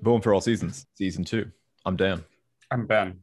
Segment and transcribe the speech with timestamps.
[0.00, 1.50] Bowling for All Seasons, season two.
[1.84, 2.24] I'm Dan.
[2.70, 3.18] I'm Ben,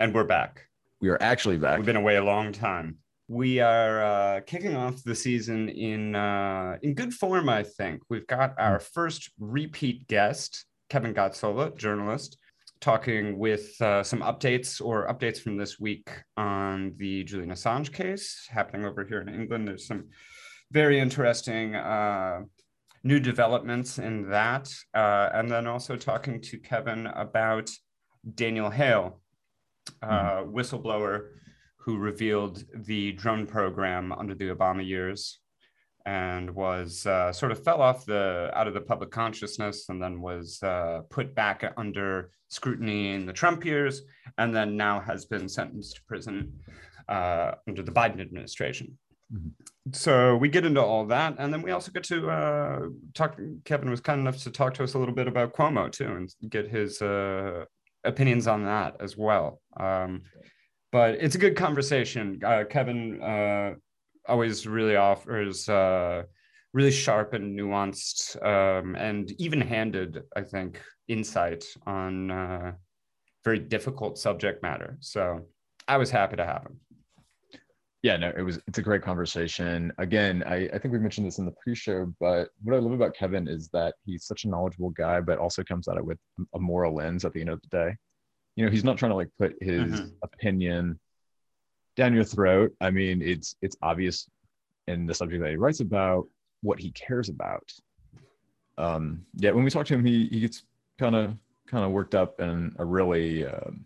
[0.00, 0.64] and we're back.
[1.02, 1.76] We are actually back.
[1.76, 2.96] We've been away a long time.
[3.28, 8.00] We are uh, kicking off the season in uh, in good form, I think.
[8.08, 12.38] We've got our first repeat guest, Kevin Gosztola, journalist,
[12.80, 18.46] talking with uh, some updates or updates from this week on the Julian Assange case
[18.50, 19.68] happening over here in England.
[19.68, 20.08] There's some
[20.70, 22.40] very interesting uh,
[23.02, 24.70] new developments in that.
[24.94, 27.70] Uh, and then also talking to Kevin about
[28.34, 29.20] Daniel Hale,
[30.02, 30.56] uh, mm-hmm.
[30.56, 31.28] whistleblower
[31.78, 35.40] who revealed the drone program under the Obama years
[36.08, 40.22] and was uh, sort of fell off the out of the public consciousness and then
[40.22, 44.00] was uh, put back under scrutiny in the Trump years
[44.38, 46.50] and then now has been sentenced to prison
[47.10, 48.96] uh, under the Biden administration.
[49.30, 49.50] Mm-hmm.
[49.92, 52.80] So we get into all that, and then we also get to uh,
[53.12, 53.38] talk.
[53.66, 56.34] Kevin was kind enough to talk to us a little bit about Cuomo too, and
[56.48, 57.64] get his uh,
[58.04, 59.60] opinions on that as well.
[59.78, 60.22] Um,
[60.90, 62.40] but it's a good conversation.
[62.42, 63.74] Uh, Kevin uh,
[64.28, 66.22] always really offers uh,
[66.72, 72.72] really sharp and nuanced um, and even-handed, I think, insight on uh,
[73.44, 74.96] very difficult subject matter.
[75.00, 75.40] So
[75.86, 76.80] I was happy to have him.
[78.02, 78.60] Yeah, no, it was.
[78.68, 79.92] It's a great conversation.
[79.98, 83.16] Again, I, I think we mentioned this in the pre-show, but what I love about
[83.16, 86.18] Kevin is that he's such a knowledgeable guy, but also comes at it with
[86.54, 87.24] a moral lens.
[87.24, 87.96] At the end of the day,
[88.54, 90.08] you know, he's not trying to like put his mm-hmm.
[90.22, 91.00] opinion
[91.98, 92.72] down your throat.
[92.80, 94.30] I mean, it's it's obvious
[94.86, 96.26] in the subject that he writes about
[96.62, 97.70] what he cares about.
[98.78, 100.62] Um, yeah, when we talk to him, he he gets
[100.98, 103.84] kind of kind of worked up in a really um,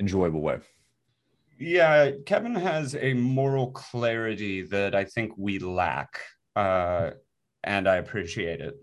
[0.00, 0.58] enjoyable way.
[1.58, 6.20] Yeah, Kevin has a moral clarity that I think we lack.
[6.56, 7.10] Uh,
[7.64, 8.76] and I appreciate it.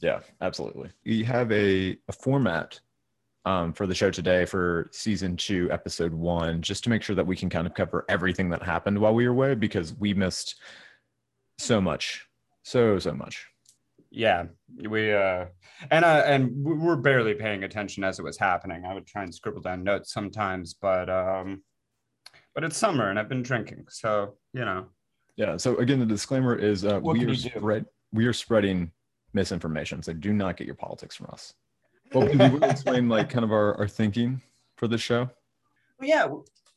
[0.00, 0.90] Yeah, absolutely.
[1.04, 2.80] We have a, a format
[3.44, 7.26] um, for the show today for season two, episode one, just to make sure that
[7.26, 10.56] we can kind of cover everything that happened while we were away because we missed
[11.58, 12.26] so much,
[12.62, 13.46] so so much.
[14.10, 14.44] Yeah,
[14.88, 15.46] we uh,
[15.90, 18.84] and uh, and we're barely paying attention as it was happening.
[18.86, 21.62] I would try and scribble down notes sometimes, but um,
[22.54, 24.86] but it's summer and I've been drinking, so you know.
[25.36, 25.56] Yeah.
[25.56, 28.92] So again, the disclaimer is uh, we are spread we are spreading
[29.32, 31.52] misinformation, so do not get your politics from us.
[32.14, 34.40] Well, can you explain like kind of our, our thinking
[34.76, 35.28] for the show?
[35.98, 36.28] Well, yeah,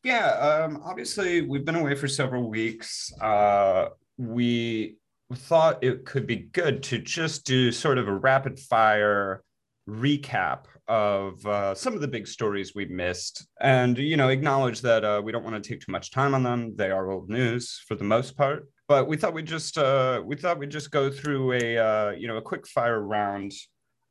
[0.03, 0.29] yeah.
[0.29, 3.13] Um, obviously, we've been away for several weeks.
[3.21, 4.97] Uh, we
[5.35, 9.43] thought it could be good to just do sort of a rapid fire
[9.87, 15.03] recap of uh, some of the big stories we missed and you know acknowledge that
[15.05, 17.81] uh, we don't want to take too much time on them they are old news
[17.87, 21.09] for the most part but we thought we'd just uh, we thought we'd just go
[21.09, 23.53] through a uh, you know a quick fire round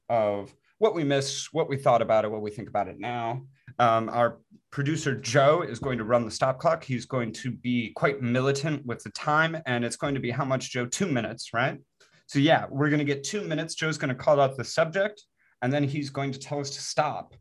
[0.09, 3.43] of what we missed what we thought about it what we think about it now.
[3.79, 4.39] Um, our
[4.71, 6.85] producer joe is going to run the stop clock.
[6.85, 10.45] He's going to be quite militant with the time and it's going to be how
[10.45, 10.87] much joe?
[10.87, 11.79] Two minutes right?
[12.27, 13.75] So yeah we're going to get two minutes.
[13.75, 15.23] Joe's going to call out the subject
[15.63, 17.35] and then he's going to tell us to stop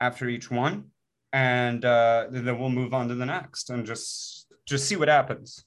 [0.00, 0.84] after each one
[1.32, 5.64] and uh, then we'll move on to the next and just just see what happens.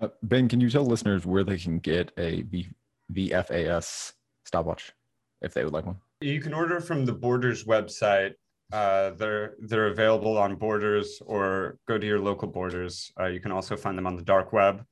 [0.00, 2.68] Uh, ben can you tell listeners where they can get a v-
[3.12, 4.12] vfas
[4.44, 4.92] stopwatch
[5.40, 8.32] if they would like one you can order from the borders website
[8.72, 13.52] uh, they're they're available on borders or go to your local borders uh, you can
[13.52, 14.84] also find them on the dark web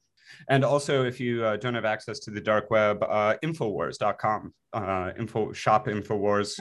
[0.49, 5.13] and also, if you uh, don't have access to the dark web, uh, Infowars.com, uh,
[5.19, 6.61] info shop Infowars.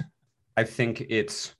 [0.57, 1.55] I think it's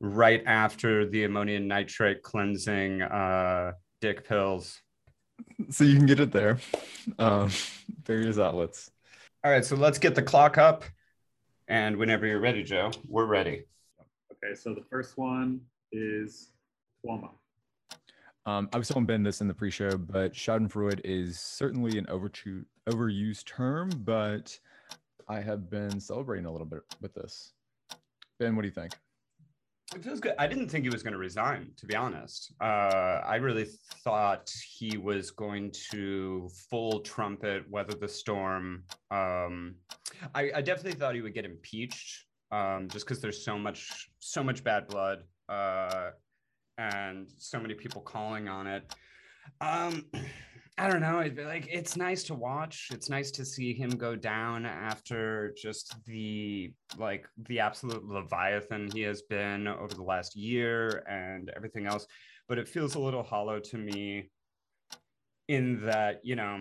[0.00, 4.80] right after the ammonium nitrate cleansing uh, dick pills.
[5.70, 6.58] So you can get it there.
[7.18, 7.50] Um,
[8.04, 8.90] various outlets.
[9.42, 10.84] All right, so let's get the clock up.
[11.68, 13.64] And whenever you're ready, Joe, we're ready.
[14.32, 15.60] Okay, so the first one
[15.92, 16.52] is
[17.04, 17.30] Cuomo.
[18.46, 22.66] Um, I was telling Ben this in the pre-show, but Schadenfreude is certainly an overtu-
[22.86, 24.58] overused term, but
[25.28, 27.54] I have been celebrating a little bit with this.
[28.38, 28.92] Ben, what do you think?
[29.94, 30.34] It feels good.
[30.38, 32.52] I didn't think he was going to resign, to be honest.
[32.60, 33.66] Uh, I really
[34.02, 38.84] thought he was going to full trumpet, weather the storm.
[39.10, 39.76] Um,
[40.34, 44.42] I, I, definitely thought he would get impeached, um, just because there's so much, so
[44.42, 45.18] much bad blood.
[45.48, 46.10] Uh,
[46.78, 48.94] and so many people calling on it.
[49.60, 50.06] Um,
[50.76, 51.20] I don't know.
[51.20, 52.88] It, like it's nice to watch.
[52.92, 59.02] It's nice to see him go down after just the like the absolute leviathan he
[59.02, 62.06] has been over the last year and everything else.
[62.48, 64.30] But it feels a little hollow to me
[65.48, 66.60] in that you know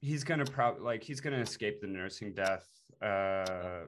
[0.00, 2.66] he's gonna probably like he's gonna escape the nursing death
[3.02, 3.80] uh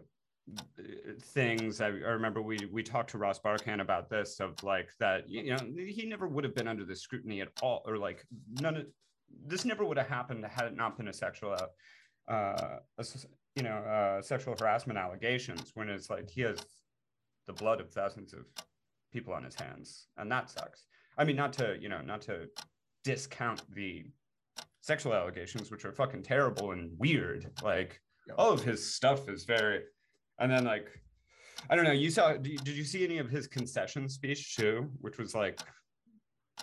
[1.23, 5.31] things I, I remember we we talked to ross barkan about this of like that
[5.31, 8.25] you know he never would have been under the scrutiny at all or like
[8.61, 8.87] none of
[9.47, 11.57] this never would have happened had it not been a sexual
[12.29, 13.05] uh a,
[13.57, 16.59] you know uh sexual harassment allegations when it's like he has
[17.47, 18.41] the blood of thousands of
[19.13, 20.87] people on his hands and that sucks
[21.19, 22.47] i mean not to you know not to
[23.05, 24.05] discount the
[24.81, 28.35] sexual allegations which are fucking terrible and weird like Yeah.
[28.39, 29.81] all of his stuff is very
[30.39, 30.89] and then like
[31.69, 35.19] i don't know you saw did you see any of his concession speech too which
[35.19, 35.61] was like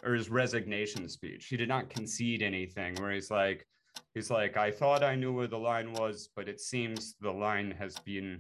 [0.04, 1.48] or his resignation speech.
[1.48, 3.66] He did not concede anything where he's like
[4.14, 7.72] he's like i thought i knew where the line was but it seems the line
[7.72, 8.40] has been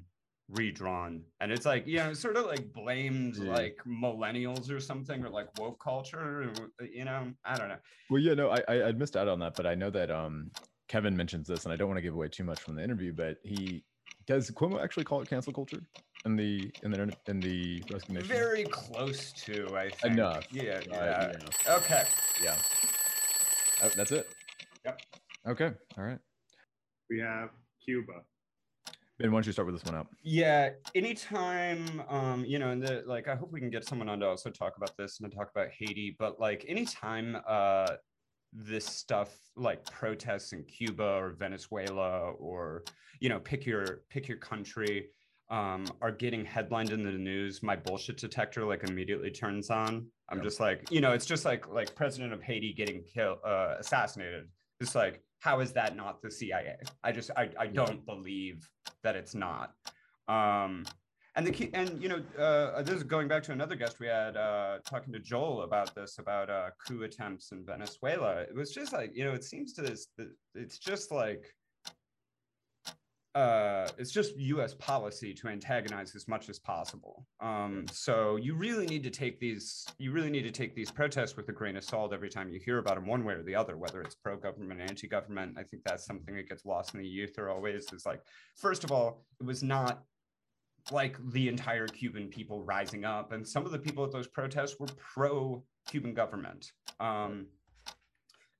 [0.49, 1.21] redrawn.
[1.41, 3.51] And it's like you know sort of like blamed Yeah.
[3.51, 6.49] like millennials or something or like woke culture
[6.79, 7.33] you know?
[7.43, 7.77] I don't know.
[8.09, 10.51] Well, yeah, no, I I I'd missed out on that, but I know that um
[10.87, 13.11] Kevin mentions this, and I don't want to give away too much from the interview,
[13.11, 13.83] but he
[14.25, 15.81] does Cuomo actually call it cancel culture
[16.27, 18.27] in the in the in the resignation?
[18.27, 20.45] very close to i think Enough.
[20.51, 21.31] yeah Uh, yeah
[21.65, 21.75] yeah.
[21.75, 22.03] okay
[22.43, 22.55] yeah.
[23.83, 24.27] Oh, that's it.
[24.85, 25.01] Yep.
[25.47, 25.71] Okay.
[25.97, 26.17] All right.
[27.11, 27.49] We have
[27.83, 28.21] Cuba.
[29.19, 30.07] Ben, why don't you start with this one out?
[30.23, 34.19] Yeah, anytime, um, you know, and the like, I hope we can get someone on
[34.21, 36.15] to also talk about this and to talk about Haiti.
[36.17, 37.93] But like, anytime uh,
[38.51, 42.83] this stuff like protests in Cuba or Venezuela or
[43.19, 45.07] you know, pick your pick your country,
[45.49, 50.07] um, are getting headlined in the news, my bullshit detector like immediately turns on.
[50.29, 50.43] I'm Yeah.
[50.43, 54.49] just like, you know, it's just like like president of Haiti getting killed, uh, assassinated.
[54.81, 56.77] It's like, how is that not the CIA?
[57.03, 58.67] I just I, I don't believe
[59.03, 59.73] that it's not.
[60.27, 60.85] Um,
[61.35, 64.07] and the key, and you know, uh, this is going back to another guest we
[64.07, 68.41] had uh, talking to Joel about this about uh, coup attempts in Venezuela.
[68.41, 70.07] It was just like you know, it seems to this,
[70.55, 71.45] it's just like
[73.37, 74.73] uh, it's just U.S.
[74.73, 77.25] policy to antagonize as much as possible.
[77.39, 81.37] Um, so you really need to take these, you really need to take these protests
[81.37, 83.53] with a grain of salt every time you hear about them, one way or the
[83.53, 85.55] other, whether it's pro-government, anti-government.
[85.55, 87.91] I think that's something that gets lost in the youth ether always.
[87.93, 88.21] Is like,
[88.55, 90.03] first of all, it was not
[90.91, 94.79] like the entire Cuban people rising up, and some of the people at those protests
[94.79, 96.71] were pro-Cuban government.
[96.99, 97.47] Um,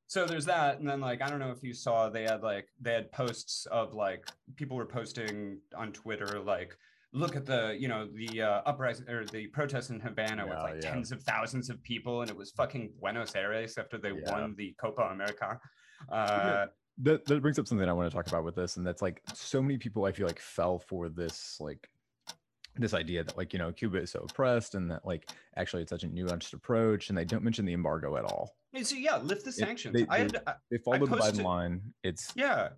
[0.07, 2.67] so there's that and then like i don't know if you saw they had like
[2.81, 6.77] they had posts of like people were posting on twitter like
[7.13, 10.83] look at the you know the uh, uprising or the protests in havana with like
[10.83, 10.91] yeah.
[10.91, 14.31] tens of thousands of people and it was fucking buenos aires after they Yeah.
[14.31, 15.59] won the copa america
[16.11, 16.65] uh
[16.99, 19.21] That that brings up something I want to talk about with this, and that's like
[19.33, 21.87] so many people I feel like fell for this like
[22.79, 25.89] this idea that like you know Cuba is so oppressed and that like actually it's
[25.89, 28.55] such a nuanced approach, and they don't mention the embargo at all.
[28.83, 31.81] so yeah lift the sanctions they- i had I, They follow the Biden line.
[32.03, 32.69] It's yeah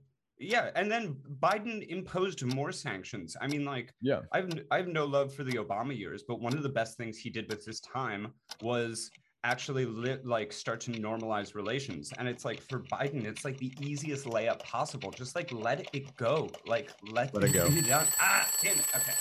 [0.42, 4.88] yeah and then biden imposed more sanctions i mean like yeah, I have, I have
[4.88, 7.66] no love for the Obama years, but one of the best things he did with
[7.66, 8.32] his time
[8.62, 9.12] was
[9.44, 12.12] actually li- like start to normalize relations.
[12.18, 15.12] And it's like for Biden, it's like the easiest layup possible.
[15.12, 16.50] Just like let it go.
[16.68, 17.70] Like let, Let it go.
[17.88, 18.06] done.
[18.20, 18.86] Ah, damn it.
[18.96, 19.14] Okay.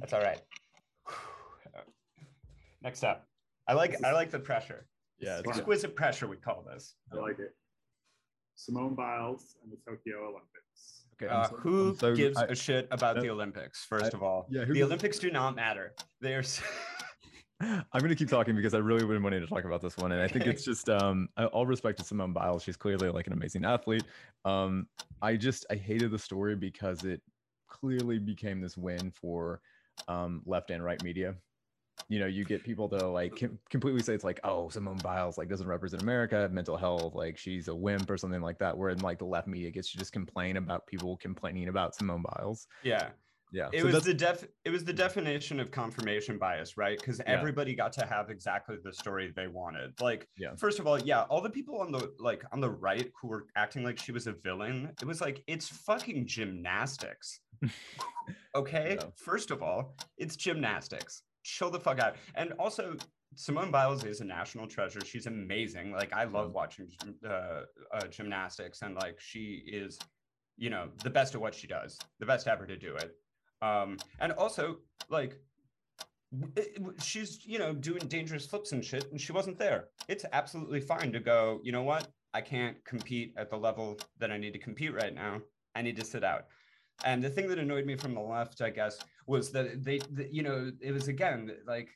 [0.00, 0.40] That's all right.
[2.82, 3.26] Next up.
[3.68, 4.86] I like I like the pressure.
[5.18, 5.38] yeah.
[5.38, 5.52] It's, Wow.
[5.54, 6.94] Exquisite pressure, we call this.
[7.12, 7.54] I like it.
[8.54, 11.04] Simone Biles and the Tokyo Olympics.
[11.20, 11.32] okay.
[11.32, 13.84] Uh, so- who so- gives I- a shit about that- the Olympics?
[13.84, 15.94] First I- of all, yeah, the Olympics do not matter.
[16.20, 16.62] They're s-
[17.60, 20.12] I'm going to keep talking because I really been wanting to talk about this one,
[20.12, 22.62] and I think it's just um, I- all respect to Simone Biles.
[22.62, 24.04] She's clearly like an amazing athlete.
[24.44, 24.86] Um,
[25.22, 27.20] I just I hated the story because it
[27.68, 29.60] clearly became this win for
[30.08, 31.34] um, left and right media.
[32.08, 35.38] You know, you get people to like com- completely say it's like, oh, Simone Biles
[35.38, 38.76] like doesn't represent America, mental health, like she's a wimp or something like that.
[38.76, 42.22] Where in like the left media gets to just complain about people complaining about Simone
[42.22, 42.66] Biles.
[42.82, 43.10] yeah.
[43.52, 46.98] Yeah, It so was the def it was the definition of confirmation bias, right?
[46.98, 47.26] Because Yeah.
[47.32, 49.98] everybody got to have exactly the story they wanted.
[50.00, 50.56] Like, Yeah.
[50.56, 53.46] first of all, yeah, all the people on the like on the right who were
[53.54, 57.40] acting like she was a villain, it was like it's fucking gymnastics.
[58.54, 61.22] Okay, first of all, it's gymnastics.
[61.44, 62.16] Chill the fuck out.
[62.34, 62.96] And also,
[63.34, 65.00] Simone Biles is a national treasure.
[65.04, 65.92] She's amazing.
[65.92, 66.88] Like I love watching
[67.24, 69.98] uh, uh, gymnastics, and like she is,
[70.56, 73.14] you know, the best at what she does, the best ever to do it.
[73.62, 75.38] Um, and also, like,
[76.56, 79.88] it- she's you know doing dangerous flips and shit, and she wasn't there.
[80.08, 81.60] It's absolutely fine to go.
[81.62, 82.08] You know what?
[82.34, 85.40] I can't compete at the level that I need to compete right now.
[85.74, 86.46] I need to sit out.
[87.04, 90.32] And the thing that annoyed me from the left, I guess, was that they, that,
[90.32, 91.90] you know, it was again like,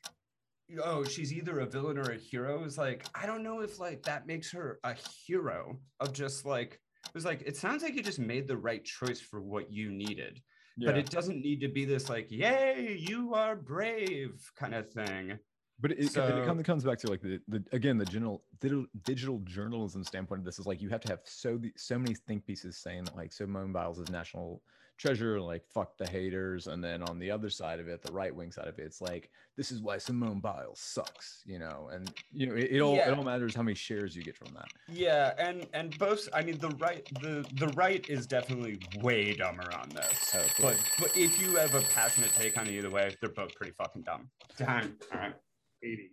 [0.83, 2.63] oh, she's either a villain or a hero.
[2.63, 4.93] It's like I don't know if like that makes her a
[5.25, 8.83] hero of just like it was like it sounds like you just made the right
[8.85, 10.39] choice for what you needed
[10.77, 15.37] but it doesn't need to be this like yay you are brave kind of thing
[15.79, 18.05] But it, it, So- it kind of comes back to like the, the again the
[18.05, 21.73] general digital, digital journalism standpoint of this is like you have to have so the,
[21.75, 24.61] so many think pieces saying that like Simone Biles is national
[25.01, 28.35] treasure like fuck the haters and then on the other side of it the right
[28.35, 32.13] wing side of it it's like this is why Simone Biles sucks you know and
[32.31, 33.09] you know it, it all Yeah.
[33.09, 36.43] it all matters how many shares you get from that yeah and and both i
[36.43, 40.69] mean the right the the right is definitely way dumber on this Oh, cool.
[40.69, 44.03] but but if you have a passionate take on either way they're both pretty fucking
[44.03, 45.33] dumb time all right
[45.81, 46.11] Haiti.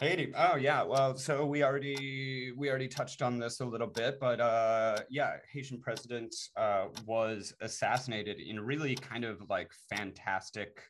[0.00, 0.32] Haiti.
[0.36, 0.82] Oh yeah.
[0.82, 5.36] Well, so we already we already touched on this a little bit, but uh, yeah,
[5.52, 10.82] Haitian president uh, was assassinated in really kind of like fantastic.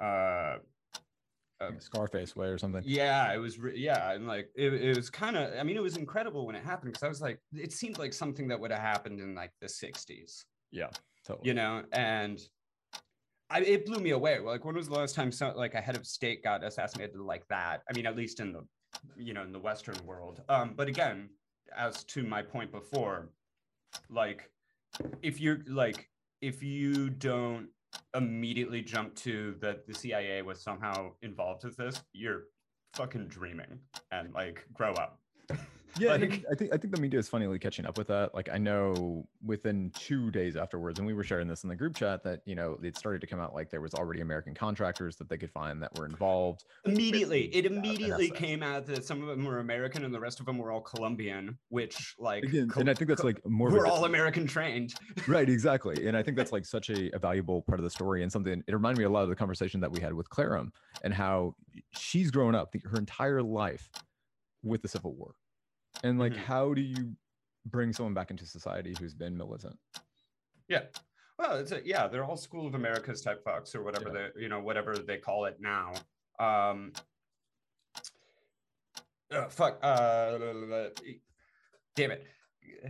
[0.00, 0.56] Uh,
[1.60, 3.58] a Scarface way or something yeah, it was.
[3.58, 5.52] Re- yeah, and like it, it was kind of.
[5.56, 8.12] I mean, it was incredible when it happened because I was like, it seemed like
[8.12, 10.88] something that would have happened in like the '60s yeah
[11.24, 12.40] totally you know and
[13.52, 14.38] I, it blew me away.
[14.38, 17.82] Like when was the last time like a head of state got assassinated like that?
[17.88, 18.64] I mean at least in the
[19.16, 20.42] you know in the western world.
[20.48, 21.28] Um but again
[21.76, 23.30] as to my point before
[24.10, 24.50] like
[25.22, 26.08] if you're like
[26.40, 27.68] if you don't
[28.14, 32.44] immediately jump to that the cia was somehow involved with this you're
[32.94, 33.78] fucking dreaming
[34.10, 35.18] and like grow up
[35.98, 38.08] Yeah, Like- I, think, I think I think the media is finally catching up with
[38.08, 38.34] that.
[38.34, 41.94] Like I know within two days afterwards, and we were sharing this in the group
[41.96, 45.16] chat that you know it started to come out like there was already American contractors
[45.16, 46.64] that they could find that were involved.
[46.84, 50.46] immediately it immediately came out that some of them were american and the rest of
[50.46, 53.70] them were all colombian which like Again, Col- and I think that's like more.
[53.70, 54.94] we're all american trained
[55.28, 58.22] right, exactly, and I think that's like such a, a valuable part of the story
[58.22, 58.62] and something.
[58.66, 60.72] It reminded me a lot of the conversation that we had with Clarum
[61.04, 61.54] and how
[61.92, 63.88] she's grown up the, her entire life
[64.62, 65.34] with the Civil War,
[66.02, 66.36] and like Mhm.
[66.38, 67.16] how do you
[67.66, 69.78] bring someone back into society who's been militant?
[70.68, 70.82] yeah
[71.38, 74.48] well it's a, yeah they're all school of americas type fucks or whatever they you
[74.48, 75.92] know whatever they call it now
[76.38, 76.92] um
[79.30, 80.38] uh, fuck uh
[81.96, 82.26] damn it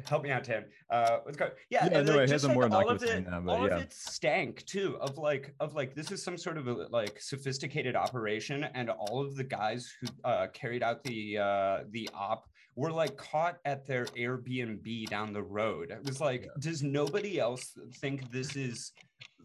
[0.04, 2.54] help me out tim uh let's go yeah, Yeah, and no, like, just a like
[2.54, 3.76] more all of it name now, but all yeah.
[3.76, 7.20] of it stank too of like of like this is some sort of a, like
[7.20, 12.48] sophisticated operation and all of the guys who uh carried out the uh the op
[12.74, 16.50] were like caught at their airbnb down the road it was like Yeah.
[16.58, 18.92] does nobody else think this is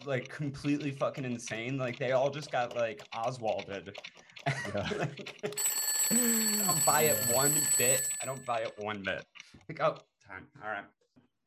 [0.06, 3.96] like completely fucking insane like they all just got like oswalded
[4.46, 5.06] Yeah.
[6.10, 8.08] I don't buy it one bit.
[8.22, 9.26] I don't buy it one bit.
[9.68, 10.48] Like, oh, time.
[10.64, 10.86] All right.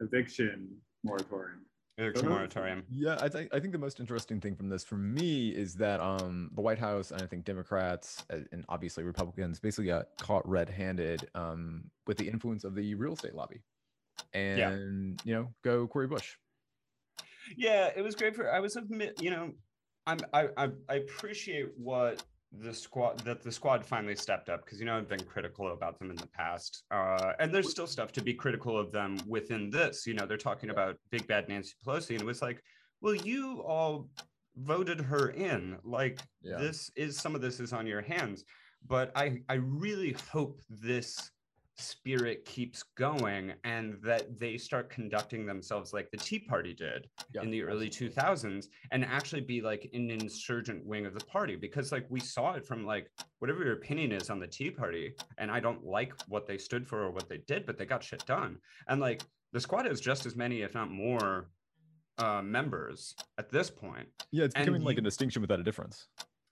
[0.00, 0.68] Eviction
[1.02, 1.60] moratorium.
[2.00, 2.36] Eviction Uh-huh.
[2.36, 2.84] moratorium.
[2.90, 6.00] Yeah, I think I think the most interesting thing from this for me is that
[6.00, 10.48] um the White House and I think Democrats uh, and obviously Republicans basically got caught
[10.48, 13.62] red-handed um with the influence of the real estate lobby.
[14.32, 16.36] And you know, go Cory Bush.
[17.56, 18.50] Yeah, it was great for.
[18.50, 19.52] I was admit, you know,
[20.06, 24.80] I'm I I, I appreciate what the squad that the squad finally stepped up because
[24.80, 28.12] you know I've been critical about them in the past, uh, and there's still stuff
[28.12, 30.06] to be critical of them within this.
[30.06, 32.62] You know, they're talking about big bad Nancy Pelosi, and it was like,
[33.00, 34.08] well, you all
[34.56, 35.78] voted her in.
[35.84, 36.58] Like Yeah.
[36.58, 38.44] this is some of this is on your hands,
[38.86, 41.30] but I I really hope this
[41.80, 47.42] spirit keeps going and that they start conducting themselves like the Tea Party did Yeah,
[47.42, 51.90] in the early 2000s and actually be like an insurgent wing of the party because
[51.92, 55.50] like we saw it from like whatever your opinion is on the Tea Party and
[55.50, 58.24] I don't like what they stood for or what they did but they got shit
[58.26, 58.58] done.
[58.88, 59.22] And like
[59.52, 61.50] the squad has just as many if not more
[62.18, 64.06] uh members at this point.
[64.30, 66.06] Yeah, it's And becoming like you- a distinction without a difference.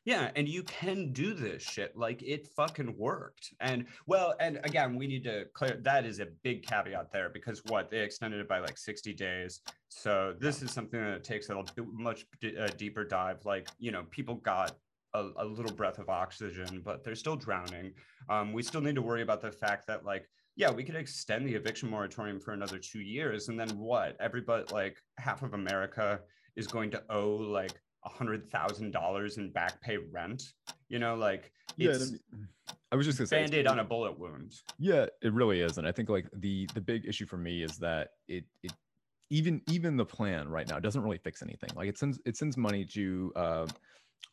[0.08, 1.94] Yeah, and you can do this shit.
[1.94, 3.52] Like it fucking worked.
[3.60, 7.60] And well, and again, we need to clear that is a big caveat there because
[7.66, 9.60] what they extended it by like 60 days.
[9.90, 11.62] So this is something that takes a
[11.92, 13.44] much d- uh, deeper dive.
[13.44, 14.78] Like, you know, people got
[15.12, 17.92] a, a little breath of oxygen, but they're still drowning.
[18.30, 21.46] Um, we still need to worry about the fact that, like, yeah, we could extend
[21.46, 23.50] the eviction moratorium for another two years.
[23.50, 24.16] And then what?
[24.20, 26.20] Everybody, like, half of America
[26.56, 30.42] is going to owe like a hundred thousand dollars in back pay rent.
[30.88, 32.48] You know, like Yeah, it's I mean-
[32.90, 34.54] I was just gonna say band-aid on a bullet wound.
[34.78, 37.76] Yeah, it really is, and I think like the the big issue for me is
[37.78, 38.72] that it it
[39.30, 41.70] even even the plan right now doesn't really fix anything.
[41.74, 43.66] Like it sends it sends money to uh,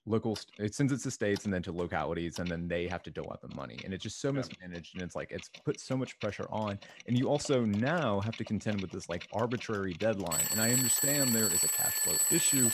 [0.06, 3.12] local, it sends it to states and then to localities, and then they have to
[3.12, 4.36] dole out the money, and it's just so Yeah.
[4.36, 8.38] mismanaged, and it's like it's put so much pressure on, and you also now have
[8.38, 10.46] to contend with this like arbitrary deadline.
[10.52, 12.70] And I understand there is a cash flow issue.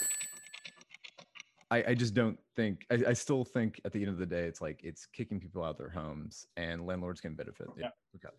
[1.72, 4.44] I, I just don't think I, I still think at the end of the day
[4.44, 7.68] it's like it's kicking people out of their homes and landlords can benefit.
[7.78, 7.90] Yeah.
[8.16, 8.36] Okay.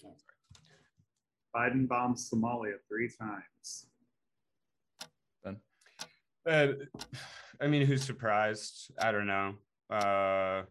[1.56, 3.86] Biden bombed Somalia three times.
[5.42, 5.56] Ben?
[6.46, 6.68] Uh,
[7.60, 8.92] I mean, who's surprised?
[9.00, 9.54] I don't know.
[9.90, 10.62] Uh,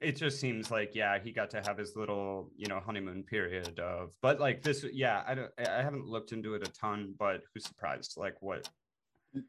[0.00, 3.78] it just seems like yeah, he got to have his little you know honeymoon period
[3.78, 7.40] of, but like this, yeah, I don't, I haven't looked into it a ton, but
[7.54, 8.16] who's surprised?
[8.18, 8.68] Like what?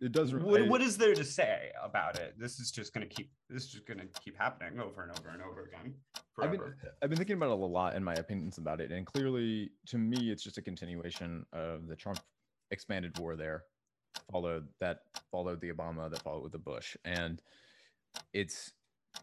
[0.01, 0.34] It, does.
[0.34, 2.36] What, I- what is there to say about it?
[2.38, 3.32] This is just gonna keep.
[3.50, 5.94] This is just gonna keep happening over and over and over again.
[6.39, 6.62] I've been
[7.01, 9.98] I've been thinking about it a lot in my opinions about it, and clearly, to
[9.98, 12.20] me, it's just a continuation of the Trump
[12.72, 13.63] expanded war there,
[14.32, 15.00] followed that
[15.32, 17.41] followed the Obama, that followed with the Bush, and
[18.34, 18.72] it's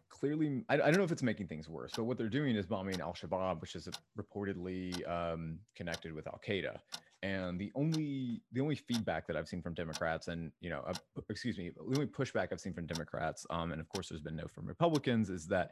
[0.09, 2.65] clearly I, I don't know if it's making things worse, but what they're doing is
[2.65, 3.87] bombing Al Shabaab, which is
[4.19, 6.77] reportedly um, connected with Al Qaeda.
[7.23, 10.93] And the only the only feedback that I've seen from Democrats, and you know, uh,
[11.29, 14.35] excuse me, the only pushback I've seen from Democrats, um, and of course there's been
[14.35, 15.71] no from Republicans, is that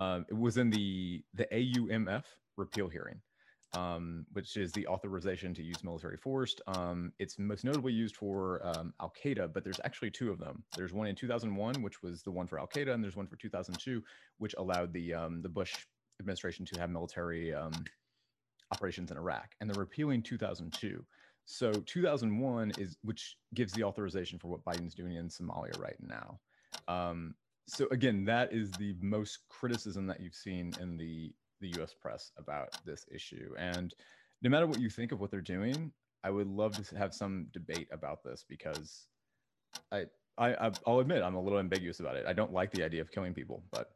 [0.00, 2.24] um, it was in the the AUMF
[2.56, 3.20] repeal hearing,
[3.74, 6.54] um, which is the authorization to use military force.
[6.68, 10.62] Um, it's most notably used for um, Al Qaeda, but there's actually two of them.
[10.76, 13.36] There's one in 2001, which was the one for Al Qaeda, and there's one for
[13.36, 14.02] 2002,
[14.38, 15.74] which allowed the um, the Bush
[16.20, 17.72] administration to have military um,
[18.74, 21.04] operations in Iraq, and they're repealing 2002.
[21.46, 26.40] So 2001 is which gives the authorization for what Biden's doing in Somalia right now.
[26.88, 27.34] Um,
[27.66, 31.94] so again, that is the most criticism that you've seen in the the U.S.
[31.94, 33.54] press about this issue.
[33.58, 33.94] And
[34.42, 37.46] no matter what you think of what they're doing, I would love to have some
[37.52, 39.06] debate about this because
[39.92, 40.04] I,
[40.38, 42.24] I I'll admit I'm a little ambiguous about it.
[42.26, 43.90] I don't like the idea of killing people, but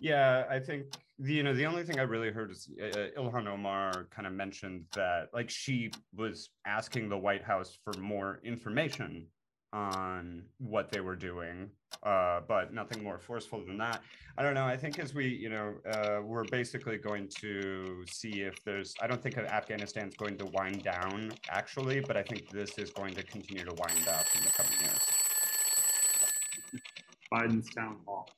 [0.00, 0.86] Yeah, I think
[1.24, 4.84] you know the only thing I really heard is uh, Ilhan Omar kind of mentioned
[4.94, 9.26] that like she was asking the White House for more information
[9.72, 11.70] on what they were doing,
[12.02, 14.02] uh, but nothing more forceful than that.
[14.36, 14.66] I don't know.
[14.66, 18.94] I think as we you know uh, we're basically going to see if there's.
[19.00, 23.14] I don't think Afghanistan's going to wind down actually, but I think this is going
[23.14, 25.10] to continue to wind up in the coming years.
[27.32, 28.28] Biden's town hall.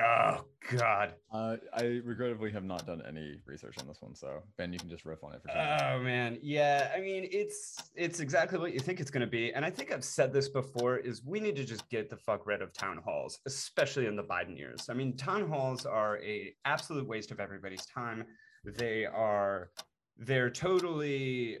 [0.00, 1.14] Oh God.
[1.32, 4.14] uh, I regrettably have not done any research on this one.
[4.14, 5.48] So Ben, you can just riff on it for.
[5.48, 5.82] 10 minutes.
[5.86, 6.90] Oh man, yeah.
[6.94, 9.92] I mean, it's it's exactly what you think it's going to be, and I think
[9.92, 13.00] I've said this before: is we need to just get the fuck rid of town
[13.04, 14.88] halls, especially in the Biden years.
[14.88, 18.24] I mean, town halls are a absolute waste of everybody's time.
[18.64, 19.70] They are
[20.18, 21.58] they're totally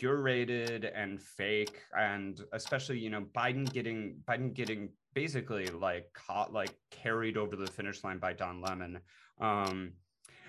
[0.00, 6.74] curated and fake, and especially you know Biden getting Biden getting basically like caught like
[6.90, 9.00] carried over the finish line by Don Lemon,
[9.40, 9.92] um,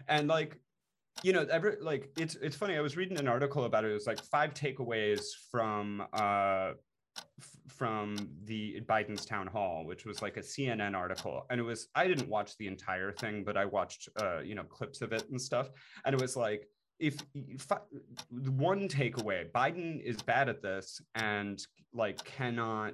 [0.08, 0.60] and like
[1.22, 3.94] you know every like it's it's funny i was reading an article about it it
[3.94, 5.22] was like five takeaways
[5.52, 6.72] from uh
[7.40, 11.46] f- from the biden's town hall which was like a cnn article.
[11.50, 14.64] And it was i didn't watch the entire thing but i watched uh you know
[14.64, 15.70] clips of it and stuff.
[16.06, 16.68] And it was like
[17.00, 17.68] if, if
[18.30, 21.62] one takeaway biden is bad at this and
[21.94, 22.94] like cannot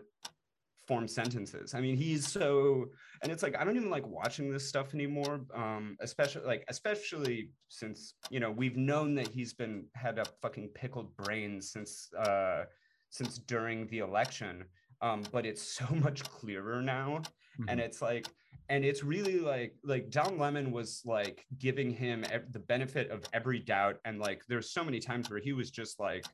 [0.90, 1.76] form sentences.
[1.76, 2.88] I mean he's so
[3.22, 7.52] and it's like i don't even like watching this stuff anymore um especially like especially
[7.68, 12.64] since you know we've known that he's been had a fucking pickled brain since uh
[13.12, 14.66] since during the election.
[15.02, 17.22] Um but it's so much clearer now.
[17.68, 18.26] And it's like
[18.70, 23.24] and it's really like like don lemon was like giving him ev- the benefit of
[23.32, 23.98] every doubt.
[24.06, 26.26] And like there's so many times where he was just like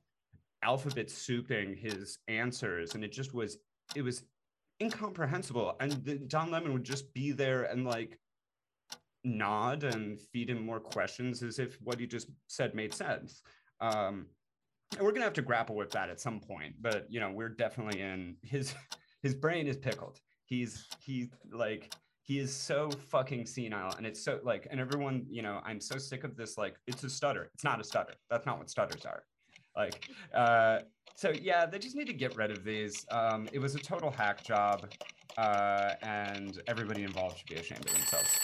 [0.64, 2.96] alphabet souping his answers.
[2.96, 3.58] And it just was
[3.96, 4.24] it was
[4.82, 5.76] incomprehensible.
[5.80, 8.20] And the, don lemon would just be there and like
[9.24, 13.42] nod and feed him more questions as if what he just said made sense.
[13.82, 14.28] Um
[14.96, 17.50] and we're gonna have to grapple with that at some point but you know we're
[17.50, 18.74] definitely in his
[19.24, 20.20] his brain is pickled.
[20.46, 25.44] He's he like he is so fucking senile and it's so like and everyone you
[25.44, 27.50] know i'm so sick of this like it's a stutter.
[27.54, 28.14] It's not a stutter.
[28.30, 29.24] That's not what stutters are.
[29.76, 30.80] Like uh
[31.16, 34.12] so yeah they just need to get rid of these um it was a total
[34.12, 34.92] hack job
[35.38, 38.40] uh and everybody involved should be ashamed of themselves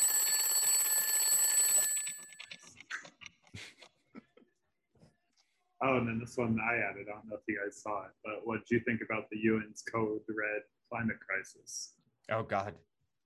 [5.83, 7.07] Oh, and then this one I added.
[7.09, 9.37] I don't know if you guys saw it, but what do you think about the
[9.49, 11.95] UN's Code Red climate crisis?
[12.31, 12.75] oh god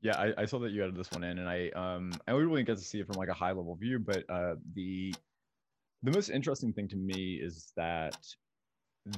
[0.01, 2.45] Yeah, I, I saw that you added this one in, and I um I only
[2.45, 5.13] really get to see it from like a high level view, but uh the
[6.03, 8.17] the most interesting thing to me is that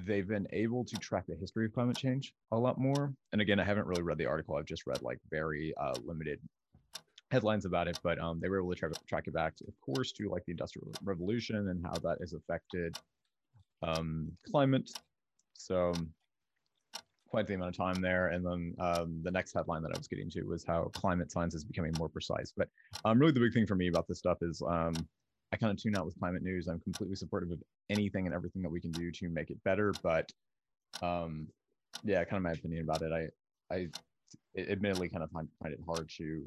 [0.05, 3.13] they've been able to track the history of climate change a lot more.
[3.31, 6.39] And again, I haven't really read the article; I've just read like very uh, limited
[7.31, 7.99] headlines about it.
[8.03, 10.45] But um, they were able to track, track it back, to, of course, to like
[10.45, 12.97] the Industrial Revolution and how that has affected
[13.83, 14.89] um, climate.
[15.53, 15.93] So
[17.27, 18.27] quite the amount of time there.
[18.29, 21.53] And then um, the next headline that I was getting to was how climate science
[21.55, 22.53] is becoming more precise.
[22.55, 22.69] But
[23.05, 24.93] um, really, the big thing for me about this stuff is um,
[25.53, 26.67] I kind of tune out with climate news.
[26.67, 29.93] I'm completely supportive of anything and everything that we can do to make it better.
[30.03, 30.29] But
[31.01, 31.47] um,
[32.03, 33.11] yeah, kind of my opinion about it.
[33.11, 33.87] I I
[34.57, 36.43] admittedly kind of find, find it hard to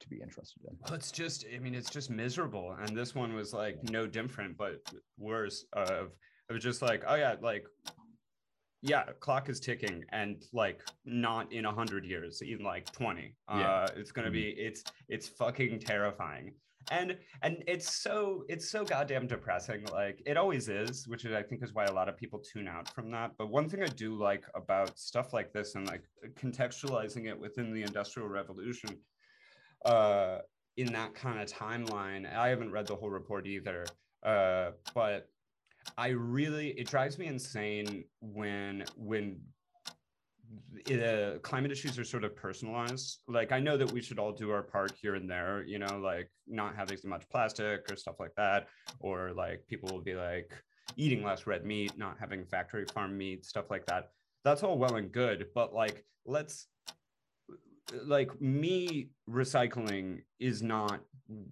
[0.00, 0.76] to be interested in.
[0.84, 2.76] Well, it's just, I mean, it's just miserable.
[2.80, 4.80] And this one was like no different, but
[5.18, 5.64] worse.
[5.72, 6.10] Of
[6.48, 7.64] it was just like, oh yeah, like
[8.82, 13.34] yeah, clock is ticking, and like not in a hundred years, even like twenty.
[13.48, 13.56] Yeah.
[13.56, 14.34] Uh, it's gonna mm-hmm.
[14.34, 16.52] be it's it's fucking terrifying
[16.90, 21.42] and and it's so it's so goddamn depressing like it always is which is, i
[21.42, 23.32] think is why a lot of people tune out from that.
[23.38, 26.02] But one thing i do like about stuff like this and like
[26.34, 28.90] contextualizing it within the industrial revolution
[29.84, 30.38] uh
[30.76, 33.84] in that kind of timeline i haven't read the whole report either
[34.24, 35.28] uh but
[35.96, 39.40] i really it drives me insane when when
[40.90, 43.18] uh, climate issues are sort of personalized.
[43.28, 45.98] Like I know that we should all do our part here and there, you know,
[45.98, 48.68] like not having so much plastic or stuff like that,
[49.00, 50.52] or like people will be like
[50.96, 54.10] eating less red meat, not having factory farm meat, stuff like that.
[54.44, 56.68] That's all well and good, but like let's
[58.04, 61.00] like me recycling is not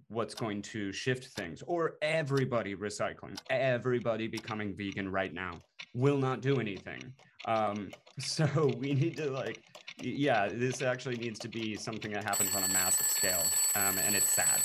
[0.07, 5.59] what's going to shift things or everybody recycling everybody becoming vegan right now
[5.93, 7.01] will not do anything
[7.47, 9.61] um, so we need to like,
[10.01, 13.43] yeah, this actually needs to be something that happens on a massive scale,
[13.75, 14.59] um, and it's sad.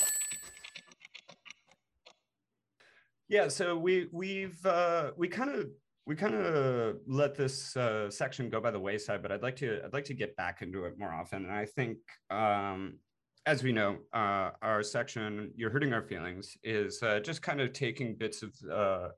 [3.28, 5.68] Yeah, so we we've uh, we kind of
[6.06, 9.80] we kind of let this uh, section go by the wayside, but I'd like to
[9.84, 11.44] I'd like to get back into it more often.
[11.44, 11.98] And I think,
[12.30, 12.98] um,
[13.46, 17.72] as we know, uh, our section "You're Hurting Our Feelings" is uh, just kind of
[17.72, 19.08] taking bits of uh,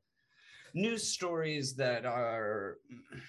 [0.75, 2.79] news stories that are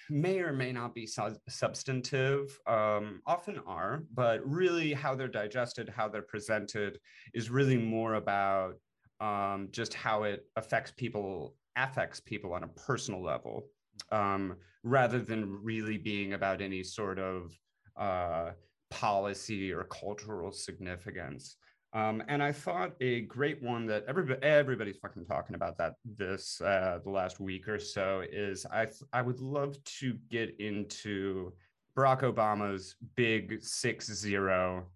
[0.09, 5.87] may or may not be su- substantive um, often are but really how they're digested
[5.87, 6.99] how they're presented
[7.33, 8.73] is really more about
[9.21, 13.67] um, just how it affects people affects people on a personal level
[14.11, 17.55] um, rather than really being about any sort of
[17.97, 18.51] uh,
[18.89, 21.57] policy or cultural significance
[21.95, 26.59] um, and I thought a great one that everybody everybody's fucking talking about that this
[26.59, 31.53] uh, the last week or so is I I would love to get into
[31.97, 34.87] Barack Obama's big six zero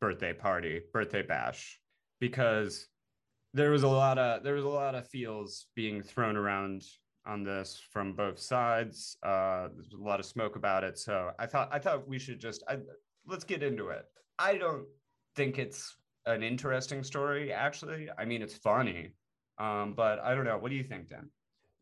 [0.00, 1.78] birthday party birthday bash
[2.18, 2.88] because
[3.54, 6.82] there was a lot of there was a lot of feels being thrown around
[7.24, 9.16] on this from both sides.
[9.22, 12.40] Uh, there's a lot of smoke about it, so I thought I thought we should
[12.40, 12.78] just I,
[13.28, 14.06] let's get into it.
[14.40, 14.86] I don't
[15.36, 18.08] think it's an interesting story, actually.
[18.18, 19.12] I mean, it's funny,
[19.58, 20.58] um, but I don't know.
[20.58, 21.30] What do you think, Dan?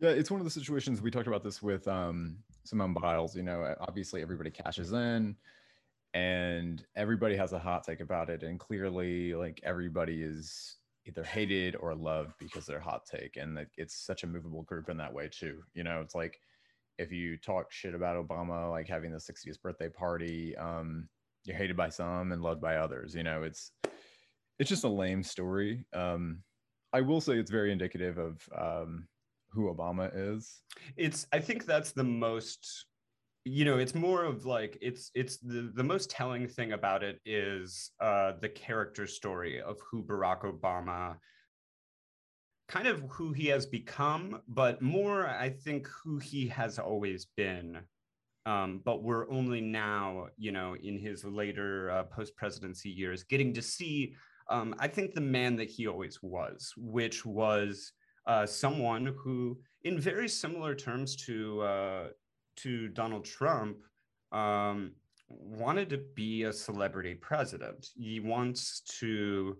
[0.00, 3.34] Yeah, it's one of the situations we talked about this with um, Simone Biles.
[3.34, 5.36] You know, obviously everybody cashes in,
[6.14, 11.74] and everybody has a hot take about it, and clearly, like everybody is either hated
[11.76, 15.28] or loved because they're hot take, and it's such a movable group in that way
[15.28, 15.62] too.
[15.74, 16.40] You know, it's like
[16.98, 21.08] if you talk shit about Obama, like having the 60th birthday party, um,
[21.44, 23.14] you're hated by some and loved by others.
[23.14, 23.72] You know, it's
[24.58, 25.84] it's just a lame story.
[25.92, 26.42] Um,
[26.92, 29.06] I will say it's very indicative of um,
[29.50, 30.60] who Obama is.
[30.96, 32.86] It's I think that's the most
[33.44, 37.18] you know it's more of like it's it's the, the most telling thing about it
[37.24, 41.16] is uh, the character story of who barack obama
[42.68, 47.78] kind of who he has become but more i think who he has always been
[48.44, 53.54] um, but we're only now you know in his later uh, post presidency years getting
[53.54, 54.14] to see
[54.50, 57.92] um, I think the man that he always was, which was
[58.26, 62.04] uh, someone who, in very similar terms to uh,
[62.56, 63.78] to Donald Trump,
[64.32, 64.92] um,
[65.28, 67.88] wanted to be a celebrity president.
[67.96, 69.56] He wants to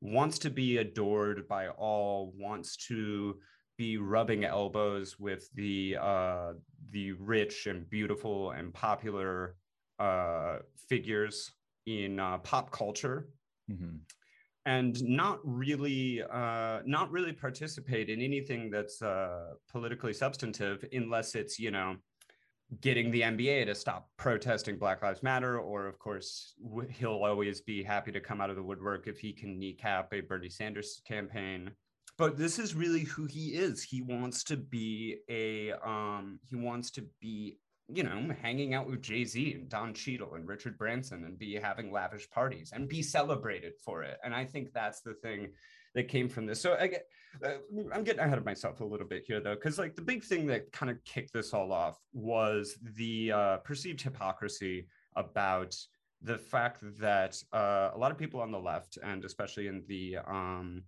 [0.00, 2.34] wants to be adored by all.
[2.36, 3.38] Wants to
[3.78, 6.52] be rubbing elbows with the uh,
[6.90, 9.56] the rich and beautiful and popular
[9.98, 11.52] uh, figures
[11.86, 13.28] in uh, pop culture.
[13.70, 13.96] Mm-hmm
[14.66, 21.58] and not really uh, not really participate in anything that's uh, politically substantive unless it's
[21.58, 21.96] you know
[22.80, 26.54] getting the NBA to stop protesting Black Lives Matter, or of course
[26.90, 30.20] he'll always be happy to come out of the woodwork if he can kneecap a
[30.20, 31.70] Bernie Sanders campaign.
[32.18, 33.84] But this is really who he is.
[33.84, 39.02] He wants to be a um, he wants to be you know, hanging out with
[39.02, 43.02] Jay Z and Don Cheadle and Richard Branson and be having lavish parties and be
[43.02, 44.18] celebrated for it.
[44.24, 45.48] And I think that's the thing
[45.94, 46.60] that came from this.
[46.60, 47.06] So I get,
[47.44, 47.54] uh,
[47.92, 50.46] I'm getting ahead of myself a little bit here though, because like the big thing
[50.48, 55.74] that kind of kicked this all off was the uh, perceived hypocrisy about
[56.22, 60.18] the fact that uh, a lot of people on the left and especially in the
[60.26, 60.82] um,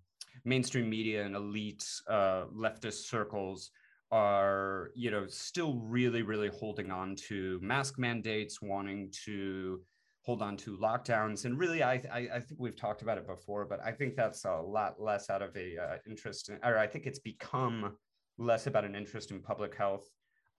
[0.44, 3.70] mainstream media and elite uh, leftist circles
[4.10, 9.80] are you know still really really holding on to mask mandates wanting to
[10.22, 11.46] hold on to lockdowns.
[11.46, 14.44] And really I, I, I think we've talked about it before but i think that's
[14.44, 17.96] a lot less out of a uh, interest in, or i think it's become
[18.38, 20.06] less about an interest in public health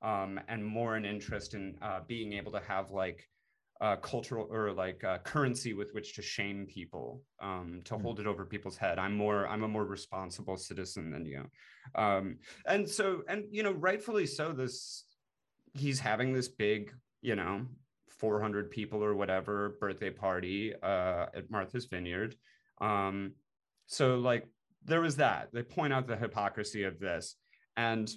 [0.02, 3.28] um, and more an interest in uh, being able to have like
[3.82, 8.02] uh, cultural or like uh, currency with which to shame people um, to mm.
[8.02, 9.00] hold it over people's head.
[9.00, 11.46] I'm more i'm a more responsible citizen than you.
[11.96, 15.06] Um, and so and you know rightfully so this
[15.74, 17.66] he's having this big you know
[18.10, 22.36] 400 people or whatever birthday party uh, at martha's vineyard.
[22.82, 23.34] Um,
[23.86, 24.46] so like
[24.84, 25.50] there was that.
[25.54, 27.36] They point out the hypocrisy of this.
[27.78, 28.10] And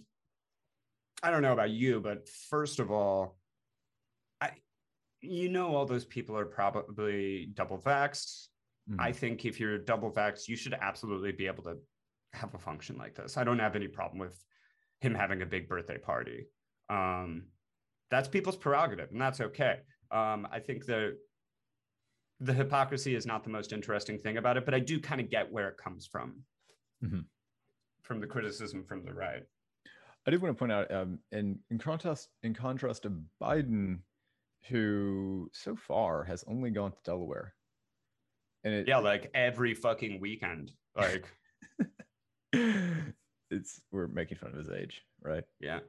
[1.22, 3.36] i don't know about you but first of all
[5.22, 8.48] you know all those people are probably double vaxxed.
[8.90, 9.00] Mm-hmm.
[9.00, 11.76] I think if you're double vaxxed, you should absolutely be able to
[12.32, 13.36] have a function like this.
[13.36, 14.42] I don't have any problem with
[15.00, 16.46] him having a big birthday party.
[16.90, 17.44] Um,
[18.10, 19.78] that's people's prerogative, and that's okay.
[20.10, 21.16] Um, I think the
[22.40, 25.30] the hypocrisy is not the most interesting thing about it, but I do kind of
[25.30, 26.42] get where it comes from,
[27.02, 27.20] mm-hmm.
[28.02, 29.42] from the criticism from the right.
[30.26, 33.98] I did want to point out, um, in in contrast in contrast to Biden,
[34.68, 37.54] who so far has only gone to Delaware.
[38.64, 40.72] And it, yeah, like every fucking weekend.
[40.96, 41.26] Like
[43.50, 45.44] it's we're making fun of his age, right?
[45.60, 45.80] Yeah.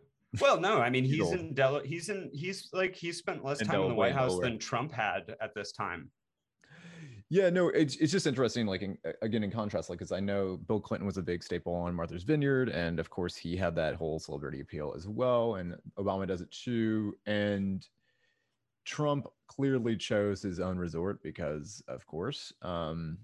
[0.41, 1.85] Well, no, I mean he's, he's in Delaware.
[1.85, 4.49] he's in he's like he spent less in time Delaware, in the White House Delaware.
[4.49, 6.09] than Trump had at this time.
[7.29, 8.67] Yeah, no, it's it's just interesting.
[8.67, 11.73] Like in, again, in contrast, like because I know Bill Clinton was a big staple
[11.73, 15.75] on Martha's Vineyard, and of course he had that whole celebrity appeal as well, and
[15.97, 17.15] Obama does it too.
[17.25, 17.83] And
[18.85, 22.53] Trump clearly chose his own resort because, of course.
[22.61, 23.17] Um,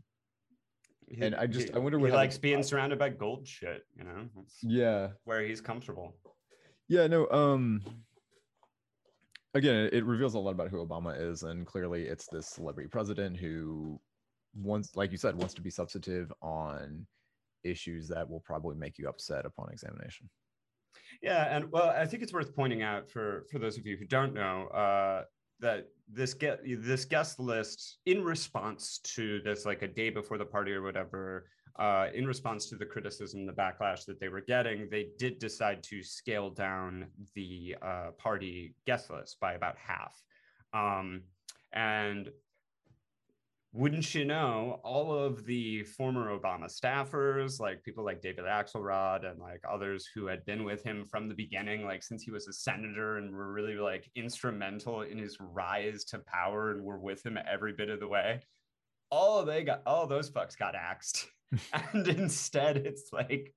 [1.08, 3.86] he, and I just he, I wonder what he likes being surrounded by gold shit,
[3.98, 4.28] you know.
[4.62, 6.16] yeah, where he's comfortable.
[6.88, 7.28] Yeah, no.
[7.30, 7.82] Um,
[9.54, 12.90] again, it, it reveals a lot about who Obama is, and clearly, it's this celebrity
[12.90, 14.00] president who
[14.56, 17.06] wants, like you said, wants to be substantive on
[17.64, 20.30] issues that will probably make you upset upon examination.
[21.22, 24.06] Yeah, and well, I think it's worth pointing out for for those of you who
[24.06, 25.24] don't know, uh,
[25.60, 30.46] that this get this guest list in response to this like a day before the
[30.46, 31.46] party or whatever
[31.78, 35.84] uh, in response to the criticism the backlash that they were getting they did decide
[35.84, 40.16] to scale down the uh, party guest list by about half.
[40.74, 41.24] Um,
[41.74, 42.30] and
[43.72, 49.40] wouldn't you know, all of the former Obama staffers, like people like David Axelrod and
[49.40, 52.54] like others who had been with him from the beginning, like since he was a
[52.54, 57.38] senator and were really like instrumental in his rise to power and were with him
[57.48, 58.42] every bit of the way.
[59.12, 61.28] All they got, all those fucks got axed.
[61.94, 63.54] and instead, it's like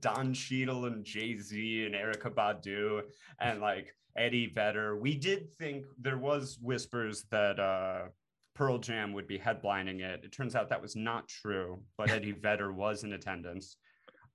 [0.00, 3.02] Don Cheadle and Jay Z and Erykah Badu
[3.40, 4.98] and like Eddie Vedder.
[4.98, 8.08] We did think there was whispers that, uh,
[8.54, 10.20] Pearl Jam would be headlining it.
[10.24, 13.76] It turns out that was not true, but Eddie Vedder was in attendance.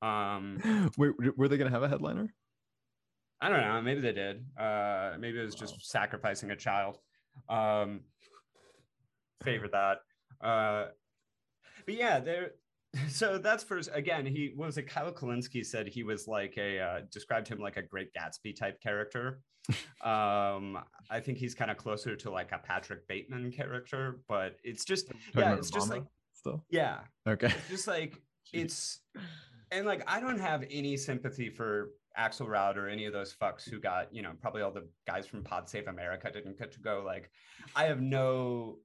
[0.01, 2.34] Um, Wait, were they going to have a headliner?
[3.41, 3.82] I don't know.
[3.82, 4.45] Maybe they did.
[4.58, 6.97] Uh, maybe it was just sacrificing a child.
[7.47, 8.01] Um,
[9.43, 9.99] favor that.
[10.45, 10.88] Uh,
[11.86, 12.51] but yeah, there.
[13.10, 13.89] So that's first.
[13.93, 14.88] Again, he was it.
[14.88, 18.82] Kyle Kulinski said he was like a uh, described him like a Great Gatsby type
[18.82, 19.41] character
[20.04, 24.86] um, I think he's kind of closer to like a Patrick Bateman character, but it's
[24.86, 28.19] just yeah, it's just like still yeah, okay, it's just like
[28.54, 28.99] it's
[29.71, 33.69] and like I don't have any sympathy for Axel Axelrod or any of those fucks
[33.69, 36.80] who got you know probably all the guys from Pod Save America didn't get to
[36.80, 37.04] go.
[37.06, 37.30] Like
[37.75, 38.78] I have no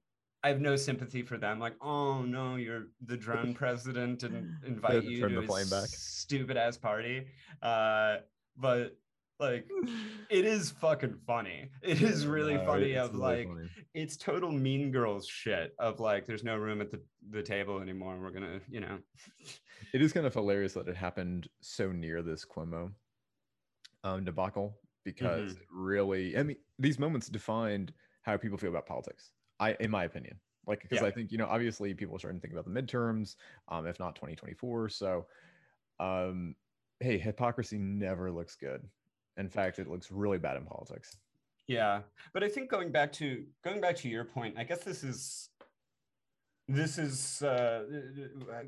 [0.45, 1.59] I have no sympathy for them.
[1.59, 7.25] Like, oh no, you're the drone president and invite you to a stupid ass party.
[7.63, 8.17] Uh,
[8.55, 8.95] but
[9.39, 9.67] like
[10.29, 13.69] it is fucking funny it is really no, funny of really like funny.
[13.93, 18.13] it's total mean girls shit of like there's no room at the, the table anymore
[18.13, 18.97] and we're gonna you know
[19.93, 22.89] it is kind of hilarious that it happened so near this cuomo
[24.05, 25.83] um debacle because mm-hmm.
[25.83, 30.37] really i mean these moments defined how people feel about politics i in my opinion
[30.67, 31.07] like because yeah.
[31.07, 33.35] i think you know obviously people are starting to think about the midterms
[33.69, 35.25] um if not 2024 so
[35.99, 36.55] um
[36.99, 38.81] hey hypocrisy never looks good
[39.37, 41.17] in fact, it looks really bad in politics.
[41.67, 42.01] Yeah,
[42.33, 45.49] but I think going back to going back to your point, I guess this is
[46.67, 47.83] this is uh,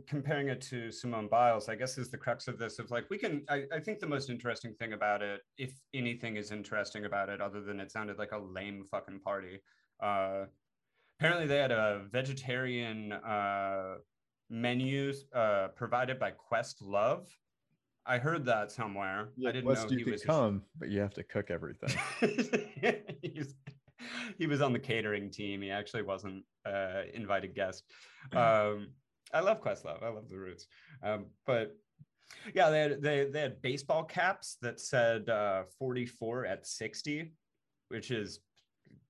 [0.08, 1.70] comparing it to Simone Biles.
[1.70, 2.80] I guess is the crux of this.
[2.80, 3.44] Of like, we can.
[3.50, 7.40] I, I think the most interesting thing about it, if anything is interesting about it,
[7.40, 9.62] other than it sounded like a lame fucking party.
[10.02, 10.46] Uh,
[11.20, 13.96] apparently, they had a vegetarian uh,
[14.50, 17.28] menus uh, provided by Questlove.
[18.06, 19.30] I heard that somewhere.
[19.46, 20.24] I didn't West, know you he can was.
[20.24, 21.96] come, but you have to cook everything.
[24.38, 25.62] He was on the catering team.
[25.62, 27.84] He actually wasn't uh, invited guest.
[28.34, 28.90] Um,
[29.34, 30.04] I love Questlove.
[30.04, 30.68] I love the Roots.
[31.02, 31.78] Um, but
[32.54, 37.32] yeah, they had, they, they had baseball caps that said uh, 44 at 60,
[37.88, 38.42] which is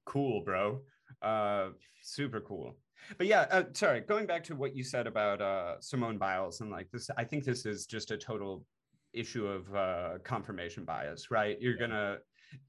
[0.05, 0.81] cool, bro.
[1.21, 1.69] Uh,
[2.01, 2.77] super cool.
[3.17, 6.71] But yeah, uh, sorry, going back to what you said about uh, Simone Biles and
[6.71, 8.65] like this, I think this is just a total
[9.13, 11.57] issue of uh, confirmation bias, right?
[11.59, 12.17] You're gonna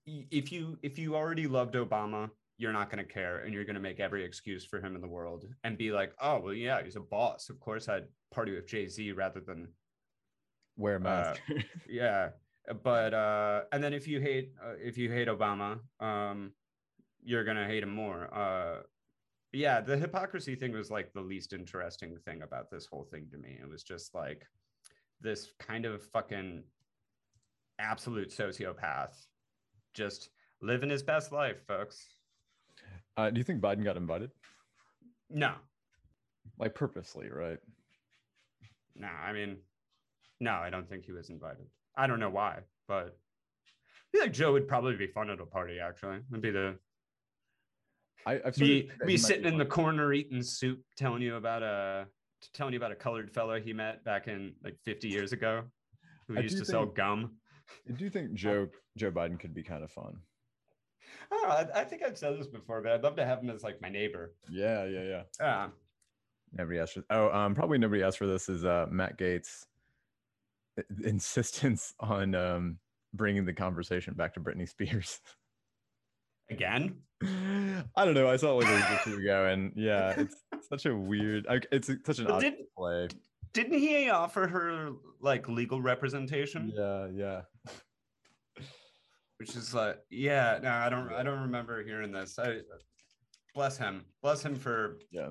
[0.07, 4.01] if you if you already loved Obama, you're not gonna care, and you're gonna make
[4.01, 7.01] every excuse for him in the world and be like, oh well, yeah, he's a
[7.01, 7.49] boss.
[7.49, 9.69] Of course, I'd party with Jay Z rather than
[10.79, 11.41] Wear a mask.
[11.89, 12.31] yeah.
[12.85, 16.53] But uh, and then if you hate uh, if you hate Obama, um,
[17.29, 18.33] you're gonna hate him more.
[18.35, 18.81] Uh,
[19.53, 23.37] yeah, the hypocrisy thing was like the least interesting thing about this whole thing to
[23.37, 23.59] me.
[23.61, 24.47] It was just like
[25.21, 26.63] this kind of fucking
[27.79, 29.27] absolute sociopath,
[29.93, 30.31] just
[30.63, 32.09] living his best life, folks.
[33.19, 34.31] uh, do you think Biden got invited?
[35.29, 35.53] No,
[36.59, 37.59] Like purposely, right?
[38.97, 39.59] no, I mean,
[40.41, 41.67] no, I don't think he was invited.
[41.95, 43.19] I don't know why, but
[43.67, 45.79] I feel like Joe would probably be fun at a party.
[45.79, 46.77] Actually, would be the
[48.29, 52.07] I, I've be think be sitting in the corner eating soup, telling you about a
[52.53, 55.63] telling you about a colored fellow he met back in like 50 years ago,
[56.27, 57.37] who I used to sell gum.
[57.89, 60.19] I do think Joe Joe Biden could be kind of fun.
[61.33, 61.75] I don't know.
[61.75, 63.81] I, I think I've said this before, but I'd love to have him as like
[63.81, 64.35] my neighbor.
[64.51, 65.23] Yeah, yeah, yeah.
[65.41, 65.69] Yeah.
[66.53, 67.05] Nobody asked for.
[67.09, 68.51] Oh, um, probably nobody asked for this.
[68.51, 69.65] Is uh, Matt Gaetz'
[71.05, 72.79] insistence on um,
[73.15, 75.21] bringing the conversation back to Britney Spears?
[76.51, 76.97] Again?
[77.97, 78.29] I don't know.
[78.29, 80.37] I saw it like a week or two ago, and yeah, it's
[80.69, 81.47] such a weird.
[81.73, 83.09] It's such an But odd did- play.
[83.55, 86.71] Didn't he offer her like legal representation?
[86.77, 87.41] Yeah, yeah.
[89.39, 92.39] Which is like, yeah, no, I don't I don't remember hearing this.
[92.39, 92.59] I
[93.55, 94.05] bless him.
[94.23, 95.31] Bless him for Yeah.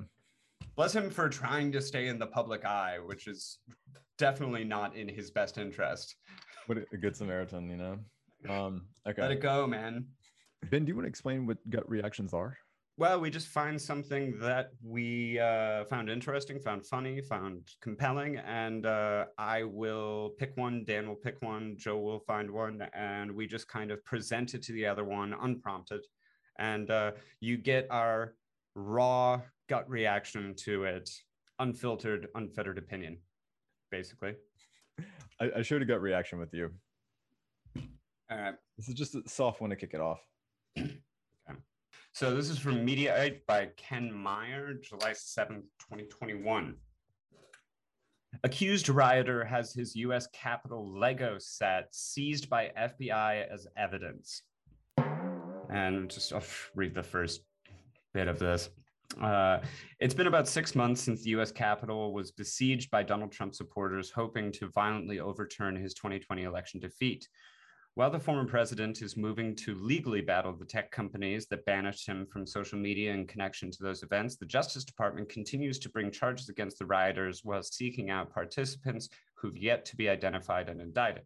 [0.76, 3.60] bless him for trying to stay in the public eye, which is
[4.17, 6.15] definitely not in his best interest.
[6.65, 8.00] What a a good Samaritan, you know.
[8.50, 9.21] Um, okay.
[9.21, 10.08] Let it go, man.
[10.69, 12.58] Ben, do you want to explain what gut reactions are?
[12.99, 18.88] Well, we just find something that we uh, found interesting, found funny, found compelling, and
[18.88, 20.84] uh, I will pick one.
[20.84, 21.75] Dan will pick one.
[21.77, 25.36] Joe will find one, and we just kind of present it to the other one
[25.39, 26.01] unprompted,
[26.58, 28.34] and uh, you get our
[28.73, 31.10] raw gut reaction to it,
[31.60, 33.19] unfiltered, unfettered opinion,
[33.91, 34.34] basically.
[35.39, 36.71] I, I showed a gut reaction with you.
[38.30, 38.56] All right.
[38.75, 40.19] This is just a soft one to kick it off.
[42.17, 46.75] So this is from Mediaite by Ken Meyer, July 7th, 2021.
[48.43, 54.41] Accused rioter has his US Capitol Lego set seized by FBI as evidence.
[55.69, 57.41] And just I'll read the first
[58.13, 58.69] bit of this.
[59.21, 59.59] Uh,
[59.99, 64.11] it's been about six months since the US Capitol was besieged by Donald Trump supporters
[64.11, 67.27] hoping to violently overturn his 2020 election defeat.
[67.97, 72.27] While the former president is moving to legally battle the tech companies that banished him
[72.31, 76.47] from social media in connection to those events, the Justice Department continues to bring charges
[76.47, 81.23] against the rioters while seeking out participants who've yet to be identified and indicted.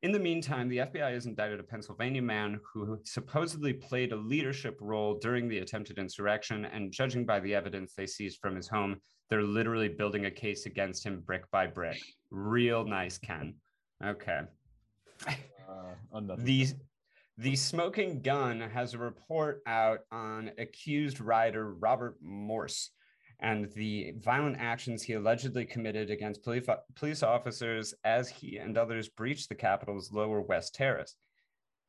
[0.00, 4.78] In the meantime, the FBI has indicted a Pennsylvania man who supposedly played a leadership
[4.80, 6.64] role during the attempted insurrection.
[6.64, 10.64] And judging by the evidence they seized from his home, they're literally building a case
[10.64, 12.00] against him brick by brick.
[12.30, 13.52] Real nice, Ken.
[14.02, 14.40] Okay.
[15.70, 16.64] Uh, unnecessary.
[16.64, 16.74] The,
[17.38, 22.88] the Smoking Gun has a report out on accused rider Robert Morss
[23.40, 29.08] and the violent actions he allegedly committed against police, police officers as he and others
[29.08, 31.16] breached the Capitol's lower West Terrace.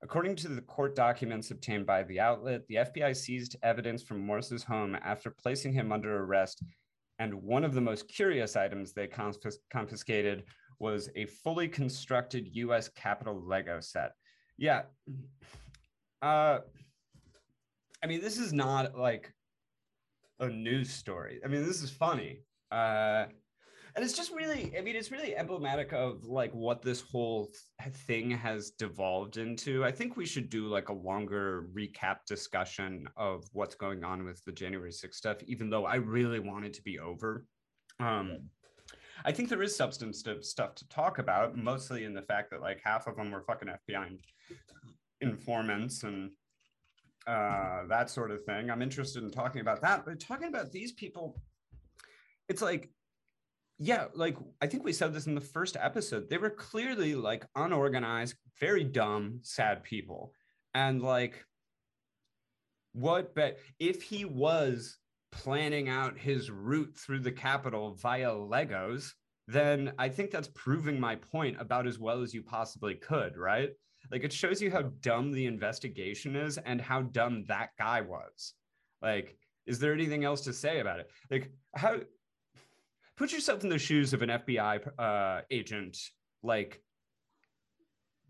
[0.03, 4.63] According to the court documents obtained by the outlet, the FBI seized evidence from Morss's
[4.63, 6.63] home after placing him under arrest.
[7.19, 10.45] And one of the most curious items they confis- confiscated
[10.81, 14.11] was a fully constructed US Capitol Lego set.
[14.57, 14.83] Yeah.
[16.21, 16.59] Uh,
[18.03, 19.33] I mean, this is not like
[20.39, 21.39] a news story.
[21.45, 22.39] I mean, this is funny.
[22.71, 23.25] Uh,
[23.95, 27.51] and it's just really, I mean, it's really emblematic of like what this whole
[27.81, 29.83] th- thing has devolved into.
[29.83, 34.43] I think we should do like a longer recap discussion of what's going on with
[34.45, 37.45] the January 6th stuff, even though I really want it to be over.
[37.99, 38.49] Um,
[39.25, 42.81] I think there is substantive stuff to talk about, mostly in the fact that like
[42.83, 44.17] half of them were fucking FBI
[45.21, 46.31] informants and
[47.27, 48.69] uh, that sort of thing.
[48.69, 51.41] I'm interested in talking about that, but talking about these people,
[52.49, 52.89] it's like
[53.83, 56.29] yeah, like I think we said this in the first episode.
[56.29, 60.33] They were clearly like unorganized, very dumb, sad people.
[60.75, 61.43] And like
[62.93, 64.97] what but if he was
[65.31, 69.13] planning out his route through the capital via Legos,
[69.47, 73.69] then I think that's proving my point about as well as you possibly could, right?
[74.11, 78.53] Like it shows you how dumb the investigation is and how dumb that guy was.
[79.01, 81.09] Like, is there anything else to say about it?
[81.29, 81.97] Like, how
[83.17, 85.97] put yourself in the shoes of an FBI uh, agent,
[86.43, 86.81] like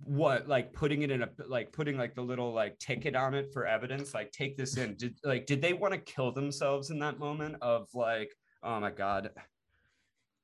[0.05, 3.51] what like putting it in a like putting like the little like ticket on it
[3.53, 4.95] for evidence like take this in.
[4.95, 8.31] Did like did they want to kill themselves in that moment of like
[8.63, 9.31] oh my god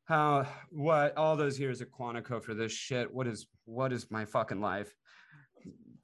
[0.05, 4.25] how what all those years at Quantico for this shit what is what is my
[4.25, 4.93] fucking life?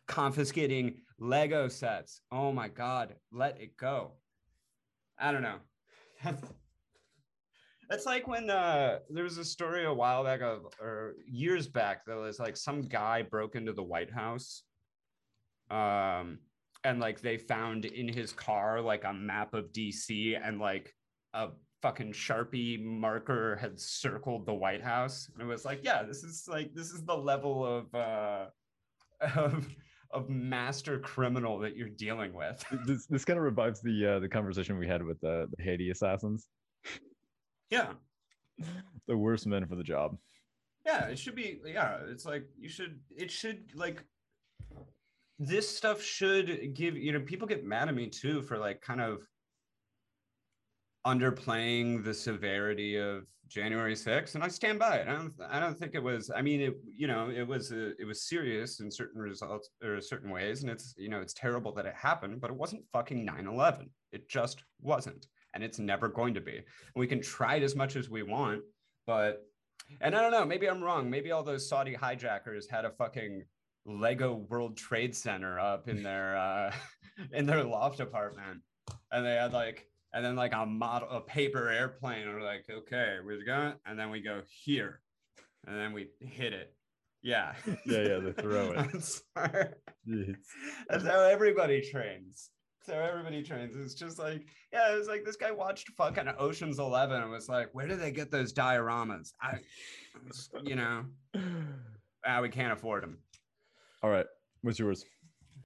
[0.07, 2.21] Confiscating lego sets.
[2.31, 4.13] Oh my god let it go.
[5.17, 5.59] I don't know
[7.93, 12.05] It's like when uh, there was a story a while back of, or years back
[12.05, 14.63] that was like some guy broke into the White House.
[15.69, 16.39] Um,
[16.83, 20.93] and like they found in his car like a map of DC and like
[21.33, 21.49] a
[21.81, 25.29] fucking Sharpie marker had circled the White House.
[25.31, 28.45] And it was like, yeah, this is like this is the level of uh
[29.35, 29.67] of
[30.11, 32.63] of master criminal that you're dealing with.
[32.85, 35.91] This this kind of revives the uh, the conversation we had with the, the Haiti
[35.91, 36.47] assassins.
[37.69, 37.93] Yeah.
[39.07, 40.17] the worst men for the job.
[40.85, 41.59] Yeah, it should be.
[41.65, 42.99] Yeah, it's like you should.
[43.15, 44.03] It should like
[45.39, 49.01] this stuff should give you know people get mad at me too for like kind
[49.01, 49.21] of
[51.05, 55.07] underplaying the severity of January 6th and I stand by it.
[55.07, 57.89] I don't I don't think it was I mean it you know it was a,
[57.99, 61.73] it was serious in certain results or certain ways and it's you know it's terrible
[61.73, 63.89] that it happened but it wasn't fucking 9/11.
[64.11, 66.61] It just wasn't and it's never going to be.
[66.95, 68.61] We can try it as much as we want,
[69.05, 69.43] but
[70.01, 71.09] and I don't know, maybe I'm wrong.
[71.09, 73.43] Maybe all those Saudi hijackers had a fucking
[73.85, 76.73] Lego World Trade Center up in their uh
[77.31, 78.61] in their loft apartment.
[79.11, 83.17] And they had like and then like a model a paper airplane or like, okay,
[83.23, 85.01] we're going and then we go here.
[85.65, 86.73] And then we hit it.
[87.21, 87.53] Yeah.
[87.85, 89.21] Yeah, yeah, they throw it.
[90.89, 92.49] That's how everybody trains
[92.85, 93.75] so everybody trains.
[93.75, 97.69] It's just like, yeah, it's like this guy watched fucking Ocean's Eleven and was like,
[97.73, 99.31] where do they get those dioramas?
[99.41, 99.59] I,
[100.63, 101.05] you know,
[102.25, 103.19] ah, we can't afford them.
[104.01, 104.25] All right,
[104.61, 105.05] what's yours?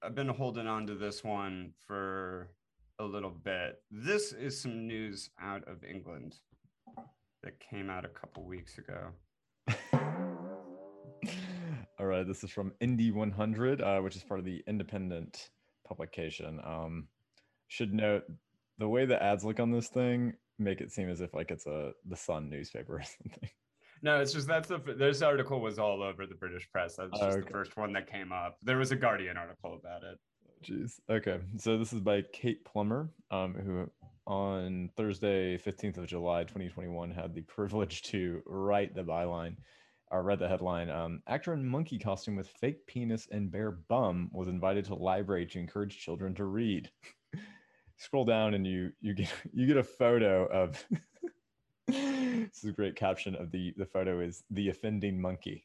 [0.02, 2.50] I've been holding on to this one for
[3.00, 3.82] a little bit.
[3.90, 6.36] This is some news out of England
[7.42, 9.08] that came out a couple weeks ago.
[11.98, 15.50] All right, this is from Indy 100, uh, which is part of the Independent
[15.88, 16.60] publication.
[16.64, 17.08] Um,
[17.68, 18.24] should note
[18.78, 21.66] the way the ads look on this thing make it seem as if like it's
[21.66, 23.50] a the Sun newspaper or something.
[24.02, 26.96] No, it's just that's the this article was all over the British press.
[26.96, 27.40] That was just okay.
[27.46, 28.56] the first one that came up.
[28.62, 30.18] There was a Guardian article about it.
[30.64, 31.00] Jeez.
[31.10, 31.38] Okay.
[31.56, 33.90] So this is by Kate Plummer, um, who
[34.26, 39.56] on Thursday, 15th of July, 2021, had the privilege to write the byline
[40.10, 40.90] or read the headline.
[40.90, 45.46] Um, actor in monkey costume with fake penis and bare bum was invited to library
[45.46, 46.90] to encourage children to read.
[47.96, 50.84] Scroll down and you you get you get a photo of.
[51.86, 55.64] this is a great caption of the the photo is the offending monkey.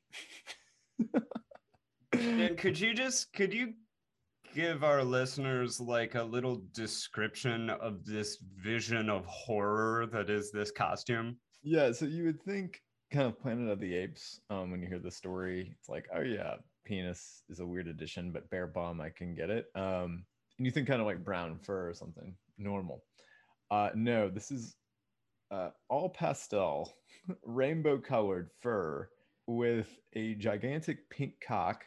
[2.14, 3.74] and could you just could you
[4.54, 10.72] give our listeners like a little description of this vision of horror that is this
[10.72, 11.38] costume?
[11.64, 12.82] Yeah, so you would think
[13.14, 14.42] kind of Planet of the Apes.
[14.50, 18.32] Um, when you hear the story, it's like, oh yeah, penis is a weird addition,
[18.32, 19.68] but bear bum, I can get it.
[19.76, 20.26] Um,
[20.58, 23.04] and you think kind of like brown fur or something normal.
[23.72, 24.76] Uh, no, this is
[25.52, 26.92] uh, all pastel,
[27.44, 29.08] rainbow colored fur
[29.48, 31.84] with a gigantic pink cock.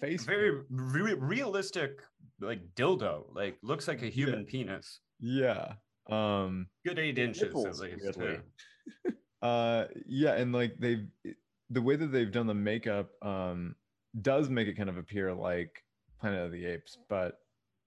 [0.00, 2.02] Face very re- realistic,
[2.40, 3.24] like dildo.
[3.34, 4.50] Like looks like a human yeah.
[4.50, 5.00] penis.
[5.18, 5.72] Yeah.
[6.08, 8.18] Um, Good eight inches at least.
[9.42, 11.06] uh yeah and like they've
[11.70, 13.74] the way that they've done the makeup um
[14.20, 15.84] does make it kind of appear like
[16.20, 17.40] planet of the apes but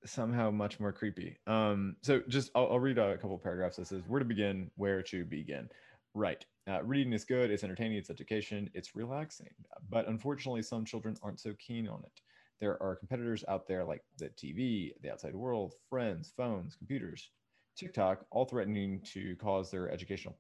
[0.04, 1.38] somehow much more creepy.
[1.46, 5.04] Um so just i'll, I'll read a couple paragraphs that says where to begin where
[5.04, 5.70] to begin.
[6.14, 9.50] Right uh, reading is good it's entertaining it's education it's relaxing
[9.90, 12.22] but unfortunately some children aren't so keen on it.
[12.60, 17.32] There are competitors out there like the tv the outside world friends phones computers
[17.76, 20.38] tiktok all threatening to cause their educational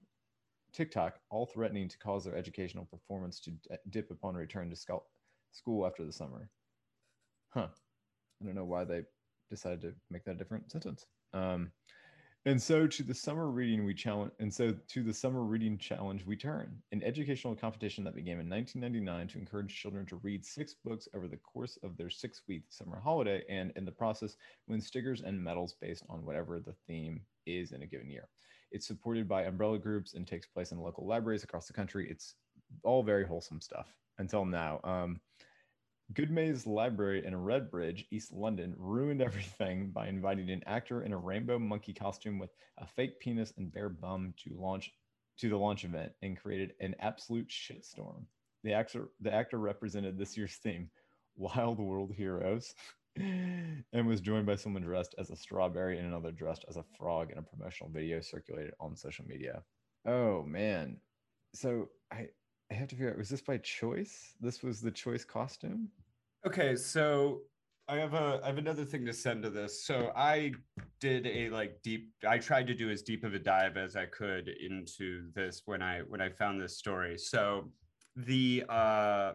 [0.73, 3.51] TikTok, all threatening to cause their educational performance to
[3.89, 4.75] dip upon return to
[5.51, 6.49] school after the summer.
[7.49, 7.67] Huh.
[8.41, 9.03] I don't know why they
[9.49, 11.05] decided to make that a different sentence.
[11.33, 11.71] Um,
[12.45, 16.25] And so to the summer reading we challenge and so to the summer reading challenge
[16.25, 20.73] we turn, an educational competition that began in 1999 to encourage children to read six
[20.73, 25.21] books over the course of their six-week summer holiday and in the process win stickers
[25.21, 28.27] and medals based on whatever the theme is in a given year.
[28.71, 32.07] It's supported by umbrella groups and takes place in local libraries across the country.
[32.09, 32.35] It's
[32.83, 34.79] all very wholesome stuff until now.
[34.83, 35.19] Um,
[36.13, 41.57] Goodmayes Library in Redbridge, East London, ruined everything by inviting an actor in a rainbow
[41.57, 44.91] monkey costume with a fake penis and bare bum to launch
[45.37, 48.25] to the launch event and created an absolute shitstorm.
[48.63, 50.89] The actor, the actor represented this year's theme,
[51.35, 52.75] Wild World Heroes,
[53.17, 57.31] and was joined by someone dressed as a strawberry and another dressed as a frog
[57.31, 59.61] in a promotional video circulated on social media.
[60.05, 60.97] Oh man.
[61.53, 62.27] So I
[62.71, 64.33] I have to figure out was this by choice?
[64.39, 65.89] This was the choice costume?
[66.47, 67.41] Okay, so
[67.87, 69.83] I have a I have another thing to send to this.
[69.85, 70.53] So I
[71.01, 74.05] did a like deep I tried to do as deep of a dive as I
[74.05, 77.17] could into this when I when I found this story.
[77.17, 77.69] So
[78.15, 79.33] the uh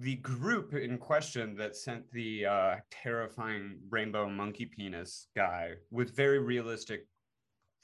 [0.00, 6.38] the group in question that sent the uh, terrifying rainbow monkey penis guy with very
[6.38, 7.06] realistic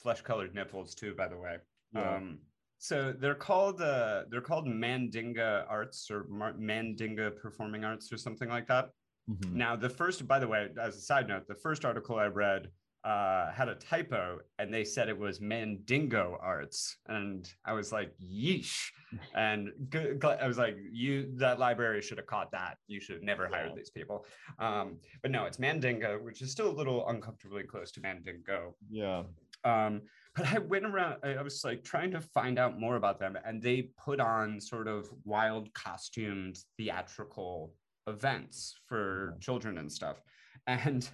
[0.02, 1.56] flesh colored nipples too by the way
[1.94, 2.16] Yeah.
[2.16, 2.38] um,
[2.78, 8.48] so they're called uh, they're called mandinga arts or Mar- mandinga performing arts or something
[8.48, 8.86] like that
[9.28, 9.54] Mhm.
[9.54, 12.70] now, the first, by the way, as a side note, the first article I read
[13.06, 16.96] uh, had a typo and they said it was Mandingo Arts.
[17.06, 18.90] And I was like, yeesh.
[19.34, 22.76] And I was like, you, that library should have caught that.
[22.88, 23.76] You should have never hired Yeah.
[23.76, 24.26] these people.
[24.58, 28.74] Um, but no, it's Mandinga, which is still a little uncomfortably close to Mandingo.
[28.90, 29.22] Yeah.
[29.64, 30.02] Um,
[30.34, 33.38] but I went around, I I was like trying to find out more about them,
[33.46, 37.72] and they put on sort of wild costumed theatrical
[38.08, 40.20] events for children and stuff.
[40.66, 41.08] And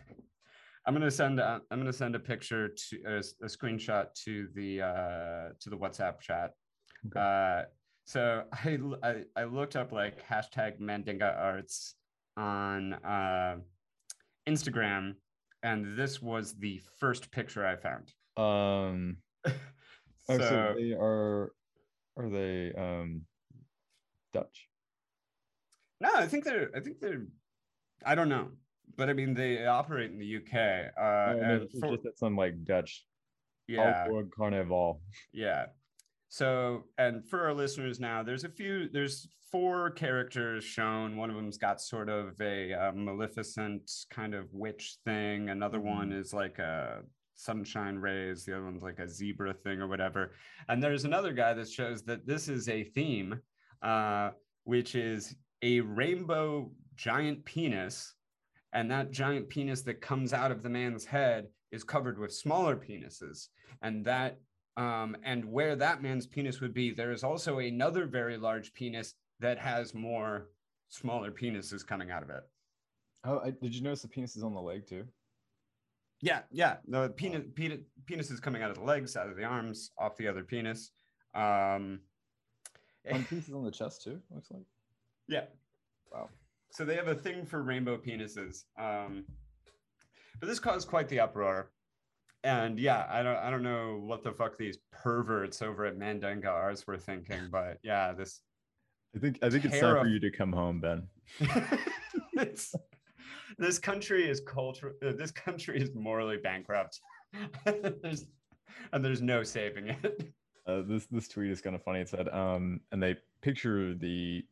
[0.87, 4.83] I'm gonna send a, I'm gonna send a picture to a, a screenshot to the
[4.83, 6.51] uh, to the WhatsApp chat.
[7.07, 7.20] Okay.
[7.20, 7.62] Uh,
[8.05, 11.95] so I, I I looked up like hashtag Mandinga Arts
[12.37, 13.57] on uh,
[14.49, 15.14] Instagram,
[15.62, 18.12] and this was the first picture I found.
[18.37, 19.53] Um so,
[20.30, 21.53] oh, so they are
[22.16, 23.22] are they um
[24.33, 24.68] Dutch?
[26.01, 27.26] no, I think they're I think they're
[28.05, 28.49] I don't know,
[28.97, 30.93] but I mean they operate in the UK.
[30.97, 33.05] Uh, no, for- just at some like Dutch
[33.68, 35.01] yeah, Carnival.
[35.32, 35.66] yeah.
[36.28, 41.16] So, and for our listeners now, there's a few, there's four characters shown.
[41.16, 45.51] One of them's got sort of a, uh maleficent kind of witch thing.
[45.51, 45.97] Another Mhm.
[45.97, 47.03] one is like a
[47.34, 48.45] sunshine rays.
[48.45, 50.32] The other one's like a zebra thing or whatever.
[50.68, 53.40] And there's another guy that shows that this is a theme,
[53.82, 54.30] uh,
[54.64, 58.14] which is a rainbow giant penis.
[58.73, 62.77] And that giant penis that comes out of the man's head is covered with smaller
[62.77, 63.49] penises.
[63.83, 64.39] And that
[64.77, 69.14] um, and where that man's penis would be, there is also another very large penis
[69.41, 70.49] that has more
[70.89, 72.43] smaller penises coming out of it.
[73.25, 75.05] Oh, I, did you notice the penis is on the leg too?
[76.23, 76.77] Yeah, yeah.
[76.87, 80.16] The penis, penis, penis is coming out of the legs, out of the arms, off
[80.16, 80.93] the other penis.
[81.35, 82.01] Um,
[83.09, 84.20] One piece is on the chest too.
[84.31, 84.62] Looks like.
[85.29, 85.45] yeah.
[86.12, 86.29] Wow.
[86.73, 88.64] So they have a thing for rainbow penises.
[88.79, 89.25] Um,
[90.41, 91.70] but this caused quite the uproar.
[92.45, 96.47] And yeah, I don't I don't know what the fuck these perverts over at Mandinga
[96.47, 98.41] Arts were thinking, but yeah, this
[99.14, 101.07] I think I think it's time for you to come home, Ben.
[103.59, 104.95] this country is culture.
[105.07, 107.01] uh, This country is morally bankrupt.
[108.03, 108.27] there's,
[108.93, 110.33] and there's no saving it.
[110.66, 112.01] Uh, this this tweet is kind of funny.
[112.01, 114.45] It said, um, and they picture the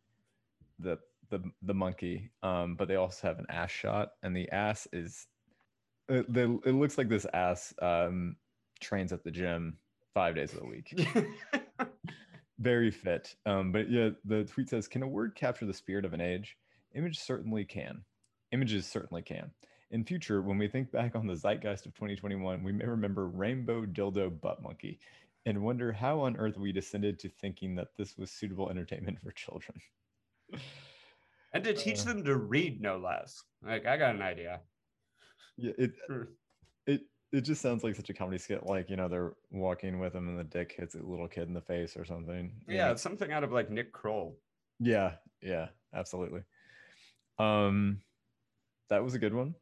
[0.78, 0.98] the
[1.30, 5.26] the the monkey, um, but they also have an ass shot, and the ass is
[6.08, 8.36] it, they, it looks like this ass um,
[8.80, 9.78] trains at the gym
[10.12, 11.08] five days a week.
[12.58, 13.34] Very fit.
[13.46, 16.56] Um, but yeah, the tweet says, "Can a word capture the spirit of an age?
[16.94, 18.02] Image certainly can.
[18.52, 19.50] Images certainly can."
[19.92, 23.86] In future, when we think back on the zeitgeist of 2021, we may remember Rainbow
[23.86, 25.00] Dildo Butt Monkey
[25.46, 29.32] and wonder how on earth we descended to thinking that this was suitable entertainment for
[29.32, 29.80] children.
[31.52, 32.04] and to teach Uh.
[32.04, 33.42] them to read, no less.
[33.62, 34.60] Like I got an idea.
[35.56, 35.92] Yeah, it
[36.86, 38.64] it it just sounds like such a comedy skit.
[38.66, 41.54] Like you know, they're walking with him, and the dick hits a little kid in
[41.54, 42.52] the face or something.
[42.66, 44.38] Yeah, it's something out of like Nick Kroll.
[44.78, 46.42] yeah, yeah, absolutely.
[47.38, 48.00] Um,
[48.88, 49.54] that was a good one.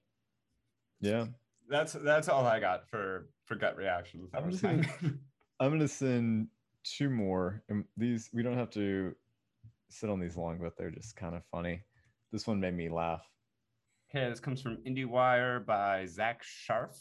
[1.00, 1.26] Yeah,
[1.68, 4.30] That's that's all I got for for gut reactions.
[4.34, 4.86] I'm just gonna-
[5.60, 6.48] I'm gonna send
[6.84, 7.62] two more.
[7.68, 9.14] And these we don't have to
[9.90, 11.82] sit on these long, but they're just kind of funny.
[12.32, 13.26] This one made me laugh.
[14.10, 16.96] Okay, this comes from IndieWire by Zach Scharf.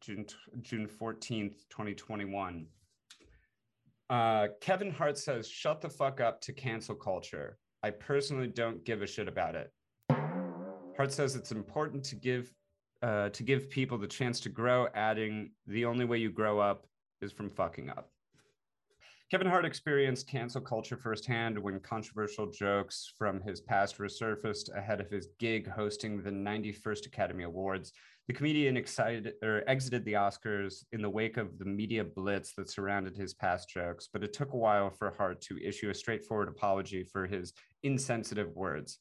[0.00, 0.26] June
[0.60, 2.66] June 14th, 2021.
[4.10, 7.58] Uh, Kevin Hart says, "Shut the fuck up to cancel culture.
[7.82, 9.72] I personally don't give a shit about it."
[10.96, 12.52] Hart says it's important to give
[13.02, 16.86] uh, to give people the chance to grow, adding, "The only way you grow up
[17.22, 18.10] is from fucking up."
[19.30, 25.10] Kevin Hart experienced cancel culture firsthand when controversial jokes from his past resurfaced ahead of
[25.10, 27.92] his gig hosting the 91st Academy Awards.
[28.28, 32.70] The comedian excited or exited the Oscars in the wake of the media blitz that
[32.70, 36.48] surrounded his past jokes, but it took a while for Hart to issue a straightforward
[36.48, 38.98] apology for his insensitive words.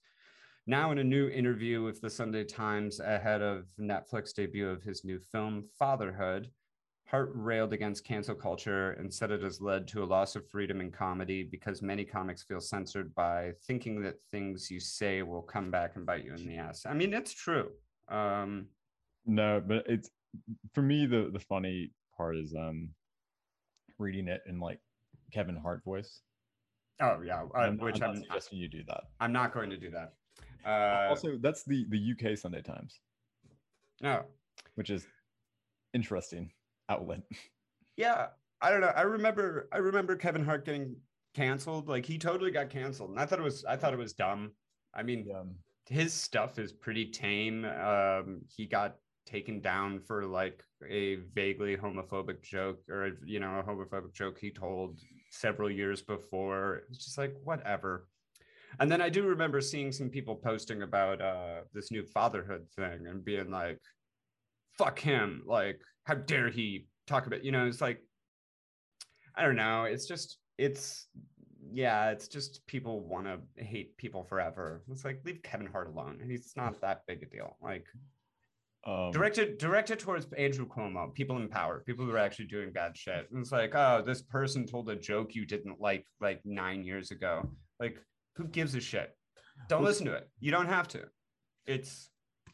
[0.66, 5.04] Now, in a new interview with the Sunday Times ahead of Netflix debut of his
[5.04, 6.50] new film, Fatherhood,
[7.14, 10.82] Hart railed against cancel culture and said it has led to a loss of freedom
[10.82, 15.70] in comedy because many comics feel censored by thinking that things you say will come
[15.70, 16.88] back and bite you in the ass.
[16.90, 17.70] I mean, it's true.
[18.10, 18.66] Um,
[19.28, 20.10] no, but it's
[20.74, 22.90] for me the the funny part is um
[24.00, 24.80] reading it in like
[25.32, 26.22] Kevin Hart voice.
[27.00, 29.02] Oh yeah, uh, I'm, which I'm I'm, not suggesting you do that.
[29.20, 30.14] I'm not going to do that.
[30.66, 33.02] Uh, also, that's the the UK Sunday Times,
[34.02, 34.24] no,
[34.74, 35.06] which is
[35.94, 36.50] interesting
[36.94, 37.22] outlet.
[37.98, 38.28] yeah,
[38.62, 38.94] I don't know.
[38.96, 40.96] I remember I remember Kevin Hart getting
[41.34, 41.88] canceled.
[41.88, 44.52] Like he totally got canceled, and I thought it was I thought it was dumb.
[44.94, 45.28] I mean,
[45.88, 47.66] his stuff is pretty tame.
[47.66, 53.64] Um, he got taken down for like a vaguely homophobic joke or you know a
[53.64, 55.00] homophobic joke he told
[55.32, 56.84] several years before.
[56.90, 58.08] It's just like whatever.
[58.80, 63.06] And then I do remember seeing some people posting about uh, this new fatherhood thing
[63.08, 63.80] and being like,
[64.78, 67.44] "Fuck him!" Like, how dare he talk about?
[67.44, 68.00] You know, it's like,
[69.36, 69.84] I don't know.
[69.84, 71.08] It's just it's
[71.72, 74.84] yeah, it's just people want to hate people forever.
[74.92, 76.20] It's like leave Kevin Hart alone.
[76.22, 77.58] And he's not that big a deal.
[77.62, 77.86] Like
[78.86, 82.98] Um, directed directed towards Andrew Cuomo, people in power, people who are actually doing bad
[82.98, 83.28] shit.
[83.32, 87.10] And it's like, oh, this person told a joke you didn't like like nine years
[87.12, 87.50] ago.
[87.80, 87.98] Like,
[88.36, 89.16] who gives a shit?
[89.70, 90.30] Don't listen to it.
[90.40, 91.06] You don't have to.
[91.66, 92.10] It's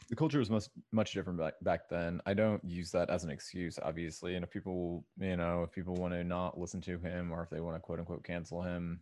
[0.10, 2.22] the culture was much much different back, back then.
[2.26, 4.36] I don't use that as an excuse, obviously.
[4.36, 7.50] And if people, you know, if people want to not listen to him or if
[7.50, 9.02] they want to quote unquote cancel him,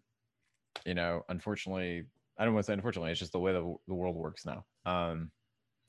[0.86, 2.05] you know, unfortunately,
[2.38, 4.66] I don't want to say unfortunately, it's just the way the, the world works now.
[4.86, 5.32] Um,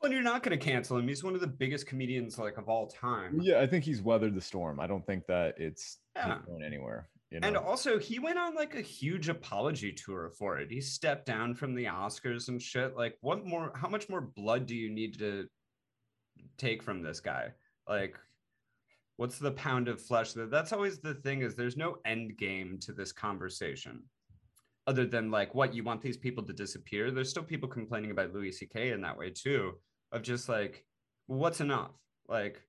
[0.01, 1.09] well, you're not going to cancel him.
[1.09, 3.41] He's one of the biggest comedians like of all time.
[3.43, 4.79] yeah, I think he's weathered the storm.
[4.79, 6.39] I don't think that it's Yeah.
[6.47, 7.09] going anywhere.
[7.31, 7.49] You know?
[7.49, 10.71] And also, he went on like a huge apology tour for it.
[10.71, 12.97] He stepped down from the Oscars and shit.
[12.97, 13.73] Like, what more?
[13.75, 15.47] How much more blood do you need to
[16.57, 17.53] take from this guy?
[17.87, 18.17] Like,
[19.17, 20.33] what's the pound of flesh?
[20.33, 21.43] That that's always the thing.
[21.43, 24.05] Is there's no end game to this conversation,
[24.87, 27.11] other than like what you want these people to disappear.
[27.11, 28.93] There's still people complaining about Louis C.K.
[28.93, 29.75] in that way too,
[30.13, 30.83] of just like,
[31.27, 31.93] what's enough?
[32.27, 32.63] Like,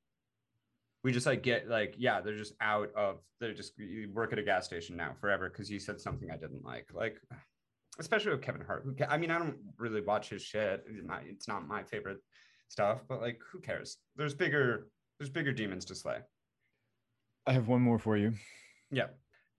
[1.04, 4.39] we just like get like yeah they're just out of they're just you work at
[4.39, 6.88] a gas station now forever because you said something i didn't like.
[6.93, 7.18] Like
[8.00, 10.84] especially with kevin hart who i mean i don't really watch his shit.
[10.88, 12.20] It's not, it's not my favorite
[12.68, 13.97] stuff but like who cares?
[14.16, 14.88] There's bigger
[15.20, 16.20] there's bigger demons to slay.
[17.45, 18.34] I have one more for you.
[18.91, 19.08] yeah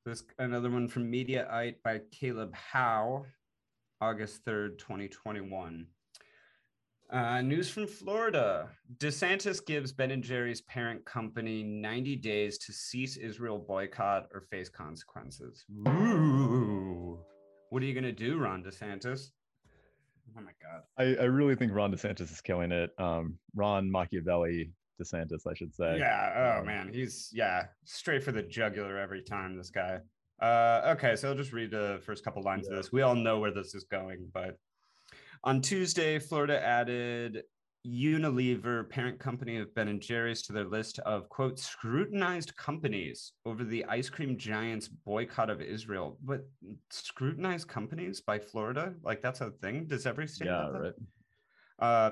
[0.07, 3.25] this another one from mediaite by caleb howe
[4.01, 5.87] august 3rd 2021
[7.13, 8.69] uh, news from Florida.
[8.99, 14.69] DeSantis gives Ben and Jerry's parent company 90 days to cease Israel boycott or face
[14.69, 15.65] consequences.
[15.89, 17.19] Ooh.
[17.71, 19.31] What are you going to do, Ron DeSantis?
[20.37, 20.83] Oh my God.
[20.99, 22.91] I, I really think Ron DeSantis is killing it.
[22.99, 25.97] Um, Ron Machiavelli DeSantis, I should say.
[25.99, 26.55] Yeah.
[26.57, 26.91] Oh Um, man.
[26.93, 29.99] He's, yeah, straight for the jugular every time, this guy.
[30.41, 31.17] Uh, okay.
[31.17, 32.77] So I'll just read the first couple lines Yeah.
[32.77, 32.93] of this.
[32.93, 34.59] We all know where this is going, but
[35.45, 37.43] on Tuesday, Florida added
[37.87, 43.65] Unilever, parent company of Ben and Jerry's, to their list of quote scrutinized companies over
[43.65, 46.19] the ice cream giant's boycott of Israel.
[46.23, 46.47] But
[46.91, 49.87] scrutinized companies by Florida, like that's a thing.
[49.87, 50.47] Does every state?
[50.47, 50.93] Yeah, right.
[51.79, 52.11] Uh,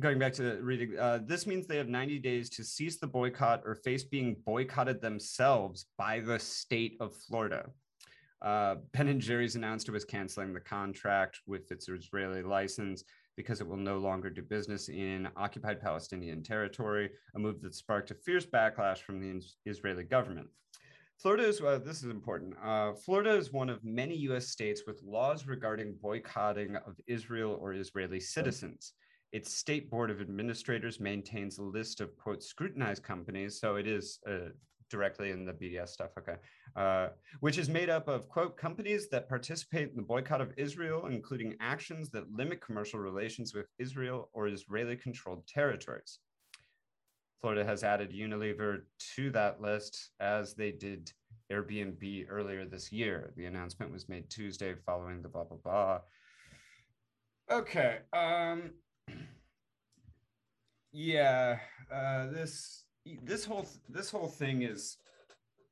[0.00, 3.06] going back to the reading, uh, this means they have 90 days to cease the
[3.06, 7.70] boycott or face being boycotted themselves by the state of Florida.
[8.42, 13.04] Uh, ben and Jerry's announced it was canceling the contract with its Israeli license
[13.36, 18.10] because it will no longer do business in occupied Palestinian territory, a move that sparked
[18.10, 20.48] a fierce backlash from the Israeli government.
[21.18, 22.54] Florida is, uh, this is important.
[22.62, 27.74] Uh, Florida is one of many US states with laws regarding boycotting of Israel or
[27.74, 28.94] Israeli citizens.
[29.30, 33.60] Its state board of administrators maintains a list of quote scrutinized companies.
[33.60, 34.50] So it is uh,
[34.92, 36.10] directly in the BDS stuff.
[36.16, 36.36] Okay.
[36.76, 37.08] Uh,
[37.40, 41.56] which is made up of quote companies that participate in the boycott of Israel, including
[41.60, 46.20] actions that limit commercial relations with Israel or Israeli controlled territories.
[47.40, 48.82] Florida has added Unilever
[49.16, 51.10] to that list as they did
[51.50, 53.32] Airbnb earlier this year.
[53.36, 56.00] The announcement was made Tuesday following the blah blah blah.
[57.50, 57.98] Okay.
[58.12, 58.70] Um
[60.92, 61.58] yeah,
[61.92, 62.81] uh this
[63.22, 64.96] this whole this whole thing is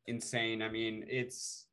[0.07, 0.63] insane.
[0.63, 1.67] I mean, it's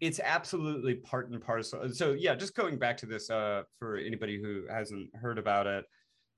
[0.00, 1.88] it's absolutely part and parcel.
[1.92, 5.84] So yeah, just going back to this uh for anybody who hasn't heard about it,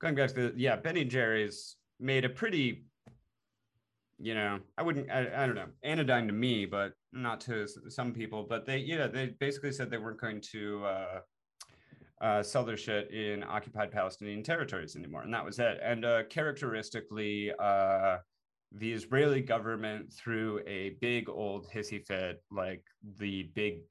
[0.01, 2.85] going back to the yeah, Ben and Jerry's made a pretty
[4.17, 8.13] you know, I wouldn't, I, I don't know, anodyne to me, but not to some
[8.13, 8.45] people.
[8.47, 11.19] But they, yeah, they basically said they weren't going to uh,
[12.25, 15.79] uh, sell their shit in occupied Palestinian territories anymore, and that was it.
[15.83, 18.17] And uh, characteristically, uh,
[18.71, 22.83] the Israeli government threw a big old hissy fit, like
[23.19, 23.81] the big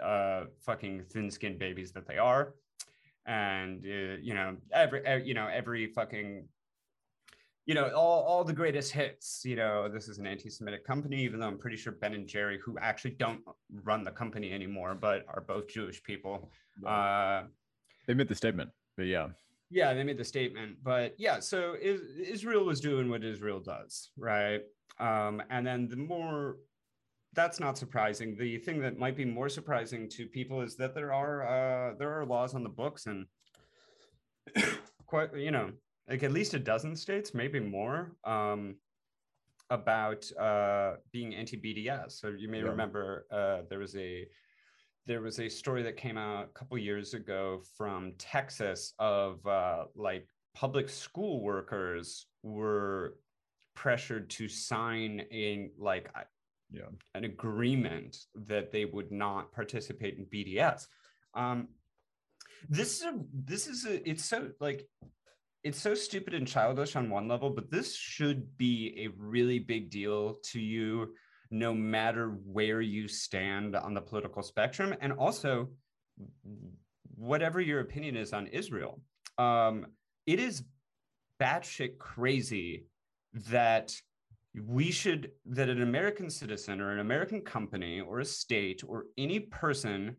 [0.00, 2.54] uh, fucking thin-skinned babies that they are,
[3.26, 6.46] and uh, you know every you know every fucking
[7.66, 11.40] you know all, all the greatest hits you know this is an anti-semitic company even
[11.40, 13.40] though i'm pretty sure ben and jerry who actually don't
[13.84, 16.50] run the company anymore but are both jewish people
[16.86, 17.42] uh,
[18.06, 19.28] they made the statement but yeah
[19.70, 24.10] yeah they made the statement but yeah so is, israel was doing what israel does
[24.16, 24.62] right
[25.00, 26.56] um, and then the more
[27.32, 31.12] that's not surprising the thing that might be more surprising to people is that there
[31.12, 33.26] are uh, there are laws on the books and
[35.06, 35.70] quite you know
[36.08, 38.76] like at least a dozen states, maybe more, um,
[39.70, 42.12] about uh, being anti-BDS.
[42.12, 42.68] So you may yeah.
[42.68, 44.26] remember uh, there was a
[45.06, 49.84] there was a story that came out a couple years ago from Texas of uh,
[49.94, 53.16] like public school workers were
[53.74, 56.10] pressured to sign in like
[56.70, 56.82] yeah.
[57.14, 60.86] an agreement that they would not participate in BDS.
[61.34, 61.68] Um,
[62.68, 64.88] this is a this is a it's so like
[65.64, 69.90] it's so stupid and childish on one level, but this should be a really big
[69.90, 71.14] deal to you,
[71.50, 75.68] no matter where you stand on the political spectrum, and also
[77.16, 79.00] whatever your opinion is on Israel.
[79.38, 79.86] Um,
[80.26, 80.62] it is
[81.40, 82.86] batshit crazy
[83.48, 83.94] that
[84.66, 89.40] we should that an American citizen or an American company or a state or any
[89.40, 90.16] person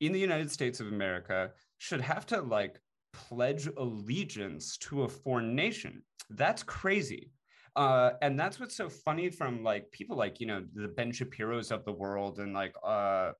[0.00, 2.80] in the United States of America should have to like
[3.12, 6.02] pledge allegiance to a foreign nation.
[6.30, 7.30] That's crazy.
[7.76, 11.70] Uh, and that's what's so funny from like people like, you know, the Ben Shapiro's
[11.70, 13.32] of the world and like, uh,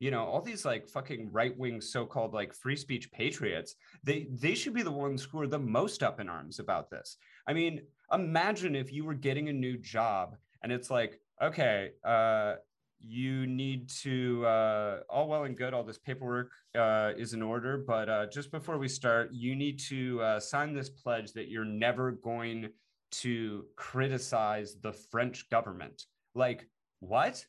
[0.00, 3.76] you know, all these like fucking right wing so called like free speech patriots.
[4.02, 7.16] They they should be the ones who are the most up in arms about this.
[7.46, 7.82] I mean,
[8.12, 12.56] imagine if you were getting a new job and it's like, okay, uh,
[12.98, 17.78] you need to uh, all well and good all this paperwork uh, is in order
[17.86, 21.64] but uh, just before we start you need to uh, sign this pledge that you're
[21.64, 22.68] never going
[23.10, 26.04] to criticize the french government
[26.34, 26.68] like
[27.00, 27.44] what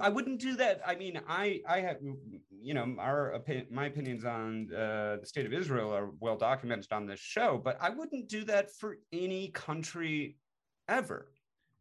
[0.00, 0.80] I wouldn't do that.
[0.86, 1.96] I mean, I I have
[2.50, 7.06] you know our my opinions on uh, the state of Israel are well documented on
[7.06, 10.36] this show, but I wouldn't do that for any country
[10.88, 11.32] ever.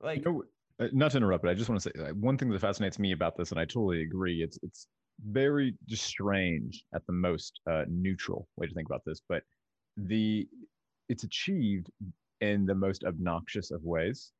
[0.02, 0.44] Like, you know,
[0.84, 3.12] uh, not to interrupt, but I just want to say one thing that fascinates me
[3.12, 4.42] about this, and I totally agree.
[4.42, 4.88] It's it's
[5.24, 9.44] very strange at the most uh, neutral way to think about this, but
[9.96, 10.48] the
[11.08, 11.92] it's achieved
[12.42, 14.32] in the most obnoxious of ways.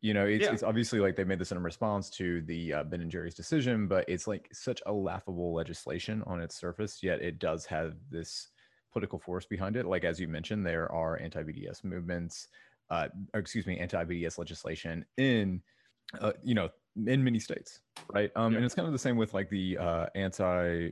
[0.00, 0.52] You know, it's, yeah.
[0.52, 3.88] it's obviously like they made this in response to the uh, Ben and Jerry's decision,
[3.88, 7.02] but it's like such a laughable legislation on its surface.
[7.02, 8.50] Yet it does have this
[8.92, 9.86] political force behind it.
[9.86, 12.48] Like as you mentioned, there are anti-BDS movements
[12.90, 15.62] uh, excuse me, anti-BDS legislation in,
[16.20, 16.68] uh, you know,
[17.06, 17.80] in many states,
[18.12, 18.30] right?
[18.36, 18.58] Um, yeah.
[18.58, 20.90] And it's kind of the same with like the uh, anti,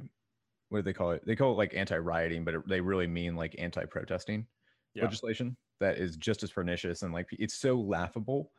[0.69, 1.23] what do they call it?
[1.27, 4.47] They call it like anti-rioting, but it, they really mean like anti-protesting
[4.95, 5.05] yeah.
[5.05, 8.51] legislation that is just as pernicious and like it's so laughable,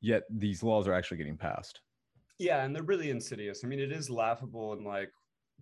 [0.00, 1.80] yet these laws are actually getting passed.
[2.38, 3.62] Yeah, and they're really insidious.
[3.64, 5.10] I mean, it is laughable and like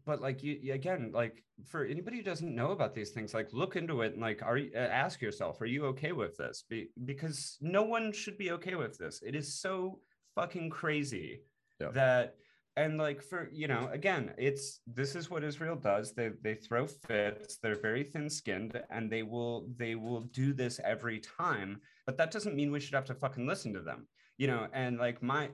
[0.05, 3.77] but like you again like for anybody who doesn't know about these things like look
[3.77, 7.57] into it and like are you ask yourself are you okay with this Be, because
[7.61, 10.01] no one should be okay with this it is so
[10.35, 11.43] fucking crazy
[11.81, 11.91] yeah.
[11.93, 12.35] that
[12.77, 16.87] and like for you know again it's this is what israel does they they throw
[16.87, 22.17] fits they're very thin skinned and they will they will do this every time but
[22.17, 24.07] that doesn't mean we should have to fucking listen to them
[24.39, 25.49] you know and like my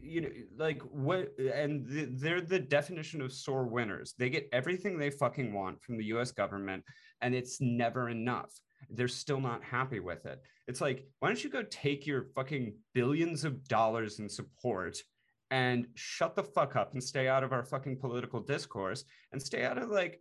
[0.00, 4.14] you know, like what, and the, they're the definition of sore winners.
[4.18, 6.84] They get everything they fucking want from the US government,
[7.20, 8.52] and it's never enough.
[8.90, 10.40] They're still not happy with it.
[10.66, 14.98] It's like, why don't you go take your fucking billions of dollars in support
[15.50, 19.64] and shut the fuck up and stay out of our fucking political discourse and stay
[19.64, 20.20] out of like,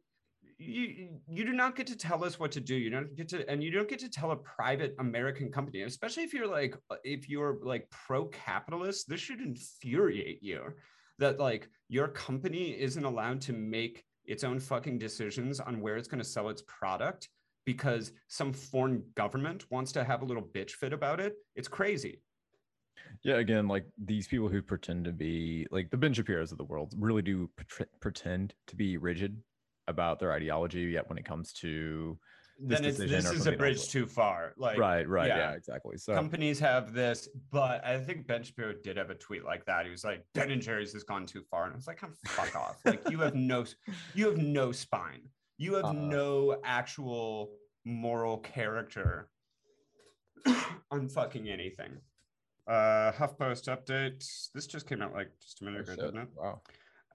[0.59, 2.73] you you do not get to tell us what to do.
[2.73, 6.23] You don't get to and you don't get to tell a private american company especially
[6.23, 10.73] if you're like if you're like pro-capitalist this should infuriate you
[11.19, 16.07] that like your company isn't allowed to make its own fucking decisions on where it's
[16.07, 17.29] going to sell its product
[17.65, 21.33] because some foreign government wants to have a little bitch fit about it.
[21.55, 22.21] It's crazy
[23.23, 26.63] yeah, again, like these people who pretend to be like the Ben Shapiro's of the
[26.63, 27.49] world really do
[27.99, 29.41] pretend to be rigid
[29.87, 30.81] about their ideology.
[30.81, 32.17] Yet when it comes to
[32.59, 34.53] this then it's, this is a bridge too far.
[34.57, 35.37] Like right, right, yeah.
[35.37, 35.51] yeah.
[35.51, 35.97] exactly.
[35.97, 39.85] So companies have this, but I think Ben Shapiro did have a tweet like that.
[39.85, 42.55] He was like, "Ben and Jerry's has gone too far," and I was like, "Fuck
[42.55, 42.77] off!
[42.85, 43.65] Like you have no,
[44.15, 45.21] you have no spine.
[45.57, 47.51] You have uh, no actual
[47.85, 49.29] moral character
[50.91, 51.97] on fucking anything."
[52.67, 54.25] Uh, HuffPost update.
[54.53, 56.29] This just came out like just a minute oh, ago, didn't it?
[56.35, 56.61] Wow.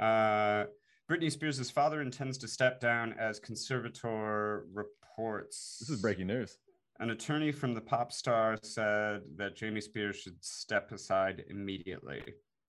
[0.01, 0.65] Uh,
[1.11, 5.77] Britney Spears' father intends to step down as conservator reports.
[5.81, 6.57] This is breaking news.
[7.01, 12.23] An attorney from the pop star said that Jamie Spears should step aside immediately.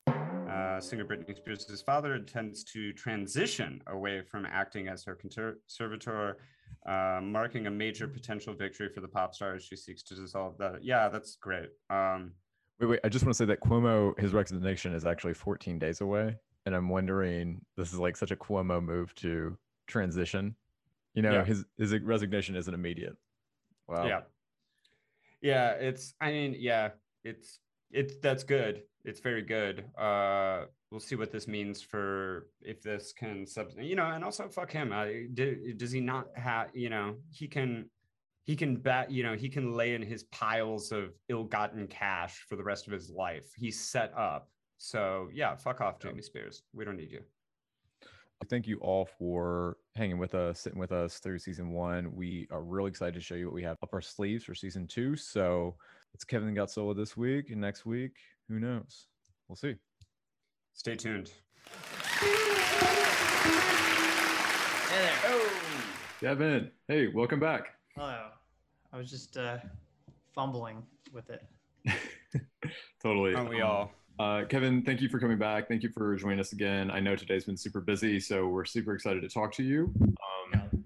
[0.07, 6.37] Uh, singer Britney Spears' father intends to transition away from acting as her conservator,
[6.85, 10.57] uh, marking a major potential victory for the pop star as she seeks to dissolve
[10.57, 10.79] the.
[10.81, 11.69] Yeah, that's great.
[11.89, 12.33] Um,
[12.83, 12.99] Wait, wait.
[13.05, 16.35] I just want to say that Cuomo, his resignation is actually 14 days away.
[16.65, 19.57] And I'm wondering, this is like such a Cuomo move to
[19.87, 20.53] transition.
[21.13, 21.45] You know, yeah.
[21.45, 23.15] his his resignation isn't immediate.
[23.87, 24.05] Wow.
[24.05, 24.21] Yeah.
[25.41, 26.89] Yeah, it's I mean, yeah,
[27.23, 27.59] it's
[27.89, 28.83] it's that's good.
[29.05, 29.85] It's very good.
[29.97, 34.49] Uh we'll see what this means for if this can sub you know, and also
[34.49, 34.91] fuck him.
[34.91, 37.89] I do, does he not have, you know, he can
[38.43, 42.55] he can bet you know he can lay in his piles of ill-gotten cash for
[42.55, 43.51] the rest of his life.
[43.55, 44.49] He's set up.
[44.77, 46.63] So yeah fuck off jamie spears.
[46.73, 47.21] We don't need you.
[48.49, 52.13] Thank you all for hanging with us sitting with us through season one.
[52.13, 54.85] We are really excited to show you what we have up our sleeves for season
[54.87, 55.15] two.
[55.15, 55.75] So
[56.13, 57.51] it's kevin Gosztola this week.
[57.51, 58.17] And next week
[58.49, 59.07] who knows?
[59.47, 59.75] We'll see.
[60.73, 61.31] Stay tuned.
[64.89, 65.13] Hey there.
[65.25, 65.49] Oh.
[66.19, 67.75] Kevin, hey, welcome back.
[67.95, 68.29] Hello.
[68.91, 69.57] I was just uh,
[70.33, 70.81] fumbling
[71.13, 71.43] with it.
[73.01, 73.35] totally.
[73.35, 73.91] Aren't we um, all?
[74.19, 75.67] Uh, Kevin, thank you for coming back.
[75.67, 76.89] Thank you for joining us again.
[76.89, 79.93] I know today's been super busy, so we're super excited to talk to you.
[80.01, 80.83] Um.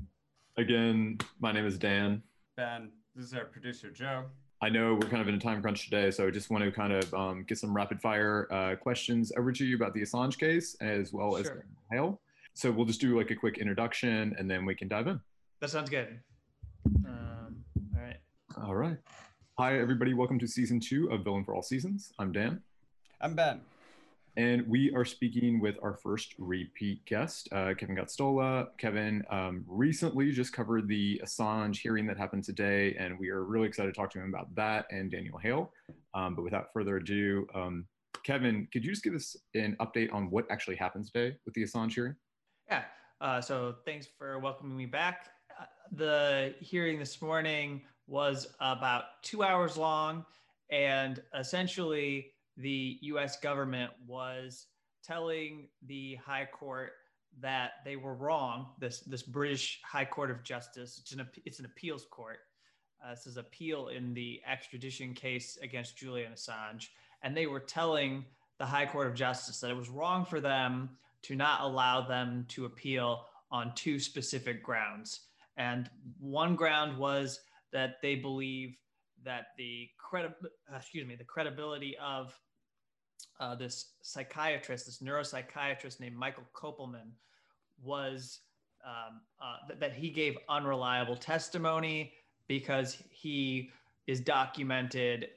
[0.58, 2.22] Again, my name is Dan.
[2.56, 4.26] Ben, this is our producer, Joe.
[4.62, 6.72] I know we're kind of in a time crunch today, so I just want to
[6.72, 10.38] kind of um, get some rapid fire uh, questions over to you about the Assange
[10.40, 11.40] case as well sure.
[11.40, 11.52] as
[11.92, 12.20] Hale.
[12.56, 15.22] So we'll just do like a quick introduction and then we can dive in.
[15.62, 16.20] That sounds good.
[16.88, 17.64] Um,
[17.94, 18.18] all right.
[18.64, 18.98] All right.
[19.60, 20.14] Hi, everybody.
[20.14, 22.14] Welcome to season two of Villain for All Seasons.
[22.18, 22.62] I'm Dan.
[23.20, 23.60] I'm Ben.
[24.38, 28.68] And we are speaking with our first repeat guest, uh, Kevin Gosztola.
[28.78, 33.68] Kevin um, recently just covered the Assange hearing that happened today, and we are really
[33.68, 35.74] excited to talk to him about that and Daniel Hale.
[36.14, 37.86] Um, but without further ado, um,
[38.24, 41.64] Kevin, could you just give us an update on what actually happened today with the
[41.64, 42.16] Assange hearing?
[42.70, 42.84] Yeah.
[43.20, 45.32] Uh, so thanks for welcoming me back
[45.92, 50.26] the hearing this morning was about two hours long,
[50.70, 53.40] and essentially the U.S.
[53.40, 54.68] government was
[55.04, 56.92] telling the High Court
[57.40, 58.68] that they were wrong.
[58.80, 62.40] This this British High Court of Justice, it's an it's an appeals court.
[63.04, 66.88] Uh, this is appeal in the extradition case against Julian Assange,
[67.22, 68.26] and they were telling
[68.58, 70.90] the High Court of Justice that it was wrong for them
[71.24, 75.22] to not allow them to appeal on two specific grounds.
[75.58, 75.90] And
[76.20, 77.42] one ground was
[77.74, 78.78] that they believe
[79.26, 80.34] that the credi-
[80.72, 82.38] uh, excuse me, the credibility of
[83.40, 87.12] uh, this psychiatrist, this neuropsychiatrist named Michael Kopelman,
[87.84, 88.40] was
[88.86, 92.14] um, uh, th- that he gave unreliable testimony
[92.48, 93.70] because he
[94.06, 95.30] is documented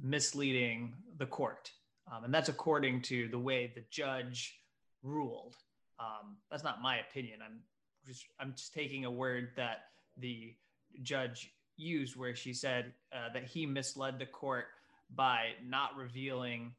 [0.00, 1.70] misleading the court.
[2.10, 4.58] Um, and that's according to the way the judge
[5.02, 5.56] ruled.
[5.98, 7.40] Um, that's not my opinion.
[7.44, 7.60] I'm
[8.06, 9.84] just I'm just taking a word that
[10.16, 10.54] the
[11.02, 14.66] judge used where she said uh, that he misled the court
[15.14, 16.74] by not revealing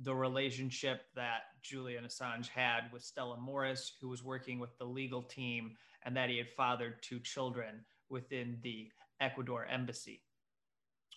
[0.00, 5.22] the relationship that Julian Assange had with Stella Moris, who was working with the legal
[5.22, 8.88] team, and that he had fathered two children within the
[9.20, 10.22] Ecuador embassy.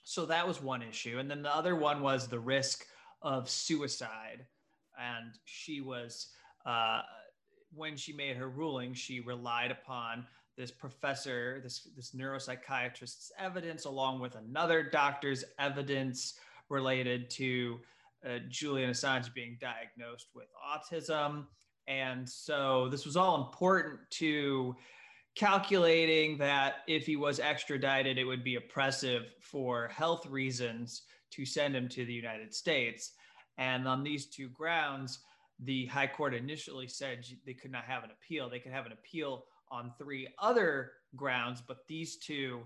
[0.03, 1.17] So that was one issue.
[1.17, 2.85] And then the other one was the risk
[3.23, 4.45] of suicide.
[4.99, 6.27] And she was
[6.65, 7.01] uh,
[7.75, 10.25] when she made her ruling, she relied upon
[10.57, 16.35] this professor, this, this neuropsychiatrist's evidence, along with another doctor's evidence
[16.69, 17.79] related to
[18.25, 21.45] uh, Julian Assange being diagnosed with autism.
[21.87, 24.75] And so this was all important to
[25.35, 31.75] calculating that if he was extradited, it would be oppressive for health reasons to send
[31.75, 33.11] him to the United States.
[33.57, 35.19] And on these two grounds,
[35.59, 38.49] the High Court initially said they could not have an appeal.
[38.49, 42.61] They could have an appeal on three other grounds, but these two,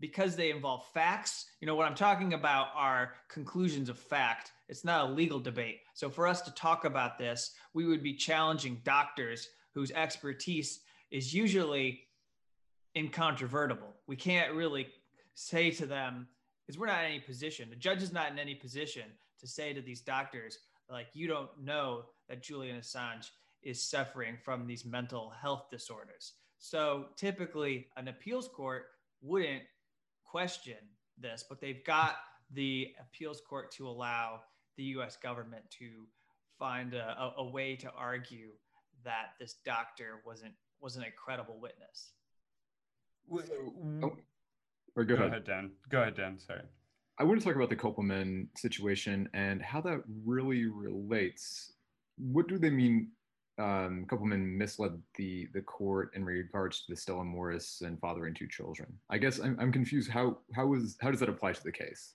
[0.00, 4.52] because they involve facts, you know, what I'm talking about are conclusions of fact.
[4.68, 5.80] It's not a legal debate.
[5.94, 10.80] So for us to talk about this, we would be challenging doctors whose expertise
[11.10, 12.02] is usually
[12.94, 13.94] incontrovertible.
[14.06, 14.88] We can't really
[15.34, 16.28] say to them,
[16.66, 19.04] because we're not in any position, the judge is not in any position
[19.40, 20.58] to say to these doctors,
[20.90, 23.30] like, you don't know that Julian Assange
[23.62, 26.34] is suffering from these mental health disorders.
[26.58, 28.84] So typically, an appeals court
[29.22, 29.62] wouldn't
[30.24, 30.76] question
[31.18, 32.16] this, but they've got
[32.52, 34.40] the appeals court to allow
[34.76, 36.06] the US government to
[36.58, 38.50] find a, a, way to argue
[39.04, 42.12] that this doctor wasn't wasn't a credible witness.
[43.46, 43.72] So,
[44.02, 44.16] oh,
[44.94, 45.28] or go, go ahead.
[45.28, 45.70] ahead, Dan.
[45.90, 46.38] Go ahead, Dan.
[46.38, 46.60] Sorry.
[47.18, 51.72] I want to talk about the Kopelman situation and how that really relates.
[52.18, 53.10] What do they mean?
[53.58, 58.46] Um, Kopelman misled the the court in regards to the Stella Moris and fathering two
[58.46, 58.92] children.
[59.08, 60.10] I guess I'm, I'm confused.
[60.10, 62.14] How how is how does that apply to the case?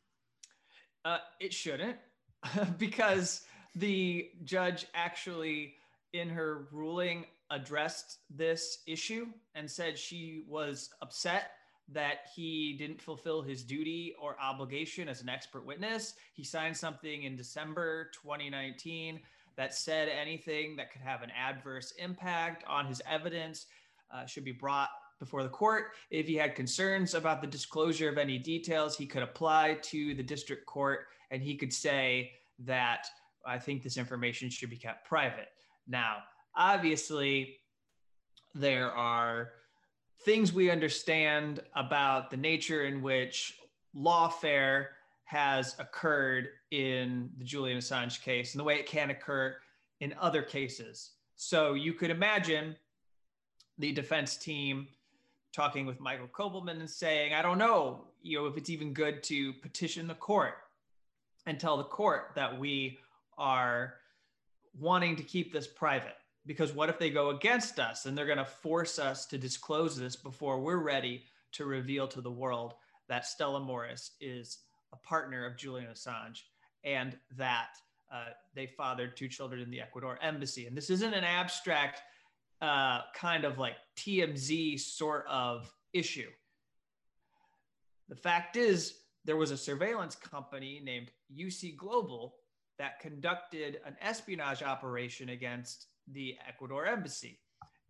[1.03, 1.97] Uh, it shouldn't,
[2.77, 3.41] because
[3.75, 5.75] the judge actually,
[6.13, 11.51] in her ruling, addressed this issue and said she was upset
[11.89, 16.13] that he didn't fulfill his duty or obligation as an expert witness.
[16.33, 19.19] He signed something in December 2019
[19.57, 23.67] that said anything that could have an adverse impact on his evidence
[24.13, 24.89] uh, should be brought
[25.19, 25.91] before the court.
[26.09, 30.23] If he had concerns about the disclosure of any details, he could apply to the
[30.23, 33.07] district court and he could say that
[33.45, 35.47] I think this information should be kept private.
[35.87, 36.17] Now,
[36.55, 37.57] obviously,
[38.53, 39.51] there are
[40.25, 43.57] things we understand about the nature in which
[43.95, 44.87] lawfare
[45.32, 49.55] has occurred in the Julian Assange case and the way it can occur
[50.01, 51.11] in other cases.
[51.38, 52.75] So you could imagine
[53.77, 54.89] the defense team
[55.55, 59.23] talking with Michael Kopelman and saying, I don't know, you know, if it's even good
[59.23, 60.55] to petition the court
[61.45, 62.99] and tell the court that we
[63.38, 63.93] are
[64.77, 68.38] wanting to keep this private because what if they go against us and they're going
[68.38, 71.23] to force us to disclose this before we're ready
[71.53, 72.73] to reveal to the world
[73.07, 74.57] that Stella Moris is
[74.93, 76.41] a partner of Julian Assange
[76.83, 77.69] and that
[78.13, 78.25] uh,
[78.55, 80.67] they fathered two children in the Ecuador embassy.
[80.67, 82.01] And this isn't an abstract
[82.61, 86.29] uh, kind of like TMZ sort of issue.
[88.09, 92.35] The fact is, there was a surveillance company named UC Global
[92.77, 97.39] that conducted an espionage operation against the Ecuador embassy.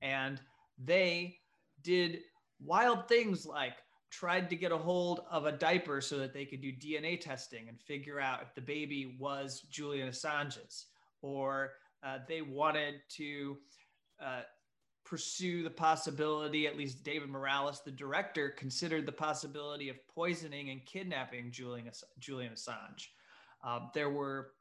[0.02, 0.41] And
[0.78, 1.38] they
[1.82, 2.20] did
[2.64, 3.74] wild things like
[4.12, 7.70] tried to get a hold of a diaper so that they could do DNA testing
[7.70, 10.88] and figure out if the baby was Julian Assange's,
[11.22, 11.72] or
[12.03, 13.57] uh, they wanted to
[14.22, 14.41] uh,
[15.05, 20.86] pursue the possibility, at least David Morales, the director, considered the possibility of poisoning and
[20.86, 21.89] kidnapping Julian,
[22.20, 23.07] Julian Assange.
[23.64, 24.51] Uh, there were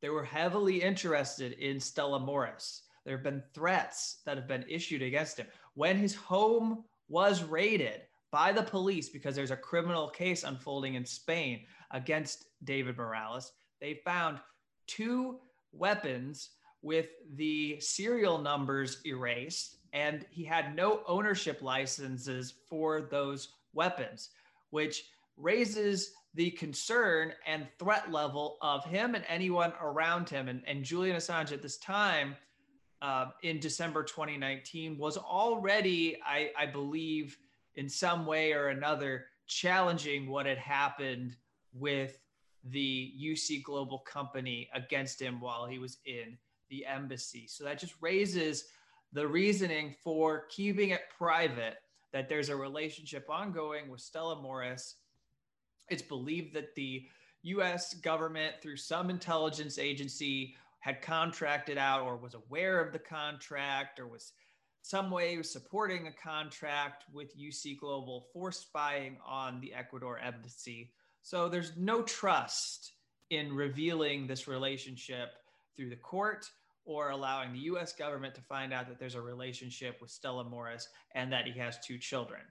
[0.00, 2.82] they were heavily interested in Stella Moris.
[3.04, 5.46] There have been threats that have been issued against him.
[5.74, 8.02] When his home was raided
[8.34, 11.60] by the police because there's a criminal case unfolding in Spain
[11.92, 14.40] against David Morales, they found
[14.88, 15.38] two
[15.70, 16.50] weapons
[16.82, 17.06] with
[17.36, 24.30] the serial numbers erased, and he had no ownership licenses for those weapons,
[24.70, 25.04] which
[25.36, 30.48] raises the concern and threat level of him and anyone around him.
[30.48, 32.34] And, and Julian Assange at this time
[33.00, 37.38] uh, in December 2019 was already, I, I believe,
[37.76, 41.36] in some way or another, challenging what had happened
[41.72, 42.18] with
[42.70, 46.38] the UC Global company against him while he was in
[46.70, 47.46] the embassy.
[47.46, 48.64] So that just raises
[49.12, 51.76] the reasoning for keeping it private
[52.12, 54.94] that there's a relationship ongoing with Stella Moris.
[55.88, 57.06] It's believed that the
[57.42, 63.98] US government, through some intelligence agency, had contracted out or was aware of the contract
[63.98, 64.32] or was
[64.84, 70.92] some way supporting a contract with UC Global for spying on the Ecuador embassy.
[71.22, 72.92] So there's no trust
[73.30, 75.30] in revealing this relationship
[75.74, 76.44] through the court
[76.84, 80.84] or allowing the US government to find out that there's a relationship with Stella Moris
[81.14, 82.42] and that he has two children.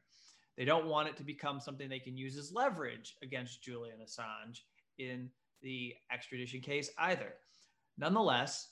[0.57, 4.61] They don't want it to become something they can use as leverage against Julian Assange
[4.97, 5.29] in
[5.61, 7.35] the extradition case either.
[7.99, 8.69] Nonetheless,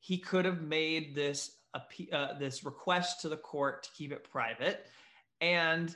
[0.00, 4.86] he could have made this uh, this request to the court to keep it private,
[5.40, 5.94] And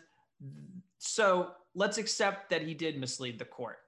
[0.98, 3.78] so let's accept that he did mislead the court.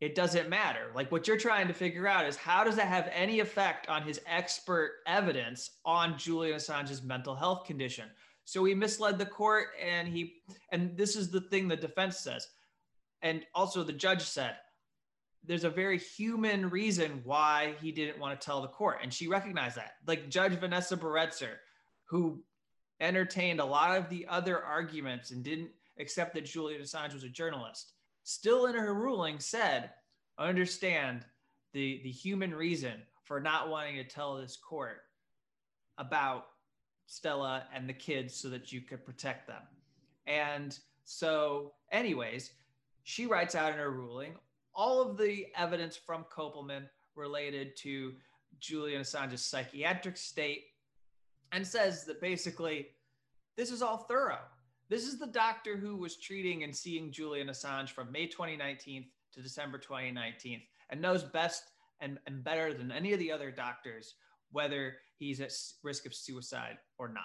[0.00, 0.92] It doesn't matter.
[0.94, 4.02] Like what you're trying to figure out is how does that have any effect on
[4.02, 8.08] his expert evidence on Julian Assange's mental health condition?
[8.44, 10.34] So he misled the court and he
[10.70, 12.48] and this is the thing the defense says.
[13.22, 14.56] And also the judge said
[15.48, 19.26] there's a very human reason why he didn't want to tell the court and she
[19.26, 19.94] recognized that.
[20.06, 21.56] Like Judge Vanessa Baraitser
[22.04, 22.42] who
[23.00, 27.28] entertained a lot of the other arguments and didn't accept that Julian Assange was a
[27.28, 27.92] journalist,
[28.24, 29.90] still in her ruling said,
[30.38, 31.24] understand
[31.72, 35.02] the, the human reason for not wanting to tell this court
[35.98, 36.46] about
[37.06, 39.62] Stella and the kids so that you could protect them.
[40.26, 42.52] And so, anyways,
[43.02, 44.34] she writes out in her ruling
[44.78, 46.84] all of the evidence from Kopelman
[47.16, 48.14] related to
[48.60, 50.66] Julian Assange's psychiatric state
[51.50, 52.86] and says that basically
[53.56, 54.38] this is all thorough.
[54.88, 59.04] This is the doctor who was treating and seeing Julian Assange from May 2019
[59.34, 61.64] to December 2019 and knows best
[62.00, 64.14] and, and better than any of the other doctors
[64.52, 65.52] whether he's at
[65.82, 67.24] risk of suicide or not.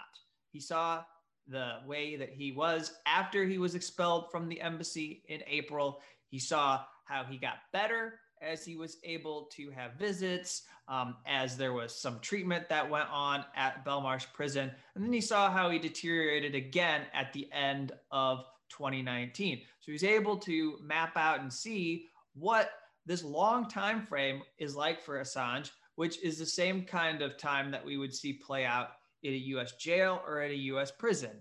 [0.52, 1.04] He saw
[1.48, 6.02] the way that he was after he was expelled from the embassy in April.
[6.30, 11.56] He saw how he got better as he was able to have visits, um, as
[11.58, 14.72] there was some treatment that went on at Belmarsh prison.
[14.96, 19.62] And then he saw how he deteriorated again at the end of 2019.
[19.80, 22.72] So he's able to map out and see what
[23.06, 27.72] this long time frame is like for Assange, which is the same kind of time
[27.72, 28.90] that we would see play out
[29.24, 31.32] in a US jail or at a US prison.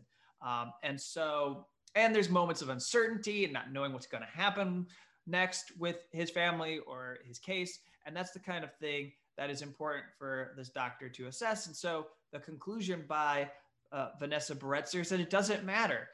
[0.45, 4.87] Um, and so, and there's moments of uncertainty and not knowing what's going to happen
[5.27, 7.79] next with his family or his case.
[8.07, 11.66] And that's the kind of thing that is important for this doctor to assess.
[11.66, 13.51] And so the conclusion by
[13.93, 16.09] uh, Vanessa Baraitser said it doesn't matter.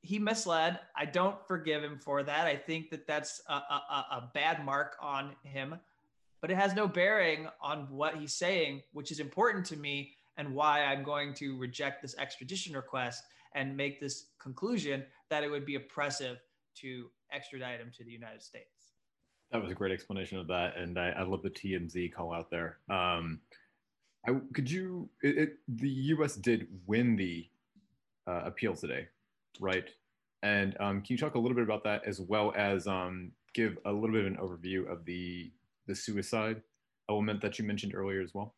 [0.00, 0.78] He misled.
[0.96, 2.46] I don't forgive him for that.
[2.46, 5.74] I think that that's a, a, a bad mark on him,
[6.40, 10.54] but it has no bearing on what he's saying, which is important to me and
[10.54, 13.24] why I'm going to reject this extradition request
[13.54, 16.38] and make this conclusion that it would be oppressive
[16.76, 18.92] to extradite him to the United States.
[19.50, 22.50] That was a great explanation of that, and I, I love the TMZ call out
[22.50, 22.78] there.
[22.90, 23.40] Um,
[24.26, 25.08] I, could you?
[25.22, 26.34] It, it, the U.S.
[26.34, 27.48] did win the
[28.26, 29.08] uh, appeal today,
[29.58, 29.88] right?
[30.42, 33.78] And um, can you talk a little bit about that as well as um, give
[33.86, 35.50] a little bit of an overview of the
[35.86, 36.62] the suicide
[37.08, 38.54] element that you mentioned earlier as well?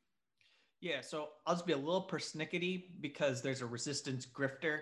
[0.80, 4.80] Yeah, so I'll just be a little persnickety because there's a resistance grifter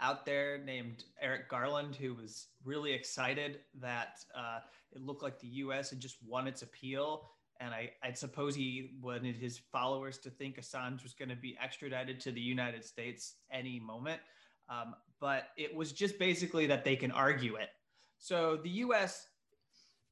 [0.00, 4.58] out there named Eric Garland who was really excited that uh,
[4.92, 5.90] it looked like the U.S.
[5.90, 7.30] had just won its appeal.
[7.60, 11.56] And I, I suppose he wanted his followers to think Assange was going to be
[11.62, 14.20] extradited to the United States any moment.
[14.68, 17.70] Um, but it was just basically that they can argue it.
[18.18, 19.26] So the U.S.,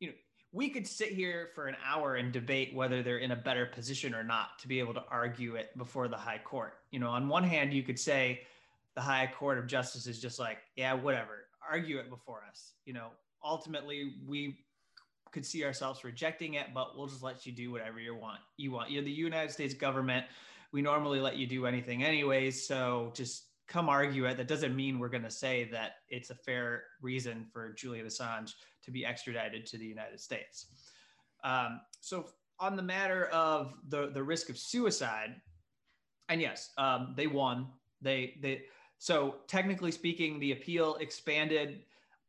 [0.01, 0.15] you know,
[0.53, 4.15] we could sit here for an hour and debate whether they're in a better position
[4.15, 6.75] or not to be able to argue it before the high court.
[6.93, 8.43] You know, on one hand, you could say,
[8.95, 12.73] the high court of justice is just like, yeah, whatever, argue it before us.
[12.85, 13.09] You know,
[13.45, 14.59] ultimately we
[15.33, 18.39] could see ourselves rejecting it, but we'll just let you do whatever you want.
[18.57, 18.91] You want.
[18.91, 20.27] You're the United States government.
[20.73, 22.67] We normally let you do anything anyways.
[22.67, 24.37] So just come argue it.
[24.37, 28.53] That doesn't mean we're going to say that it's a fair reason for Julian Assange
[28.85, 30.67] to be extradited to the United States.
[31.43, 32.27] Um, so
[32.61, 35.35] on the matter of the, the risk of suicide,
[36.29, 37.67] and yes, um, they won.
[38.01, 38.63] They they
[39.05, 41.81] so, technically speaking, the appeal expanded.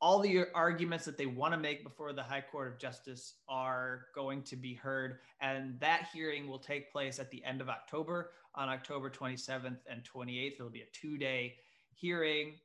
[0.02, 4.08] All the arguments that they want to make before the High Court of Justice are
[4.14, 5.20] going to be heard.
[5.40, 10.04] And that hearing will take place at the end of October on October 27th and
[10.04, 10.56] 28th.
[10.56, 11.56] It'll be a two day
[11.94, 12.56] hearing.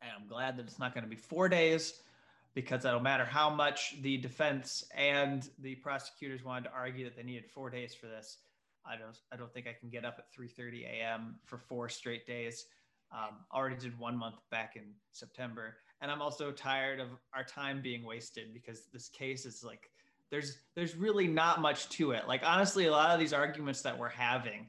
[0.00, 2.00] And I'm glad that it's not going to be four days
[2.54, 7.24] because that'll matter how much the defense and the prosecutors wanted to argue that they
[7.24, 8.38] needed four days for this.
[8.86, 11.34] I don't, I don't think I can get up at 3:30 a.m.
[11.44, 12.64] for four straight days.
[13.12, 17.80] Um, already did one month back in September, and I'm also tired of our time
[17.80, 19.90] being wasted because this case is like
[20.30, 22.26] there's there's really not much to it.
[22.26, 24.68] Like honestly, a lot of these arguments that we're having,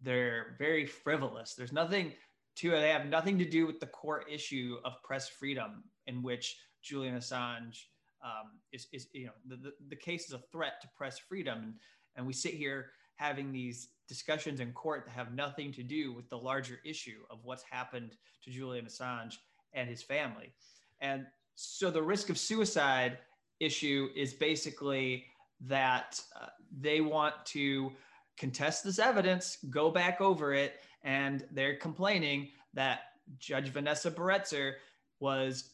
[0.00, 1.54] they're very frivolous.
[1.54, 2.12] There's nothing
[2.56, 2.80] to it.
[2.80, 7.16] They have nothing to do with the core issue of press freedom, in which Julian
[7.16, 7.84] Assange
[8.24, 11.58] um, is, is you know the, the, the case is a threat to press freedom,
[11.62, 11.74] and
[12.16, 16.28] and we sit here having these discussions in court that have nothing to do with
[16.28, 19.34] the larger issue of what's happened to Julian Assange
[19.72, 20.52] and his family.
[21.00, 23.18] And so the risk of suicide
[23.60, 25.26] issue is basically
[25.66, 26.46] that uh,
[26.80, 27.92] they want to
[28.36, 33.00] contest this evidence, go back over it, and they're complaining that
[33.38, 34.74] Judge Vanessa Baraitser
[35.20, 35.70] was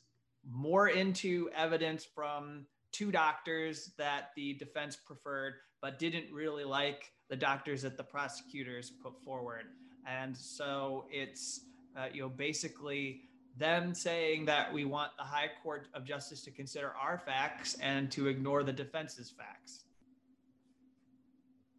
[0.49, 7.37] more into evidence from two doctors that the defense preferred, but didn't really like the
[7.37, 9.67] doctors that the prosecutors put forward.
[10.07, 11.61] And so it's,
[11.97, 13.23] uh, you know, basically
[13.57, 18.11] them saying that we want the High Court of Justice to consider our facts and
[18.13, 19.85] to ignore the defense's facts.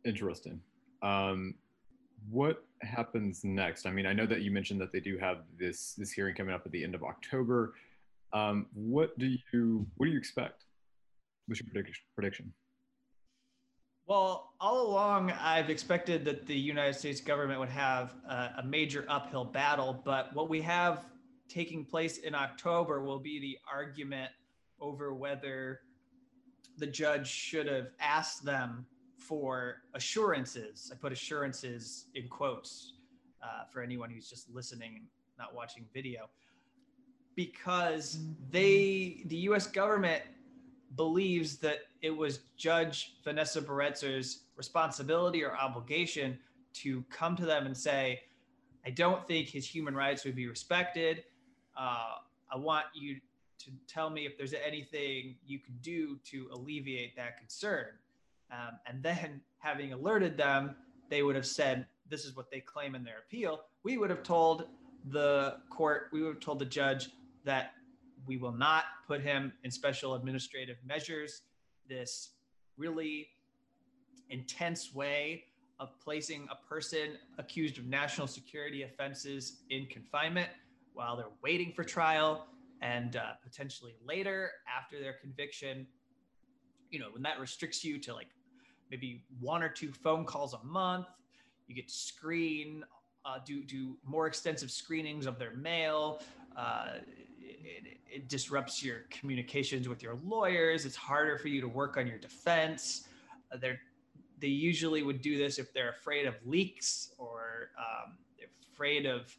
[0.06, 0.62] Interesting.
[1.02, 1.56] Um,
[2.30, 3.86] what happens next?
[3.86, 6.54] I mean, I know that you mentioned that they do have this this hearing coming
[6.54, 7.74] up at the end of October.
[8.34, 10.66] Um, what do you what do you expect?
[11.52, 11.84] What's your
[12.16, 12.54] prediction?
[14.06, 19.04] Well, all along, I've expected that the United States government would have a, a major
[19.10, 21.08] uphill battle, but what we have
[21.50, 24.32] taking place in October will be the argument
[24.80, 25.82] over whether
[26.78, 28.86] the judge should have asked them
[29.18, 30.90] for assurances.
[30.90, 32.94] I put assurances in quotes
[33.44, 35.06] uh, for anyone who's just listening and
[35.38, 36.30] not watching video,
[37.36, 38.20] because
[38.50, 39.68] they, the U.S.
[39.68, 40.24] government,
[40.96, 46.38] believes that it was Judge Vanessa Baraitser's responsibility or obligation
[46.74, 48.24] to come to them and say,
[48.86, 51.24] "I don't think his human rights would be respected.
[51.76, 52.16] Uh,
[52.52, 53.20] I want you
[53.60, 57.98] to tell me if there's anything you could do to alleviate that concern."
[58.52, 60.76] Um, and then, having alerted them,
[61.10, 63.62] they would have said, This is what they claim in their appeal.
[63.84, 64.68] We would have told
[65.10, 67.12] the court, we would have told the judge
[67.46, 67.74] that
[68.26, 71.42] we will not put him in special administrative measures.
[71.88, 72.32] This
[72.78, 73.28] really
[74.30, 75.46] intense way
[75.80, 80.50] of placing a person accused of national security offenses in confinement
[80.94, 82.48] while they're waiting for trial
[82.82, 85.86] and uh, potentially later after their conviction
[86.92, 88.28] you know when that restricts you to like
[88.92, 91.08] maybe one or two phone calls a month.
[91.68, 92.84] You get to screen,
[93.26, 96.22] uh, do do more extensive screenings of their mail.
[96.56, 96.98] Uh,
[97.66, 100.86] it, it, disrupts your communications with your lawyers.
[100.86, 103.08] It's harder for you to work on your defense.
[103.52, 103.80] Uh, they're
[104.40, 108.18] they usually would do this if they're afraid of leaks or um,
[108.74, 109.38] afraid of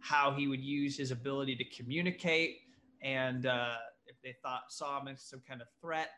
[0.00, 2.62] how he would use his ability to communicate,
[3.00, 3.74] and uh,
[4.06, 6.10] if they thought saw him as some kind of threat.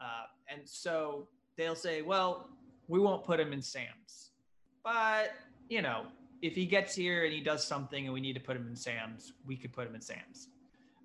[0.00, 2.50] Uh, and so they'll say, well,
[2.88, 4.32] we won't put him in SAMs.
[4.82, 5.32] But,
[5.68, 6.06] you know,
[6.42, 8.76] if he gets here and he does something and we need to put him in
[8.76, 10.48] SAMs, we could put him in SAMs.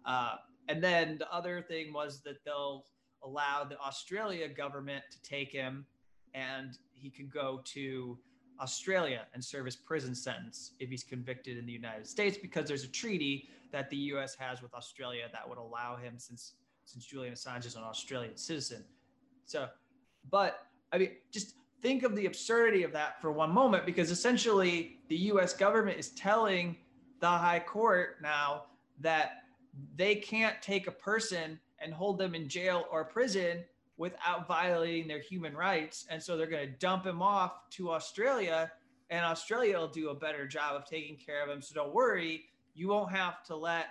[0.06, 0.36] Uh,
[0.68, 2.86] and then the other thing was that they'll
[3.24, 5.86] allow the Australia government to take him
[6.34, 8.18] and he could go to
[8.60, 12.84] Australia and serve his prison sentence if he's convicted in the United States because there's
[12.84, 16.54] a treaty that the US has with Australia that would allow him since
[16.86, 18.84] since Julian Assange is an Australian citizen.
[19.46, 19.68] So
[20.30, 25.00] but I mean, just think of the absurdity of that for one moment, because essentially
[25.10, 26.78] the US government is telling
[27.20, 28.64] the high court now
[29.00, 29.44] that
[29.96, 33.64] they can't take a person and hold them in jail or prison
[33.98, 36.06] without violating their human rights.
[36.10, 38.72] And so they're going to dump him off to Australia,
[39.10, 41.62] and Australia will do a better job of taking care of him.
[41.62, 43.88] So don't worry, you won't have to let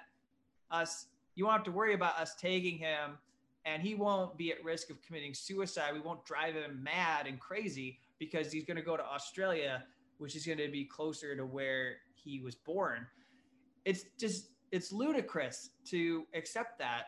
[0.71, 3.19] us, you won't have to worry about us taking him
[3.65, 5.93] and he won't be at risk of committing suicide.
[5.93, 9.85] We won't drive him mad and crazy because he's going to go to Australia,
[10.19, 13.07] which is going to be closer to where he was born.
[13.85, 17.07] It's just, it's ludicrous to accept that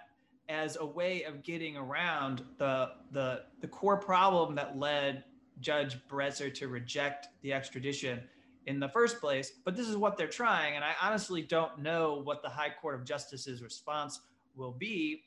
[0.48, 5.24] as a way of getting around the, the, the core problem that led
[5.60, 8.20] Judge Baraitser to reject the extradition
[8.66, 9.52] in the first place.
[9.64, 10.76] But this is what they're trying.
[10.76, 14.20] And I honestly don't know what the High Court of Justice's response
[14.56, 15.22] will be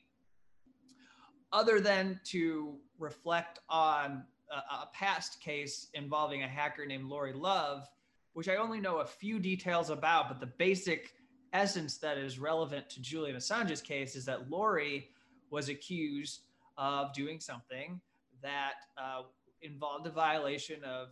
[1.52, 7.88] other than to reflect on a, a, past case involving a hacker named Lauri Love,
[8.34, 11.14] which I only know a few details about, but the basic
[11.56, 15.08] essence that is relevant to Julian Assange's case is that Lauri
[15.50, 16.40] was accused
[16.76, 18.00] of doing something
[18.42, 19.22] that uh,
[19.62, 21.08] involved a violation of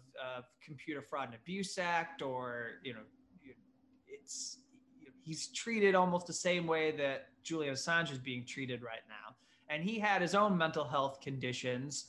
[0.64, 3.00] Computer Fraud and Abuse Act, or you know,
[4.06, 4.58] it's
[5.22, 9.34] he's treated almost the same way that Julian Assange is being treated right now
[9.68, 12.06] and he had his own mental health conditions.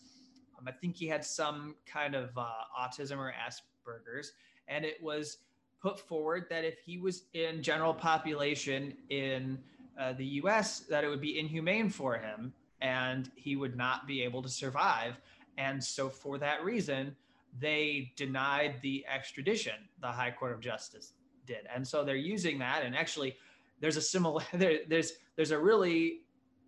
[0.57, 2.47] Um, I think he had some kind of uh,
[2.79, 4.33] autism or Asperger's,
[4.67, 5.37] and it was
[5.81, 9.57] put forward that if he was in general population in
[9.99, 14.21] uh, the U.S., that it would be inhumane for him, and he would not be
[14.23, 15.19] able to survive.
[15.57, 17.15] And so, for that reason,
[17.59, 19.75] they denied the extradition.
[20.01, 21.13] The High Court of Justice
[21.45, 22.83] did, and so they're using that.
[22.83, 23.37] And actually,
[23.79, 26.21] there's a similar there, there's there's a really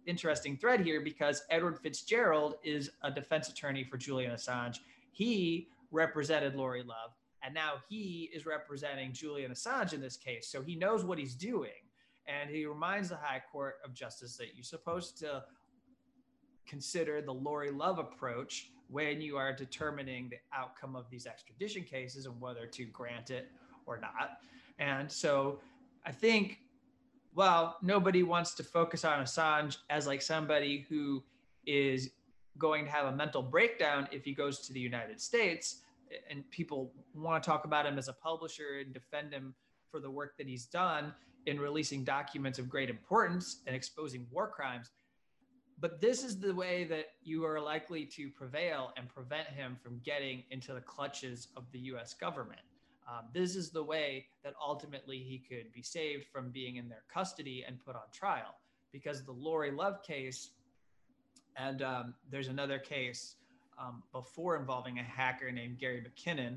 [0.06, 4.80] interesting thread here because Edward Fitzgerald is a defense attorney for Julian Assange.
[5.12, 7.12] He represented Lauri Love,
[7.48, 10.50] and now he is representing Julian Assange in this case.
[10.50, 11.80] So he knows what he's doing.
[12.28, 15.46] And he reminds the High Court of Justice that you're supposed to
[16.68, 22.26] consider the Lauri Love approach when you are determining the outcome of these extradition cases
[22.26, 23.48] and whether to grant it
[23.86, 24.40] or not.
[24.78, 25.62] And so
[26.06, 26.60] I think,
[27.34, 31.24] well, nobody wants to focus on Assange as like somebody who
[31.66, 32.10] is
[32.58, 35.78] going to have a mental breakdown if he goes to the United States.
[36.30, 39.54] And people want to talk about him as a publisher and defend him
[39.92, 41.14] for the work that he's done
[41.46, 44.92] in releasing documents of great importance and exposing war crimes.
[45.80, 50.02] But this is the way that you are likely to prevail and prevent him from
[50.04, 52.62] getting into the clutches of the US government.
[53.08, 57.04] Um, this is the way that ultimately he could be saved from being in their
[57.14, 58.56] custody and put on trial.
[58.92, 60.52] Because the Lauri Love case,
[61.56, 63.36] and um, there's another case
[63.80, 66.56] um, before involving a hacker named Gary McKinnon,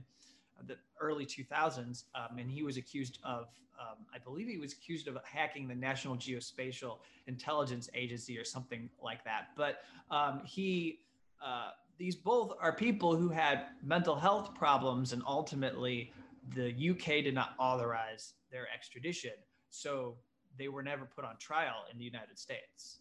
[0.59, 3.49] uh, the early 2000s, um, and he was accused of,
[3.81, 8.91] um, I believe he was accused of hacking the National Geospatial Intelligence Agency or something
[9.03, 9.49] like that.
[9.57, 11.01] But um, he,
[11.45, 16.13] uh, these both are people who had mental health problems and ultimately
[16.55, 19.33] the UK did not authorize their extradition.
[19.69, 20.17] So
[20.59, 23.01] they were never put on trial in the United States.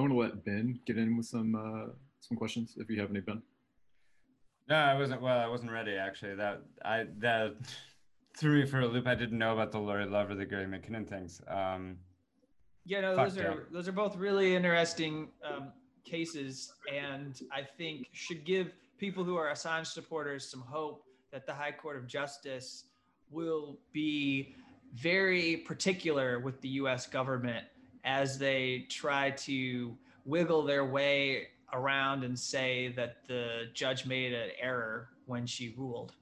[0.00, 3.10] I want to let Ben get in with some uh, some questions if you have
[3.10, 3.42] any, Ben.
[4.66, 5.20] No, I wasn't.
[5.20, 6.36] Well, I wasn't ready actually.
[6.36, 7.56] That I that
[8.38, 9.06] threw me for a loop.
[9.06, 11.42] I didn't know about the Lauri Love or the Gary McKinnon things.
[11.48, 11.98] Um,
[12.86, 15.70] yeah, no, those are those are both really interesting um,
[16.02, 21.52] cases, and I think should give people who are Assange supporters some hope that the
[21.52, 22.84] High Court of Justice
[23.30, 24.54] will be
[24.94, 27.66] very particular with the US government
[28.04, 34.50] as they try to wiggle their way around and say that the judge made an
[34.60, 36.12] error when she ruled.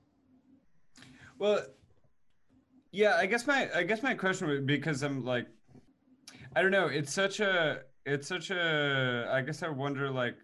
[1.39, 1.65] Well,
[2.91, 5.47] yeah, I guess my I guess my question would because I'm like
[6.57, 10.37] I don't know, it's such a it's such a I guess I wonder like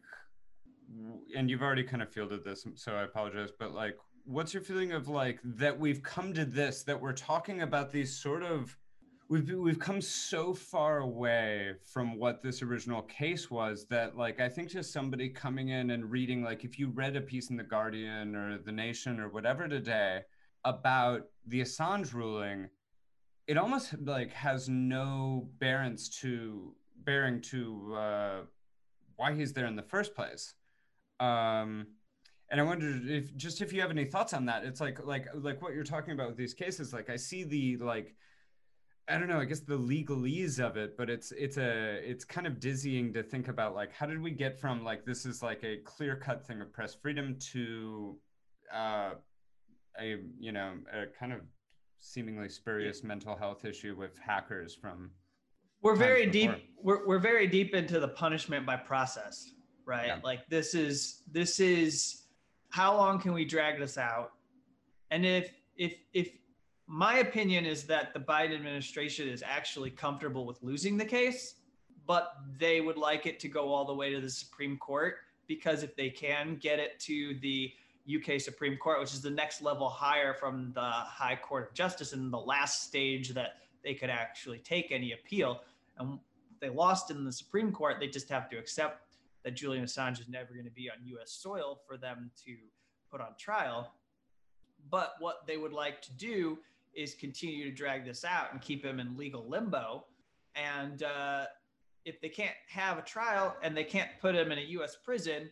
[1.36, 4.92] and you've already kind of fielded this so I apologize but like what's your feeling
[4.92, 8.76] of like that we've come to this that we're talking about these sort of
[9.28, 14.48] we've we've come so far away from what this original case was that like i
[14.48, 17.62] think just somebody coming in and reading like if you read a piece in the
[17.62, 20.20] guardian or the nation or whatever today
[20.64, 22.68] about the assange ruling
[23.46, 26.72] it almost like has no bearings to
[27.04, 28.40] bearing to uh,
[29.16, 30.54] why he's there in the first place
[31.20, 31.86] um,
[32.50, 34.64] and I wonder if just if you have any thoughts on that.
[34.64, 36.92] It's like like like what you're talking about with these cases.
[36.92, 38.14] Like I see the like
[39.08, 42.46] I don't know, I guess the legalese of it, but it's it's a it's kind
[42.46, 45.62] of dizzying to think about like how did we get from like this is like
[45.62, 48.16] a clear cut thing of press freedom to
[48.72, 49.10] uh
[50.00, 51.40] a you know a kind of
[52.00, 55.10] seemingly spurious mental health issue with hackers from
[55.82, 56.50] we're very deep
[56.82, 59.52] we're, we're very deep into the punishment by process
[59.86, 60.18] right yeah.
[60.22, 62.24] like this is this is
[62.74, 64.32] how long can we drag this out?
[65.12, 66.28] And if if if
[66.86, 71.54] my opinion is that the Biden administration is actually comfortable with losing the case,
[72.06, 75.16] but they would like it to go all the way to the Supreme Court
[75.46, 77.72] because if they can get it to the
[78.14, 82.12] UK Supreme Court, which is the next level higher from the High Court of Justice
[82.12, 85.62] and the last stage that they could actually take any appeal.
[85.98, 86.18] And
[86.60, 90.28] they lost in the Supreme Court, they just have to accept that Julian Assange is
[90.28, 92.56] never going to be on US soil for them to
[93.10, 93.92] put on trial.
[94.90, 96.58] But what they would like to do
[96.96, 100.04] is continue to drag this out and keep him in legal limbo.
[100.54, 101.44] And uh,
[102.04, 105.50] if they can't have a trial and they can't put him in a US prison,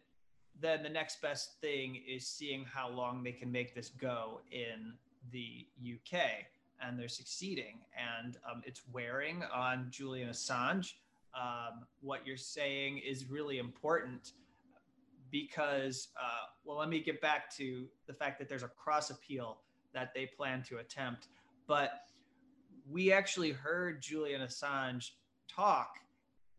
[0.60, 4.94] then the next best thing is seeing how long they can make this go in
[5.30, 6.20] the UK.
[6.80, 7.78] And they're succeeding.
[7.96, 10.94] And um, it's wearing on Julian Assange
[11.34, 14.32] um, what you're saying is really important
[15.30, 19.58] because, uh, well, let me get back to the fact that there's a cross appeal
[19.94, 21.28] that they plan to attempt.
[21.66, 21.90] But
[22.90, 25.10] we actually heard Julian Assange
[25.48, 25.96] talk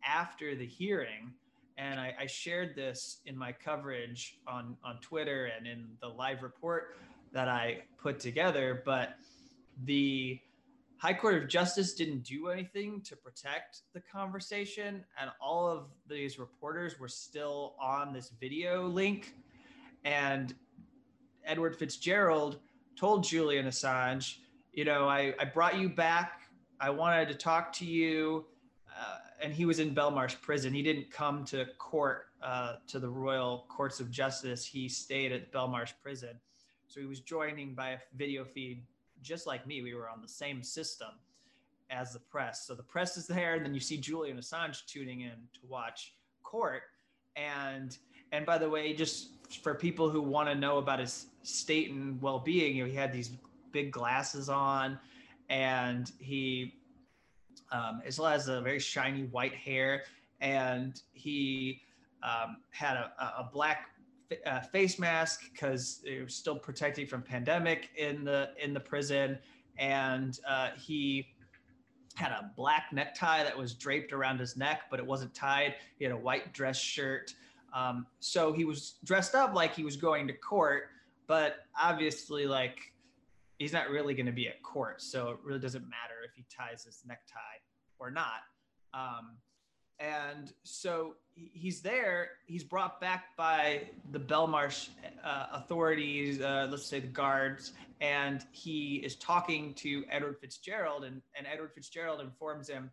[0.04, 1.32] after the hearing.
[1.76, 6.42] And I, I shared this in my coverage on, on Twitter and in the live
[6.42, 6.96] report
[7.32, 8.82] that I put together.
[8.84, 9.14] But
[9.84, 10.38] the
[10.98, 16.38] High Court of Justice didn't do anything to protect the conversation, and all of these
[16.38, 19.34] reporters were still on this video link.
[20.04, 20.54] And
[21.44, 22.58] Edward Fitzgerald
[22.96, 24.38] told Julian Assange,
[24.72, 26.42] you know, I, I brought you back.
[26.80, 28.46] I wanted to talk to you.
[28.88, 30.72] Uh, and he was in Belmarsh prison.
[30.72, 34.64] He didn't come to court, uh, to the Royal Courts of Justice.
[34.64, 36.38] He stayed at Belmarsh prison.
[36.86, 38.84] So he was joining by a video feed
[39.22, 41.08] just like me, we were on the same system.
[41.90, 42.66] as the press.
[42.66, 46.14] So the press is there, and then you see Julian Assange tuning in to watch
[46.42, 46.82] court.
[47.36, 47.96] And
[48.32, 49.30] and by the way, just
[49.62, 53.12] for people who want to know about his state and well-being, you know, he had
[53.12, 53.30] these
[53.72, 54.98] big glasses on,
[55.48, 56.74] and he
[57.72, 60.04] um, as well as a very shiny white hair,
[60.40, 61.80] and he
[62.22, 63.90] um, had a, a black
[64.46, 69.38] uh, face mask because it was still protecting from pandemic in the in the prison,
[69.78, 71.28] and uh, he
[72.14, 75.74] had a black necktie that was draped around his neck, but it wasn't tied.
[75.98, 77.34] He had a white dress shirt.
[77.72, 80.90] Um, so he was dressed up like he was going to court,
[81.26, 82.78] but obviously, like
[83.58, 85.00] he's not really going to be at court.
[85.00, 87.38] So it really doesn't matter if he ties his necktie
[87.98, 88.42] or not.
[88.92, 89.36] Um,
[90.00, 92.30] and so he's there.
[92.46, 94.88] He's brought back by the Belmarsh
[95.24, 101.22] uh, authorities, uh, let's say the guards, and he is talking to Edward Fitzgerald, and,
[101.36, 102.90] and Edward Fitzgerald informs him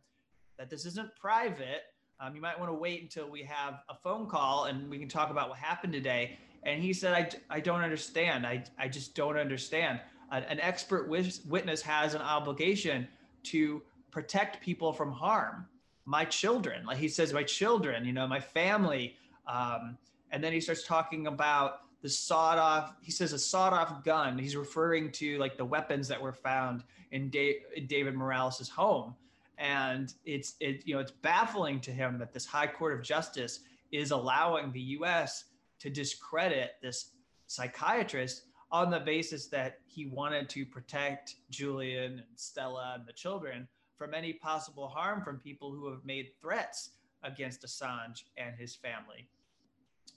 [0.59, 1.81] that this isn't private.
[2.19, 5.09] Um, you might want to wait until we have a phone call and we can
[5.09, 6.37] talk about what happened today.
[6.63, 7.13] And he said,
[7.49, 8.45] I, I don't understand.
[8.45, 9.99] I, I just don't understand.
[10.31, 13.07] An, expert witness has an obligation
[13.43, 13.81] to
[14.11, 15.65] protect people from harm
[16.05, 16.85] my children.
[16.85, 19.15] Like he says, my children, you know, my family.
[19.47, 19.97] Um,
[20.31, 24.37] and then he starts talking about the sawed off, he says a sawed off gun.
[24.37, 29.15] He's referring to like the weapons that were found in, da- in David Morales's home.
[29.57, 33.59] And it's, it, you know, it's baffling to him that this high court of justice
[33.91, 35.45] is allowing the US
[35.81, 37.11] to discredit this
[37.47, 43.67] psychiatrist on the basis that he wanted to protect Julian and Stella and the children
[43.97, 46.91] from any possible harm from people who have made threats
[47.23, 49.27] against Assange and his family.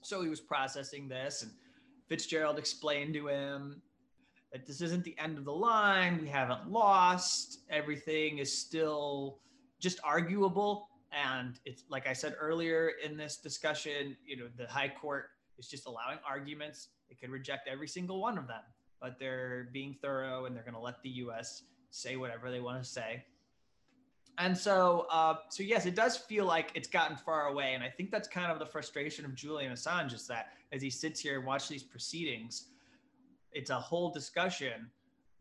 [0.02, 1.50] So he was processing this, and
[2.08, 3.82] Fitzgerald explained to him
[4.52, 6.20] that this isn't the end of the line.
[6.20, 7.60] We haven't lost.
[7.70, 9.38] Everything is still
[9.80, 10.88] just arguable.
[11.10, 15.68] And it's like I said earlier in this discussion, you know, the High Court is
[15.68, 16.88] just allowing arguments.
[17.08, 18.62] It could reject every single one of them,
[19.00, 22.82] but they're being thorough and they're going to let the US say whatever they want
[22.82, 23.24] to say
[24.38, 27.88] and so uh, so yes it does feel like it's gotten far away and i
[27.88, 31.38] think that's kind of the frustration of julian assange is that as he sits here
[31.38, 32.66] and watches these proceedings
[33.52, 34.90] it's a whole discussion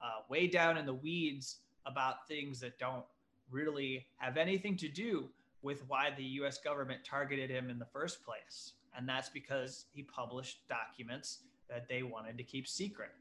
[0.01, 3.03] uh, way down in the weeds about things that don't
[3.49, 5.29] really have anything to do
[5.61, 10.03] with why the us government targeted him in the first place and that's because he
[10.03, 11.39] published documents
[11.69, 13.11] that they wanted to keep secret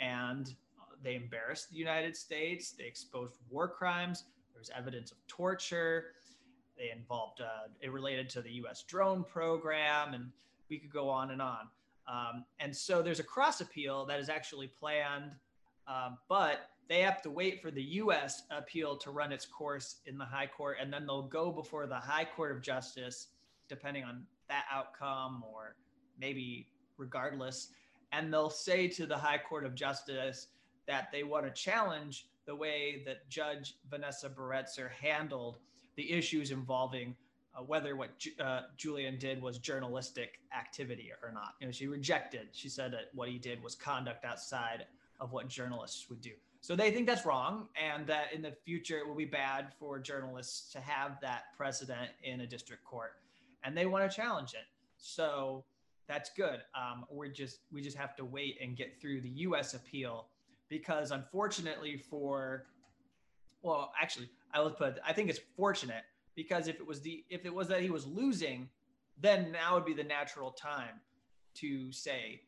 [0.00, 0.54] and
[1.02, 4.24] they embarrassed the united states they exposed war crimes
[4.54, 6.12] there was evidence of torture.
[6.78, 8.84] They involved uh, it related to the U.S.
[8.84, 10.30] drone program, and
[10.70, 11.68] we could go on and on.
[12.06, 15.32] Um, and so there's a cross appeal that is actually planned,
[15.88, 18.42] um, but they have to wait for the U.S.
[18.50, 21.96] appeal to run its course in the High Court, and then they'll go before the
[21.96, 23.28] High Court of Justice,
[23.68, 25.76] depending on that outcome, or
[26.18, 27.68] maybe regardless.
[28.12, 30.48] And they'll say to the High Court of Justice
[30.86, 35.58] that they want to challenge the way that Judge Vanessa Baraitser handled
[35.96, 37.14] the issues involving
[37.56, 38.10] uh, whether what
[38.40, 41.54] uh, Julian did was journalistic activity or not.
[41.60, 42.48] You know, she rejected.
[42.52, 44.86] She said that what he did was conduct outside
[45.20, 46.32] of what journalists would do.
[46.60, 49.98] So they think that's wrong, and that in the future it will be bad for
[49.98, 53.16] journalists to have that precedent in a district court,
[53.64, 54.66] and they want to challenge it.
[54.96, 55.64] So
[56.06, 56.60] that's good.
[56.74, 59.74] Um, we're just we just have to wait and get through the U.S.
[59.74, 60.26] appeal
[60.68, 62.64] because unfortunately for
[63.62, 66.04] well actually i would put i think it's fortunate
[66.34, 68.68] because if it was the if it was that he was losing
[69.20, 71.00] then now would be the natural time
[71.54, 72.40] to say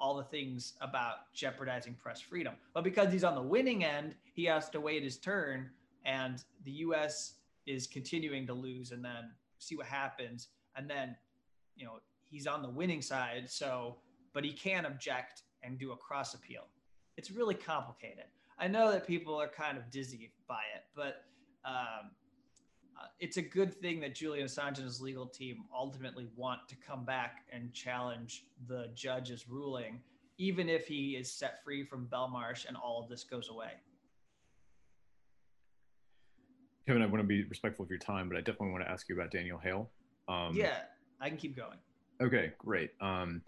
[0.00, 4.44] all the things about jeopardizing press freedom but because he's on the winning end he
[4.44, 5.70] has to wait his turn
[6.04, 7.34] and the us
[7.66, 10.48] is continuing to lose and then see what happens
[10.80, 11.16] and then
[11.76, 12.00] you know
[12.30, 13.96] he's on the winning side so
[14.32, 16.66] but he can object and do a cross appeal
[17.20, 18.24] it's really complicated.
[18.58, 21.24] I know that people are kind of dizzy by it, but
[21.66, 22.12] um,
[22.98, 26.76] uh, it's a good thing that Julian Assange and his legal team ultimately want to
[26.76, 30.00] come back and challenge the judge's ruling,
[30.38, 33.72] even if he is set free from Belmarsh and all of this goes away.
[36.86, 39.10] Kevin, I want to be respectful of your time, but I definitely want to ask
[39.10, 39.90] you about Daniel Hale.
[40.30, 40.82] Um, yeah,
[41.20, 41.78] I can keep going.
[42.22, 42.90] Okay, great.
[43.00, 43.42] Um,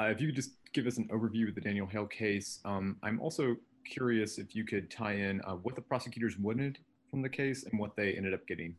[0.00, 2.60] uh, if you could just give us an overview of the Daniel Hale case.
[2.64, 6.78] Um, I'm also curious if you could tie in uh, what the prosecutors wanted
[7.10, 8.74] from the case and what they ended up getting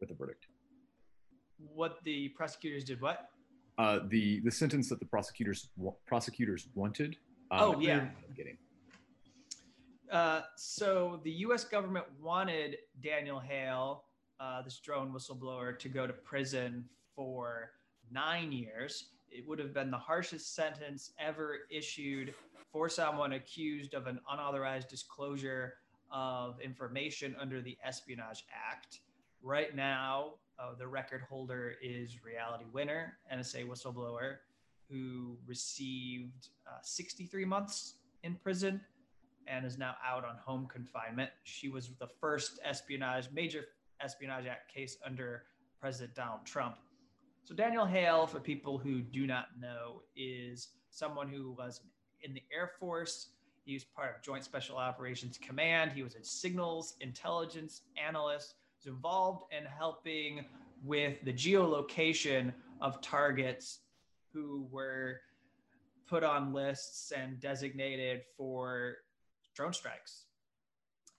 [0.00, 0.46] with the verdict.
[1.74, 3.30] What the prosecutors did what?
[3.78, 5.68] Uh, the the sentence that the prosecutors
[6.06, 7.16] prosecutors wanted.
[7.50, 8.06] Um, oh yeah.
[8.36, 8.58] Getting.
[10.10, 11.64] Uh, so the U.S.
[11.64, 14.04] government wanted Daniel Hale,
[14.42, 17.70] uh, this drone whistleblower, to go to prison for
[18.10, 19.06] nine years.
[19.30, 22.34] It would have been the harshest sentence ever issued
[22.72, 25.74] for someone accused of an unauthorized disclosure
[26.10, 29.00] of information under the Espionage Act.
[29.42, 34.36] Right now, uh, the record holder is Reality Winner, NSA whistleblower,
[34.90, 37.94] who received uh, 63 months
[38.24, 38.80] in prison
[39.46, 41.30] and is now out on home confinement.
[41.44, 43.66] She was the first espionage, major
[44.02, 45.44] espionage act case under
[45.80, 46.76] President Donald Trump.
[47.44, 51.80] So Daniel Hale, for people who do not know, is someone who was
[52.22, 53.28] in the Air Force.
[53.64, 55.92] He was part of Joint Special Operations Command.
[55.92, 58.54] He was a signals intelligence analyst.
[58.80, 60.44] He was involved in helping
[60.84, 63.80] with the geolocation of targets
[64.32, 65.20] who were
[66.06, 68.96] put on lists and designated for
[69.54, 70.26] drone strikes.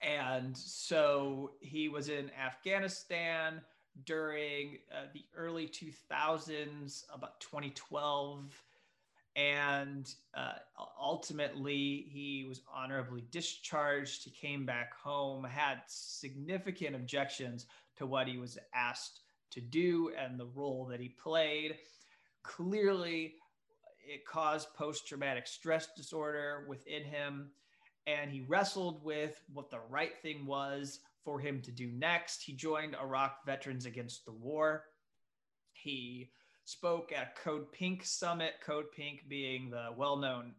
[0.03, 3.61] And so he was in Afghanistan
[4.05, 8.51] during uh, the early 2000s, about 2012.
[9.35, 10.53] And uh,
[10.99, 14.23] ultimately, he was honorably discharged.
[14.25, 17.65] He came back home, had significant objections
[17.97, 19.21] to what he was asked
[19.51, 21.77] to do and the role that he played.
[22.43, 23.35] Clearly,
[24.05, 27.51] it caused post traumatic stress disorder within him
[28.07, 32.41] and he wrestled with what the right thing was for him to do next.
[32.41, 34.85] He joined Iraq Veterans Against the War.
[35.71, 36.31] He
[36.65, 40.53] spoke at Code Pink Summit, Code Pink being the well known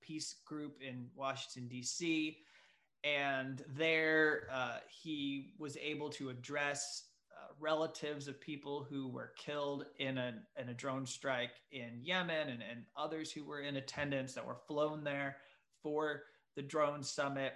[0.00, 2.38] peace group in Washington, D.C.
[3.04, 9.86] And there uh, he was able to address uh, relatives of people who were killed
[9.98, 14.32] in a, in a drone strike in Yemen and, and others who were in attendance
[14.34, 15.36] that were flown there
[15.82, 16.22] for
[16.56, 17.52] the drone summit.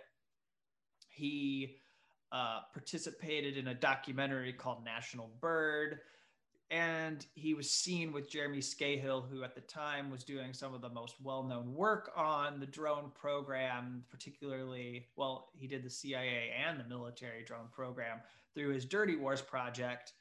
[1.08, 1.80] He
[2.32, 5.98] uh, participated in a documentary called National Bird.
[6.70, 10.80] And he was seen with Jeremy Scahill, who at the time was doing some of
[10.80, 16.52] the most well known work on the drone program, particularly, well, he did the CIA
[16.64, 18.18] and the military drone program
[18.54, 20.12] through his Dirty Wars project.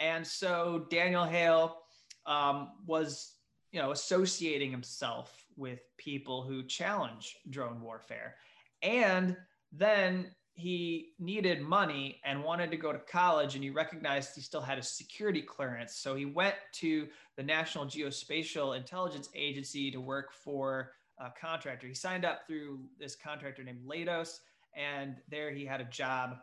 [0.00, 1.76] And so Daniel Hale
[2.24, 3.34] um, was,
[3.74, 8.36] you know, associating himself with people who challenge drone warfare.
[8.82, 9.36] And
[9.72, 14.60] then he needed money and wanted to go to college, and he recognized he still
[14.60, 15.96] had a security clearance.
[15.96, 21.88] So he went to the National Geospatial Intelligence Agency to work for a contractor.
[21.88, 24.38] He signed up through this contractor named Leidos,
[24.76, 26.36] and there he had a job.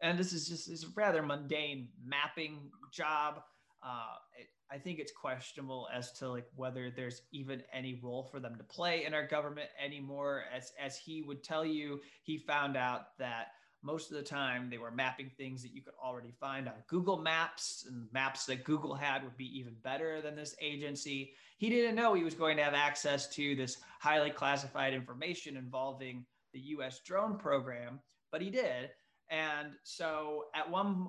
[0.00, 3.42] And this is just this rather mundane mapping job.
[3.84, 8.40] Uh, it, I think it's questionable as to like whether there's even any role for
[8.40, 10.44] them to play in our government anymore.
[10.54, 13.48] As as he would tell you, he found out that
[13.82, 17.18] most of the time they were mapping things that you could already find on Google
[17.18, 21.34] Maps and maps that Google had would be even better than this agency.
[21.58, 26.24] He didn't know he was going to have access to this highly classified information involving
[26.54, 28.00] the US drone program,
[28.30, 28.90] but he did.
[29.30, 31.08] And so at one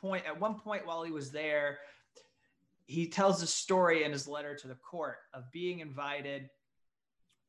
[0.00, 1.78] point at one point while he was there,
[2.92, 6.50] he tells a story in his letter to the court of being invited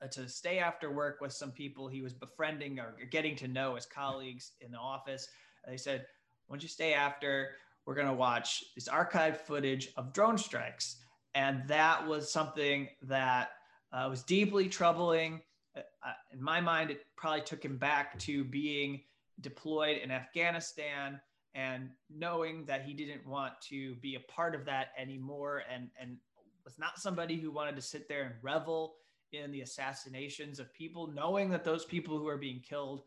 [0.01, 3.75] uh, to stay after work with some people he was befriending or getting to know
[3.75, 5.27] as colleagues in the office.
[5.67, 6.05] They said,
[6.47, 7.55] "Why don't you stay after?
[7.85, 11.03] We're going to watch this archived footage of drone strikes."
[11.35, 13.49] And that was something that
[13.91, 15.41] uh, was deeply troubling.
[15.75, 19.01] Uh, uh in my mind, it probably took him back to being
[19.41, 21.19] deployed in Afghanistan
[21.55, 26.17] and knowing that he didn't want to be a part of that anymore and and
[26.65, 28.95] was not somebody who wanted to sit there and revel
[29.33, 33.03] in the assassinations of people knowing that those people who are being killed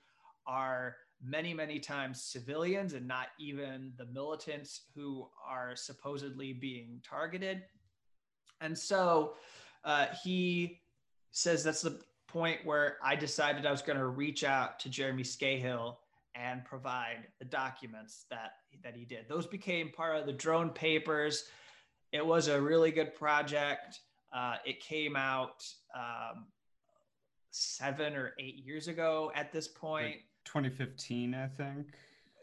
[0.47, 7.63] are many many times civilians and not even the militants who are supposedly being targeted.
[8.61, 9.35] And so
[9.85, 10.81] uh, he
[11.31, 15.23] says that's the point where i decided i was going to reach out to jeremy
[15.23, 15.97] scahill
[16.37, 18.53] and provide the documents that
[18.83, 19.29] that he did.
[19.29, 21.45] Those became part of the drone papers.
[22.13, 24.01] It was a really good project.
[24.35, 25.65] Uh, it came out
[25.95, 26.47] um,
[27.51, 30.17] seven or eight years ago at this point.
[30.45, 31.87] 2015, I think.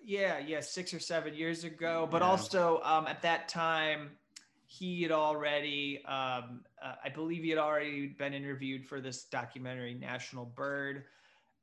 [0.04, 2.08] Yeah, yeah, six or seven years ago.
[2.10, 2.28] But yeah.
[2.28, 4.12] also um, at that time,
[4.66, 9.94] he had already, um, uh, I believe he had already been interviewed for this documentary,
[9.94, 11.06] National Bird.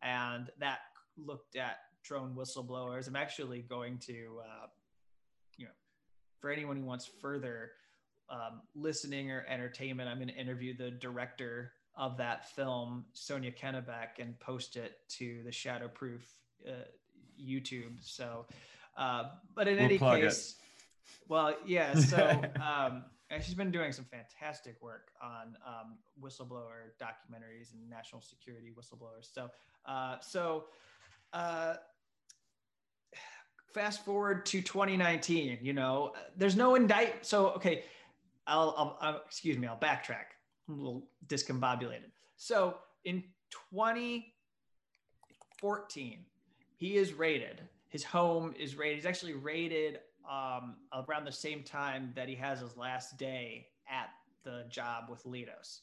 [0.01, 0.78] And that
[1.19, 3.09] looked at drone whistleblowers.
[3.09, 4.67] I'm actually going to, uh,
[5.57, 5.73] you know,
[6.39, 7.73] for anyone who wants further
[8.29, 14.19] um, listening or entertainment, I'm going to interview the director of that film, Sonia Kennebeck,
[14.19, 16.21] and post it to the Shadowproof
[16.67, 16.73] uh,
[17.41, 17.97] YouTube.
[18.01, 18.47] So,
[18.97, 19.25] uh,
[19.55, 20.23] but in We'll any plug it.
[20.23, 20.57] case,
[21.29, 21.95] well, yeah.
[21.95, 28.21] So um, and she's been doing some fantastic work on um, whistleblower documentaries and national
[28.21, 29.33] security whistleblowers.
[29.33, 29.51] So,
[29.87, 30.65] uh, so
[31.33, 31.75] uh,
[33.73, 35.59] fast forward to 2019.
[35.63, 37.25] You know, there's no indict.
[37.25, 37.85] So, okay,
[38.47, 39.67] I'll, I'll, I'll excuse me.
[39.67, 40.27] I'll backtrack.
[40.69, 42.11] I'm a little discombobulated.
[42.37, 43.25] So, in
[43.73, 46.25] 2014,
[46.77, 47.63] he is raided.
[47.89, 48.97] His home is raided.
[48.97, 50.77] He's actually raided um,
[51.09, 54.11] around the same time that he has his last day at
[54.45, 55.81] the job with Leidos.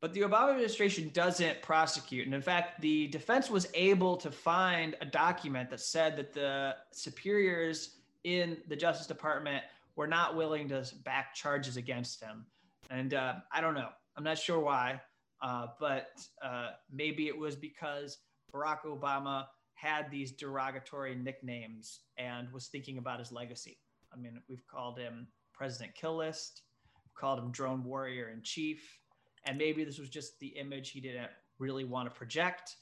[0.00, 2.26] But the Obama administration doesn't prosecute.
[2.26, 6.76] And in fact, the defense was able to find a document that said that the
[6.92, 9.64] superiors in the Justice Department
[9.96, 12.46] were not willing to back charges against him.
[12.90, 13.88] And uh, I don't know.
[14.16, 15.00] I'm not sure why.
[15.42, 18.18] Uh, but uh, maybe it was because
[18.52, 23.78] Barack Obama had these derogatory nicknames and was thinking about his legacy.
[24.12, 26.62] I mean, we've called him President Kill List,
[27.16, 28.98] called him Drone Warrior in Chief,
[29.48, 32.76] and maybe this was just the image he didn't really want to project.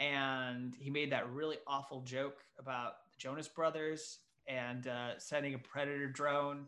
[0.00, 4.18] And he made that really awful joke about the Jonas Brothers
[4.48, 6.66] and uh, sending a predator drone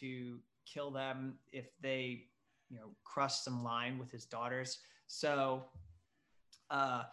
[0.00, 2.24] to kill them if they,
[2.70, 4.80] you know, crossed some line with his daughters.
[5.06, 5.66] So
[6.68, 7.04] uh,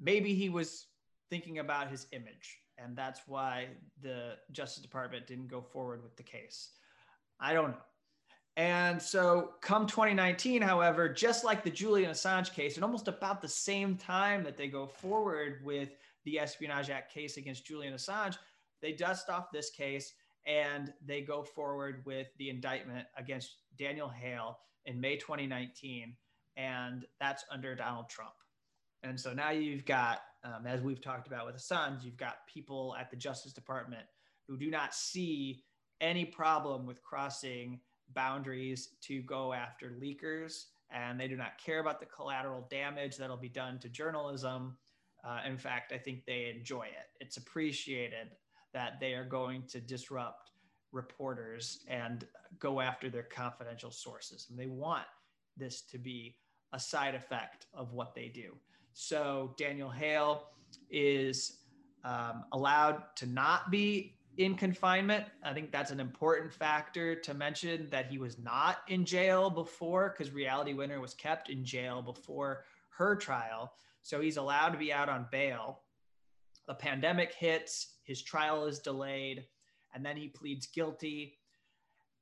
[0.00, 0.86] maybe he was
[1.28, 3.66] thinking about his image, and that's why
[4.00, 6.70] the Justice Department didn't go forward with the case.
[7.40, 7.82] I don't know.
[8.56, 13.48] And so, come 2019, however, just like the Julian Assange case, and almost about the
[13.48, 15.90] same time that they go forward with
[16.24, 18.38] the Espionage Act case against Julian Assange,
[18.80, 20.14] they dust off this case
[20.46, 26.14] and they go forward with the indictment against Daniel Hale in May 2019.
[26.56, 28.34] And that's under Donald Trump.
[29.02, 32.96] And so now you've got, um, as we've talked about with Assange, you've got people
[32.98, 34.04] at the Justice Department
[34.48, 35.64] who do not see
[36.00, 37.80] any problem with crossing
[38.14, 43.36] boundaries to go after leakers, and they do not care about the collateral damage that'll
[43.36, 44.76] be done to journalism.
[45.24, 47.08] Uh, in fact, I think they enjoy it.
[47.20, 48.28] It's appreciated
[48.72, 50.50] that they are going to disrupt
[50.92, 52.26] reporters and
[52.58, 54.46] go after their confidential sources.
[54.48, 55.04] And they want
[55.56, 56.36] this to be
[56.72, 58.54] a side effect of what they do.
[58.92, 60.48] So Daniel Hale
[60.90, 61.58] is
[62.04, 65.24] um, allowed to not be in confinement.
[65.42, 70.14] I think that's an important factor to mention that he was not in jail before
[70.16, 73.72] because Reality Winner was kept in jail before her trial.
[74.02, 75.80] So he's allowed to be out on bail.
[76.68, 79.44] The pandemic hits, his trial is delayed,
[79.94, 81.38] and then he pleads guilty.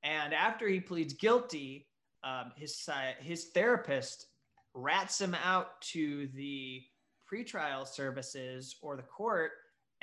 [0.02, 1.88] And after he pleads guilty,
[2.22, 4.26] um, his, uh, his therapist
[4.74, 6.82] rats him out to the
[7.30, 9.52] pretrial services or the court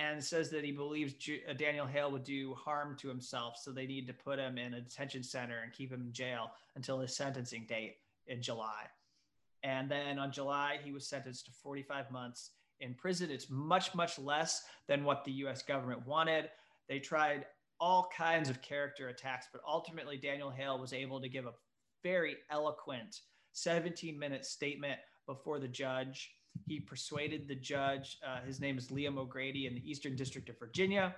[0.02, 1.14] and says that he believes
[1.48, 3.58] uh, Daniel Hale would do harm to himself.
[3.62, 6.52] So they need to put him in a detention center and keep him in jail
[6.76, 7.98] until his sentencing date
[8.28, 8.86] in July.
[9.64, 13.30] And then on July, he was sentenced to 45 months in prison.
[13.30, 16.50] It's much, much less than what the US government wanted.
[16.90, 17.46] They tried
[17.80, 21.54] all kinds of character attacks, but ultimately, Daniel Hale was able to give a
[22.04, 23.22] very eloquent
[23.54, 26.32] 17 minute statement before the judge.
[26.68, 28.18] He persuaded the judge.
[28.26, 31.16] Uh, his name is Liam O'Grady in the Eastern District of Virginia.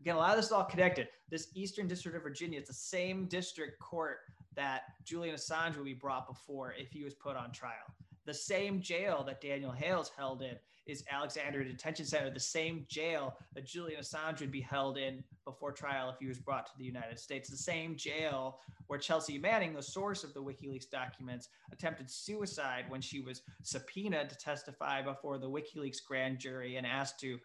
[0.00, 1.08] Again, a lot of this is all connected.
[1.30, 4.18] This Eastern District of Virginia, it's the same district court
[4.54, 7.94] that Julian Assange would be brought before if he was put on trial.
[8.26, 13.36] The same jail that Daniel Hale's held in is Alexandria Detention Center, the same jail
[13.54, 16.84] that Julian Assange would be held in before trial if he was brought to the
[16.84, 22.10] United States, the same jail where Chelsea Manning, the source of the WikiLeaks documents, attempted
[22.10, 27.38] suicide when she was subpoenaed to testify before the WikiLeaks grand jury and asked to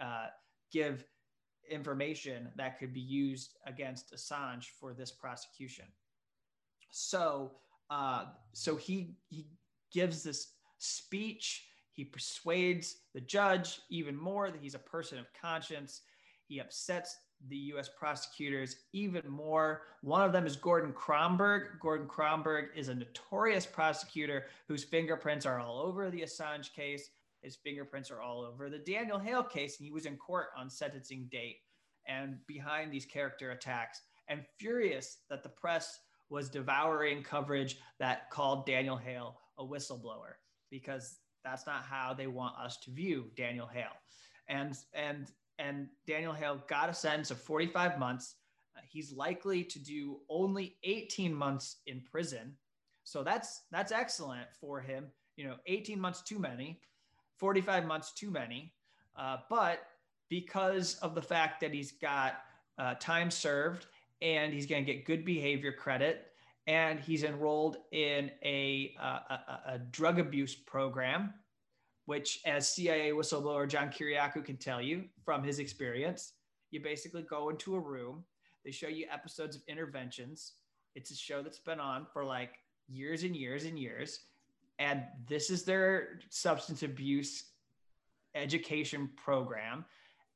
[0.00, 0.26] uh,
[0.72, 1.04] give
[1.70, 5.86] information that could be used against Assange for this prosecution.
[6.90, 7.52] So,
[7.90, 9.48] uh, so he he
[9.92, 11.66] gives this speech.
[11.94, 16.02] He persuades the judge even more that he's a person of conscience.
[16.46, 17.16] He upsets
[17.48, 17.88] the U.S.
[17.96, 19.82] prosecutors even more.
[20.02, 21.78] One of them is Gordon Kromberg.
[21.80, 27.10] Gordon Kromberg is a notorious prosecutor whose fingerprints are all over the Assange case.
[27.42, 30.70] His fingerprints are all over the Daniel Hale case, and he was in court on
[30.70, 31.58] sentencing date
[32.06, 36.00] and behind these character attacks and furious that the press
[36.30, 40.34] was devouring coverage that called Daniel Hale a whistleblower
[40.70, 43.96] because that's not how they want us to view Daniel Hale.
[44.48, 48.36] And and and Daniel Hale got a sentence of 45 months.
[48.76, 52.56] Uh, he's likely to do only 18 months in prison.
[53.04, 55.06] So that's that's excellent for him.
[55.36, 56.80] You know, 18 months too many,
[57.36, 58.72] 45 months too many.
[59.16, 59.86] Uh, but
[60.28, 62.38] because of the fact that he's got
[62.78, 63.86] uh, time served
[64.22, 66.32] and he's going to get good behavior credit
[66.66, 71.34] and he's enrolled in a, a, a, drug abuse program,
[72.06, 76.32] which, as CIA whistleblower John Kiriakou can tell you from his experience,
[76.70, 78.24] you basically go into a room,
[78.64, 80.52] they show you episodes of interventions.
[80.94, 82.58] It's a show that's been on for like
[82.88, 84.20] years and years and years.
[84.78, 87.44] And this is their substance abuse
[88.34, 89.84] education program.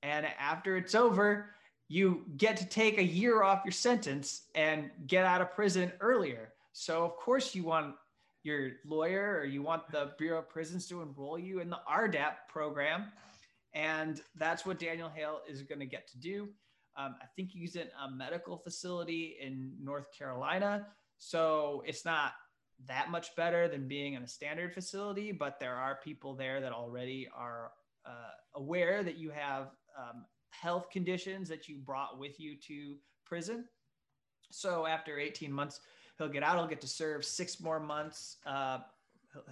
[0.02, 1.50] And after it's over,
[1.88, 6.52] you get to take a year off your sentence and get out of prison earlier.
[6.72, 7.94] So, of course, you want
[8.42, 12.34] your lawyer or you want the Bureau of Prisons to enroll you in the RDAP
[12.48, 13.06] program.
[13.74, 16.48] And that's what Daniel Hale is going to get to do.
[16.96, 20.86] Um, I think he's in a medical facility in North Carolina.
[21.18, 22.32] So it's not
[22.86, 26.72] that much better than being in a standard facility, but there are people there that
[26.72, 27.72] already are
[28.06, 33.64] uh, aware that you have um, health conditions that you brought with you to prison.
[34.50, 35.80] So after 18 months,
[36.16, 36.56] he'll get out.
[36.56, 38.38] He'll get to serve six more months.
[38.46, 38.78] Uh,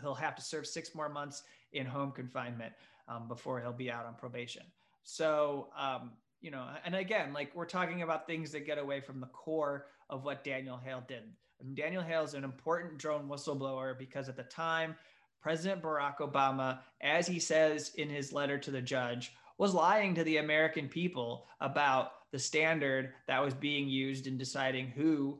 [0.00, 1.42] he'll have to serve six more months
[1.72, 2.72] in home confinement
[3.08, 4.62] um, before he'll be out on probation.
[5.02, 9.20] So, um, you know, and again, like we're talking about things that get away from
[9.20, 11.22] the core of what Daniel Hale did.
[11.60, 14.94] And Daniel Hale is an important drone whistleblower because at the time,
[15.40, 20.24] President Barack Obama, as he says in his letter to the judge, was lying to
[20.24, 25.38] the American people about the standard that was being used in deciding who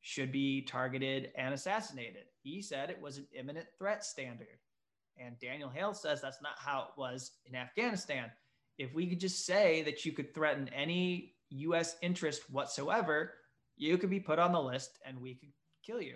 [0.00, 2.24] should be targeted and assassinated.
[2.42, 4.58] He said it was an imminent threat standard.
[5.16, 8.30] And Daniel Hale says that's not how it was in Afghanistan.
[8.78, 13.34] If we could just say that you could threaten any US interest whatsoever,
[13.76, 15.50] you could be put on the list and we could
[15.84, 16.14] kill you.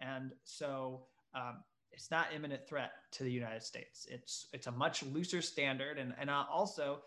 [0.00, 1.62] And so um,
[1.92, 4.06] it's not imminent threat to the United States.
[4.10, 7.00] It's it's a much looser standard, and and uh, also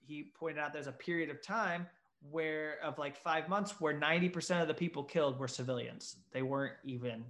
[0.00, 1.86] he pointed out there's a period of time
[2.30, 6.16] where of like five months where 90% of the people killed were civilians.
[6.32, 7.24] They weren't even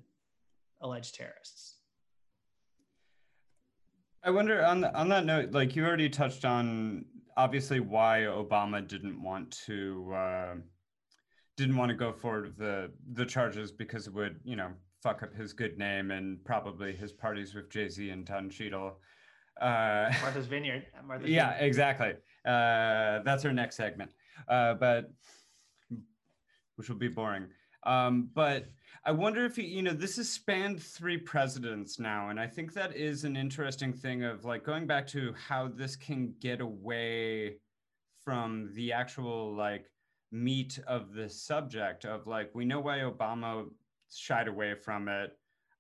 [0.80, 1.76] alleged terrorists.
[4.22, 7.04] I wonder on the, on that note, like you already touched on,
[7.36, 10.54] obviously why Obama didn't want to uh,
[11.56, 14.70] didn't want to go forward with the the charges because it would you know
[15.02, 18.98] fuck up his good name and probably his parties with Jay Z and Don Cheadle.
[19.60, 20.86] Uh, Martha's Vineyard.
[21.06, 21.66] Martha's yeah, Vineyard.
[21.66, 22.12] exactly.
[22.44, 24.10] Uh, that's our next segment,
[24.48, 25.12] uh, but
[26.76, 27.46] which will be boring.
[27.84, 28.66] Um, but
[29.04, 32.96] I wonder if you know this has spanned three presidents now, and I think that
[32.96, 37.58] is an interesting thing of like going back to how this can get away
[38.24, 39.88] from the actual like
[40.32, 43.66] meat of the subject of like we know why Obama
[44.14, 45.30] shied away from it.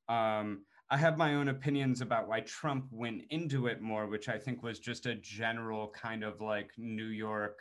[0.08, 4.38] Um, I have my own opinions about why Trump went into it more, which I
[4.38, 7.58] think was just a general kind of like New York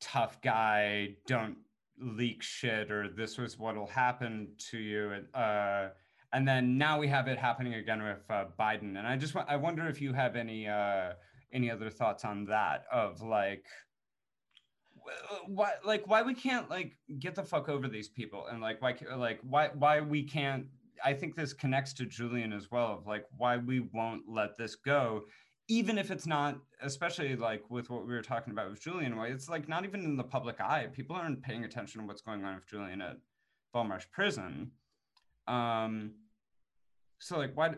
[0.00, 1.56] tough guy, don't
[1.98, 5.24] leak shit, or this was what'll happen to you.
[5.34, 5.88] Uh,
[6.32, 8.98] and then now we have it happening again with uh, Biden.
[8.98, 11.12] And I just I wonder if you have any uh,
[11.52, 13.64] any other thoughts on that of like
[15.46, 18.94] why like why we can't like get the fuck over these people and like why
[19.16, 20.66] like why why we can't
[21.04, 24.74] i think this connects to julian as well of like why we won't let this
[24.74, 25.22] go
[25.68, 29.26] even if it's not especially like with what we were talking about with julian why
[29.26, 30.86] it's like not even in the public eye.
[30.92, 33.18] People aren't paying attention to what's going on with julian at
[33.74, 34.70] belmarsh prison.
[35.48, 36.12] Um
[37.18, 37.74] so like why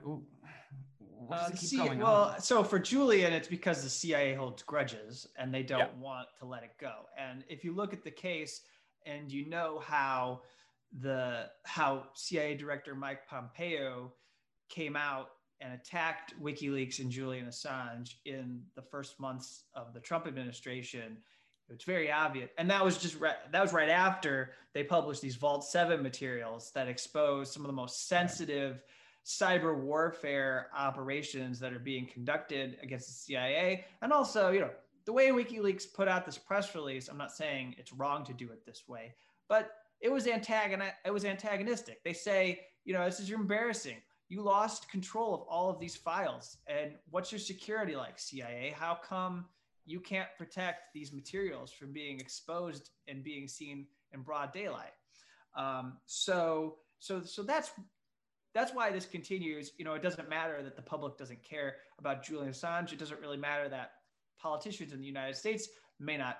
[1.31, 1.51] uh,
[1.97, 6.01] well, so for Julian, it's because the CIA holds grudges and they don't yeah.
[6.01, 6.93] want to let it go.
[7.19, 8.63] And if you look at the case,
[9.07, 10.43] and you know how
[11.01, 14.13] the how CIA Director Mike Pompeo
[14.69, 15.31] came out
[15.61, 21.17] and attacked WikiLeaks and Julian Assange in the first months of the Trump administration,
[21.69, 22.51] it's very obvious.
[22.59, 26.71] And that was just right, that was right after they published these Vault 7 materials
[26.75, 28.83] that exposed some of the most sensitive.
[29.29, 33.85] Cyber warfare operations that are being conducted against the CIA.
[34.01, 34.71] And also, you know,
[35.05, 38.51] the way WikiLeaks put out this press release, I'm not saying it's wrong to do
[38.51, 39.13] it this way,
[39.47, 42.03] but it was antagon it was antagonistic.
[42.05, 43.99] They say, you know, this is embarrassing.
[44.31, 46.57] You lost control of all of these files.
[46.67, 48.75] And what's your security like, CIA?
[48.79, 49.45] How come
[49.85, 54.93] you can't protect these materials from being exposed and being seen in broad daylight?
[55.55, 57.73] Um, so, so, so that's
[58.55, 59.73] that's why this continues.
[59.79, 62.93] You know, it doesn't matter that the public doesn't care about Julian Assange.
[62.93, 63.93] It doesn't really matter that
[64.41, 65.69] politicians in the United States
[66.01, 66.39] may not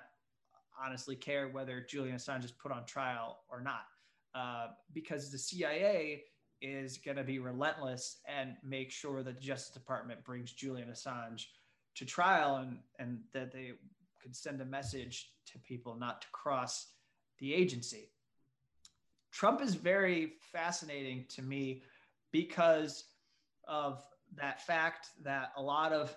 [0.83, 3.85] honestly care whether Julian Assange is put on trial or not.
[4.35, 6.23] uh, because the CIA
[6.61, 11.45] is going to be relentless and make sure that the Justice Department brings Julian Assange
[11.95, 13.71] to trial and, and that they
[14.21, 16.87] could send a message to people not to cross
[17.39, 18.09] the agency.
[19.31, 21.83] Trump is very fascinating to me
[22.31, 23.05] because
[23.67, 24.03] of
[24.35, 26.15] that fact that a lot of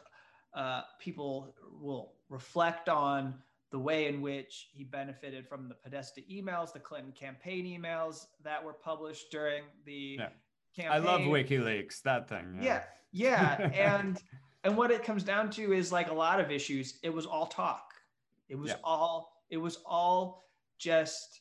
[0.54, 3.34] uh, people will reflect on
[3.70, 8.62] the way in which he benefited from the Podesta emails, the Clinton campaign emails that
[8.62, 10.28] were published during the yeah.
[10.76, 10.92] campaign.
[10.92, 12.58] I love WikiLeaks, that thing.
[12.60, 12.82] Yeah,
[13.12, 13.96] yeah, yeah.
[13.96, 14.22] and
[14.64, 16.98] and what it comes down to is like a lot of issues.
[17.02, 17.92] It was all talk.
[18.48, 18.76] It was yeah.
[18.84, 19.42] all.
[19.48, 20.44] It was all
[20.78, 21.40] just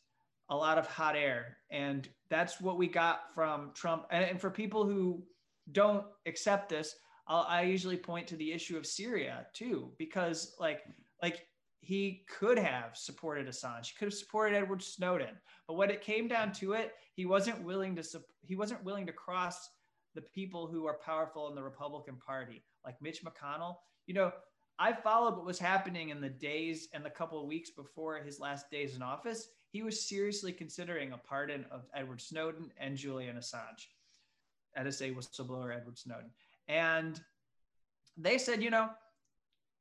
[0.52, 4.06] a lot of hot air, and that's what we got from Trump.
[4.12, 5.24] And, and for people who
[5.72, 6.96] don't accept this,
[7.28, 10.82] I'll, I usually point to the issue of Syria too, because like
[11.24, 11.48] like
[11.80, 13.88] he could have supported Assange.
[13.88, 15.36] He could have supported Edward Snowden.
[15.68, 18.04] But when it came down to it, he wasn't willing to
[18.46, 19.70] he wasn't willing to cross
[20.14, 23.78] the people who are powerful in the Republican Party, like Mitch McConnell.
[24.06, 24.32] You know,
[24.78, 28.40] I followed what was happening in the days and the couple of weeks before his
[28.40, 29.48] last days in office.
[29.72, 33.88] He was seriously considering a pardon of Edward Snowden and Julian Assange,
[34.78, 36.30] NSA whistleblower Edward Snowden.
[36.68, 37.22] And
[38.18, 38.90] they said, you know,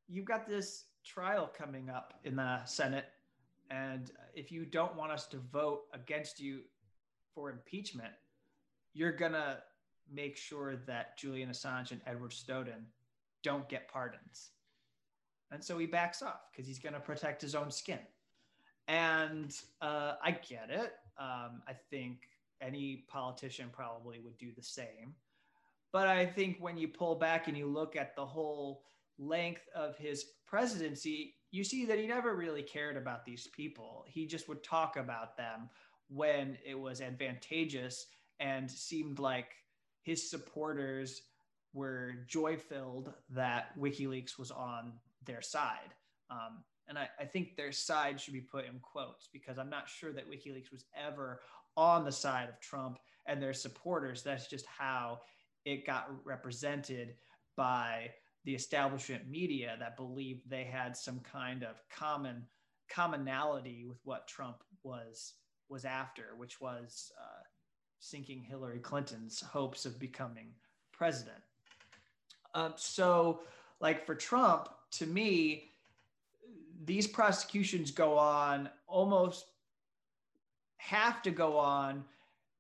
[0.09, 3.07] you've got this trial coming up in the Senate.
[3.71, 6.61] And if you don't want us to vote against you
[7.35, 8.13] for impeachment,
[8.95, 9.59] you're going to
[10.13, 12.87] make sure that Julian Assange and Edward Snowden
[13.43, 14.51] don't get pardons.
[15.51, 17.99] And so he backs off because he's going to protect his own skin.
[18.91, 20.95] And uh, I get it.
[21.17, 22.23] Um, I think
[22.61, 25.15] any politician probably would do the same.
[25.93, 28.83] But I think when you pull back and you look at the whole
[29.17, 34.05] length of his presidency, you see that he never really cared about these people.
[34.09, 35.71] He just would talk about them
[36.09, 38.07] when it was advantageous
[38.41, 39.51] and seemed like
[40.03, 41.23] his supporters
[41.75, 44.95] were joy filled that WikiLeaks was on
[45.25, 45.95] their side.
[46.29, 49.89] Um, and I, I, think their side should be put in quotes because I'm not
[49.89, 51.41] sure that WikiLeaks was ever
[51.77, 54.23] on the side of Trump and their supporters.
[54.25, 55.21] That's just how
[55.65, 57.15] it got represented
[57.57, 58.11] by
[58.45, 62.45] the establishment media that believed they had some kind of common
[62.91, 65.35] commonality with what Trump was
[65.69, 67.43] was after, which was uh,
[68.01, 70.49] sinking Hillary Clinton's hopes of becoming
[70.91, 71.39] president.
[72.55, 73.43] Um, so,
[73.81, 75.70] like for Trump, to me,
[76.85, 79.47] these prosecutions go on almost
[80.79, 82.05] have to go on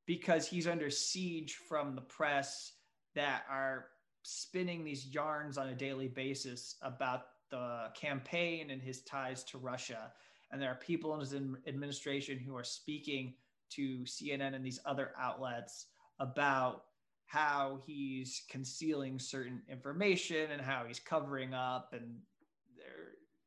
[0.06, 2.72] because he's under siege from the press
[3.14, 3.86] that are
[4.22, 10.12] spinning these yarns on a daily basis about the campaign and his ties to Russia.
[10.50, 11.34] And there are people in his
[11.66, 13.34] administration who are speaking
[13.70, 15.86] to CNN and these other outlets
[16.18, 16.84] about
[17.26, 22.16] how he's concealing certain information and how he's covering up and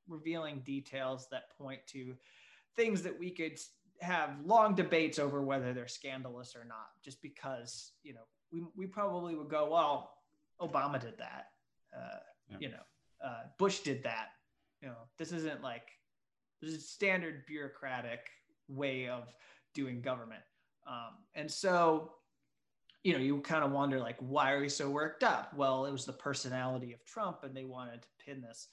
[0.07, 2.15] revealing details that point to
[2.75, 3.59] things that we could
[4.01, 8.85] have long debates over whether they're scandalous or not just because you know we, we
[8.85, 10.13] probably would go well
[10.61, 11.47] Obama did that.
[11.95, 12.19] Uh,
[12.49, 12.57] yeah.
[12.59, 12.83] You know,
[13.23, 14.29] uh, Bush did that.
[14.81, 15.89] You know, this isn't like
[16.61, 18.29] this is standard bureaucratic
[18.67, 19.33] way of
[19.73, 20.41] doing government.
[20.87, 22.13] Um, and so,
[23.03, 25.53] you know, you kind of wonder like, why are we so worked up?
[25.55, 28.67] Well, it was the personality of Trump, and they wanted to pin this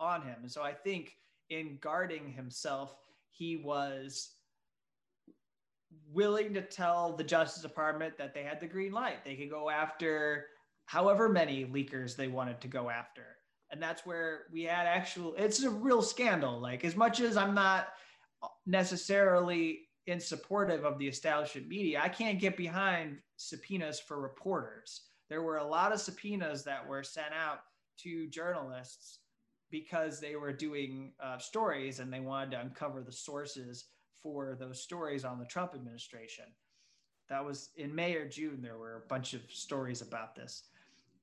[0.00, 0.36] on him.
[0.42, 1.14] And so, I think
[1.50, 2.94] in guarding himself,
[3.30, 4.30] he was
[6.12, 9.24] willing to tell the Justice Department that they had the green light.
[9.24, 10.46] They could go after
[10.86, 13.24] however many leakers they wanted to go after.
[13.70, 16.60] And that's where we had actual, it's a real scandal.
[16.60, 17.88] Like, as much as I'm not
[18.64, 25.02] necessarily in supportive of the establishment media, I can't get behind subpoenas for reporters.
[25.28, 27.58] There were a lot of subpoenas that were sent out
[27.98, 29.18] to journalists
[29.70, 33.86] because they were doing uh, stories and they wanted to uncover the sources
[34.22, 36.44] for those stories on the Trump administration.
[37.28, 40.64] That was in May or June, there were a bunch of stories about this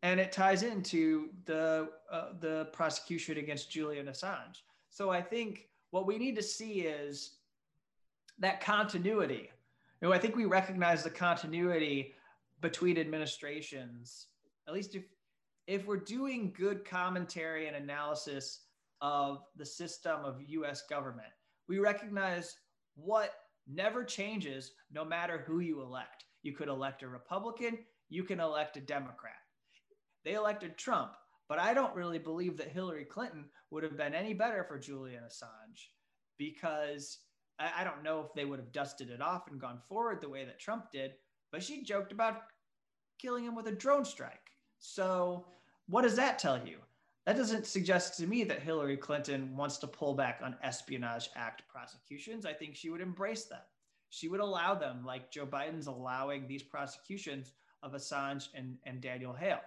[0.03, 4.61] and it ties into the uh, the prosecution against Julian Assange.
[4.90, 7.38] So I think what we need to see is
[8.38, 9.49] that continuity.
[10.02, 12.14] You know, I think we recognize the continuity
[12.61, 14.28] between administrations.
[14.68, 15.03] At least if
[15.68, 18.61] if we're doing good commentary and analysis
[19.02, 20.84] of the system of U.S.
[20.90, 21.27] government,
[21.68, 22.56] we recognize
[22.95, 23.34] what
[23.68, 26.26] never changes no matter who you elect.
[26.41, 27.80] You could elect a Republican,
[28.10, 29.34] you can elect a Democrat
[30.23, 31.14] they elected Trump,
[31.49, 35.23] but I don't really believe that Hillary Clinton would have been any better for Julian
[35.23, 35.88] Assange
[36.38, 37.19] because
[37.60, 40.45] I, don't know if they would have dusted it off and gone forward the way
[40.45, 41.11] that Trump did,
[41.52, 42.41] but she joked about
[43.19, 44.43] killing him with a drone strike.
[44.85, 45.45] So,
[45.88, 46.76] what does that tell you?
[47.26, 51.64] That doesn't suggest to me that Hillary Clinton wants to pull back on Espionage Act
[51.69, 52.45] prosecutions.
[52.45, 53.61] I think she would embrace them.
[54.10, 59.31] She would allow them, like Joe Biden's allowing these prosecutions of Assange and, and Daniel
[59.31, 59.61] Hale.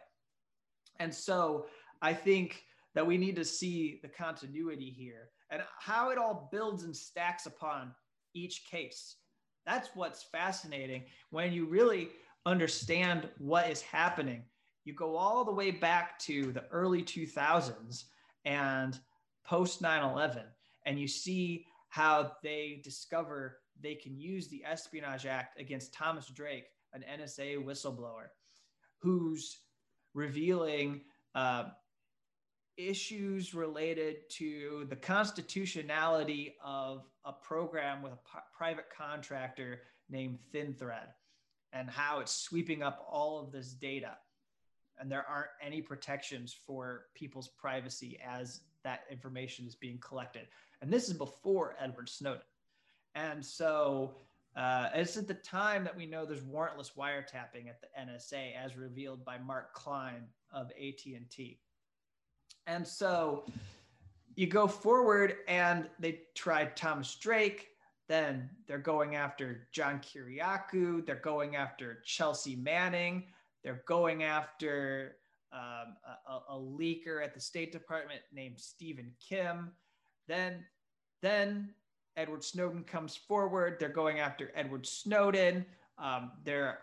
[1.00, 1.64] And so
[2.02, 2.64] I think
[2.94, 7.46] that we need to see the continuity here and how it all builds and stacks
[7.46, 7.94] upon
[8.34, 9.16] each case.
[9.64, 12.10] That's what's fascinating when you really
[12.44, 14.42] understand what is happening.
[14.86, 18.04] You go all the way back to the early 2000s
[18.44, 18.98] and
[19.44, 20.44] post 9 11,
[20.86, 26.66] and you see how they discover they can use the Espionage Act against Thomas Drake,
[26.92, 28.28] an NSA whistleblower,
[28.98, 29.58] who's
[30.14, 31.00] revealing
[31.34, 31.64] uh,
[32.76, 41.08] issues related to the constitutionality of a program with a p- private contractor named ThinThread
[41.72, 44.16] and how it's sweeping up all of this data.
[44.98, 50.46] And there aren't any protections for people's privacy as that information is being collected.
[50.80, 52.42] And this is before Edward Snowden.
[53.14, 54.16] And so
[54.56, 58.76] uh, it's at the time that we know there's warrantless wiretapping at the NSA, as
[58.76, 61.58] revealed by Mark Klein of AT&T.
[62.66, 63.44] And so
[64.34, 67.68] you go forward, and they tried Thomas Drake.
[68.08, 71.04] Then they're going after John Kiriakou.
[71.04, 73.24] They're going after Chelsea Manning.
[73.66, 75.16] They're going after
[75.52, 75.96] um,
[76.28, 79.72] a, a, leaker at the State Department named Stephen Kim.
[80.28, 80.64] Then,
[81.20, 81.70] then
[82.16, 83.78] Edward Snowden comes forward.
[83.80, 85.66] They're going after Edward Snowden.
[85.98, 86.78] Um, they're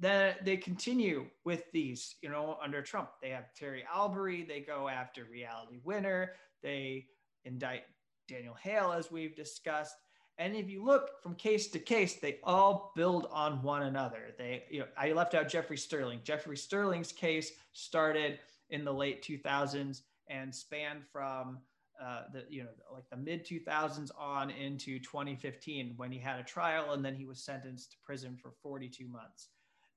[0.00, 3.08] then they continue with these, you know, under Trump.
[3.22, 4.44] They have Terry Albury.
[4.46, 6.32] They go after Reality Winner.
[6.62, 7.06] They
[7.46, 7.84] indict
[8.28, 9.94] Daniel Hale, as we've discussed.
[10.42, 14.34] And if you look from case to case, they all build on one another.
[14.36, 16.18] They, you know, I left out Jeffrey Sterling.
[16.24, 21.58] Jeffrey Sterling's case started in the late 2000s and spanned from
[22.02, 26.42] uh, the you know like the mid 2000s on into 2015 when he had a
[26.42, 29.50] trial and then he was sentenced to prison for 42 months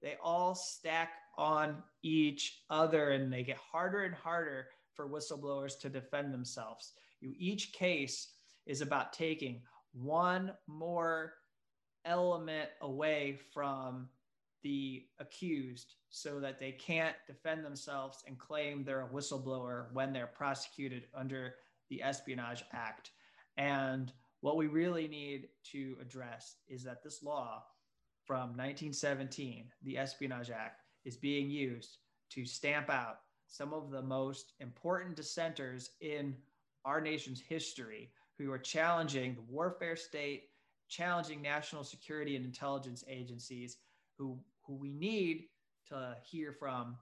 [0.03, 5.89] they all stack on each other and they get harder and harder for whistleblowers to
[5.89, 8.34] defend themselves you each case
[8.67, 9.61] is about taking
[10.01, 11.34] one more
[12.05, 14.09] element away from
[14.63, 20.27] the accused so that they can't defend themselves and claim they're a whistleblower when they're
[20.27, 21.55] prosecuted under
[21.89, 23.11] the Espionage Act.
[23.57, 24.11] And
[24.41, 27.63] what we really need to address is that this law
[28.26, 31.97] from 1917, the Espionage Act, is being used
[32.31, 36.35] to stamp out some of the most important dissenters in
[36.85, 40.49] our nation's history who are challenging the warfare state,
[40.90, 43.78] challenging national security and intelligence agencies
[44.18, 45.45] who, who we need
[45.90, 46.98] to hear from.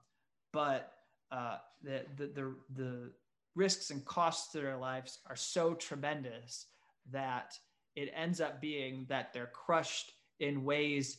[0.51, 0.91] But
[1.31, 3.11] uh, the, the, the, the,
[3.55, 6.65] risks and costs to their lives are so tremendous
[7.11, 7.55] that
[7.95, 11.17] it ends up being that they're crushed in ways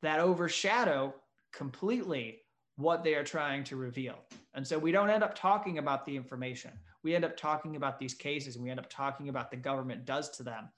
[0.00, 1.14] that overshadow
[1.52, 2.38] completely
[2.76, 4.16] what they are trying to reveal.
[4.54, 6.70] And so we don't end up talking about the information.
[7.02, 10.04] We end up talking about these cases and we end up talking about the government
[10.04, 10.68] does to them.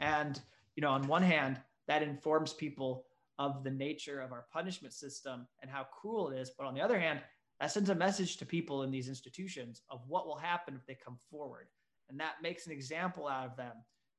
[0.00, 0.40] And
[0.76, 3.04] you know, on one hand, that informs people
[3.38, 6.80] of the nature of our punishment system and how cruel it is, but on the
[6.80, 7.20] other hand,
[7.60, 10.94] that sends a message to people in these institutions of what will happen if they
[10.94, 11.66] come forward.
[12.08, 13.74] And that makes an example out of them.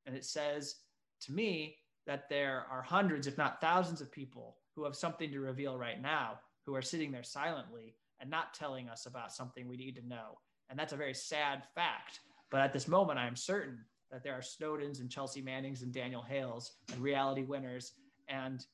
[0.06, 0.76] And it says
[1.22, 1.76] to me
[2.06, 6.00] that there are hundreds, if not thousands, of people who have something to reveal right
[6.00, 10.06] now who are sitting there silently and not telling us about something we need to
[10.06, 10.38] know.
[10.70, 12.20] And that's a very sad fact.
[12.50, 13.78] But at this moment, I am certain
[14.10, 17.92] that there are Snowdens and Chelsea Mannings and Daniel Hales and reality winners,
[18.28, 18.64] and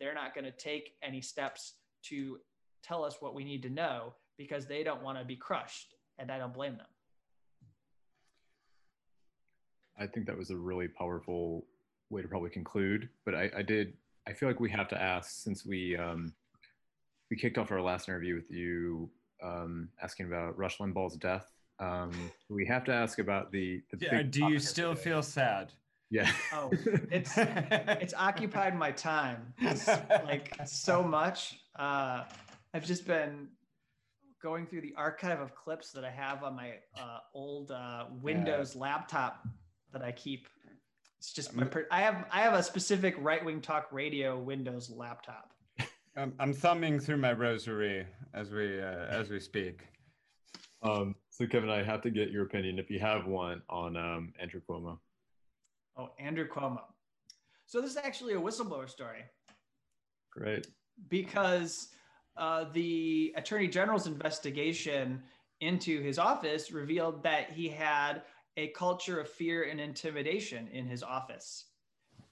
[0.00, 1.74] they're not going to take any steps
[2.04, 2.38] to
[2.82, 5.94] tell us what we need to know because they don't want to be crushed.
[6.18, 6.86] And I don't blame them.
[9.98, 11.64] I think that was a really powerful
[12.10, 13.08] way to probably conclude.
[13.24, 13.94] But I, I did,
[14.26, 16.32] I feel like we have to ask since we, um,
[17.30, 19.10] we kicked off our last interview with you
[19.42, 21.50] um, asking about Rush Limbaugh's death.
[21.78, 22.12] Um,
[22.48, 23.82] we have to ask about the.
[23.90, 25.72] the yeah, do you still feel sad?
[26.10, 26.30] Yeah.
[26.52, 26.70] Oh,
[27.10, 29.54] it's it's occupied my time.
[29.58, 29.88] It's
[30.24, 31.58] like so much.
[31.74, 32.24] Uh,
[32.74, 33.48] I've just been
[34.42, 38.74] going through the archive of clips that I have on my uh, old uh, Windows
[38.74, 38.82] yeah.
[38.82, 39.46] laptop
[39.92, 40.48] that I keep.
[41.18, 44.90] It's just my per- I have I have a specific right wing talk radio Windows
[44.90, 45.51] laptop.
[46.16, 49.80] I'm, I'm thumbing through my rosary as we uh, as we speak.
[50.82, 54.32] Um, so Kevin, I have to get your opinion if you have one on um,
[54.40, 54.98] Andrew Cuomo.
[55.96, 56.82] Oh, Andrew Cuomo.
[57.66, 59.24] So this is actually a whistleblower story
[60.30, 60.66] Great.
[61.08, 61.88] because
[62.36, 65.22] uh, the attorney general's investigation
[65.60, 68.22] into his office revealed that he had
[68.56, 71.66] a culture of fear and intimidation in his office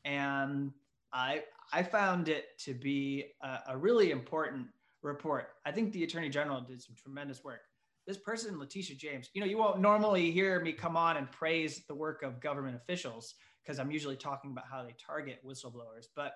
[0.04, 0.72] and
[1.12, 1.42] i
[1.72, 4.66] i found it to be a, a really important
[5.02, 7.60] report i think the attorney general did some tremendous work
[8.06, 11.82] this person letitia james you know you won't normally hear me come on and praise
[11.88, 16.34] the work of government officials because i'm usually talking about how they target whistleblowers but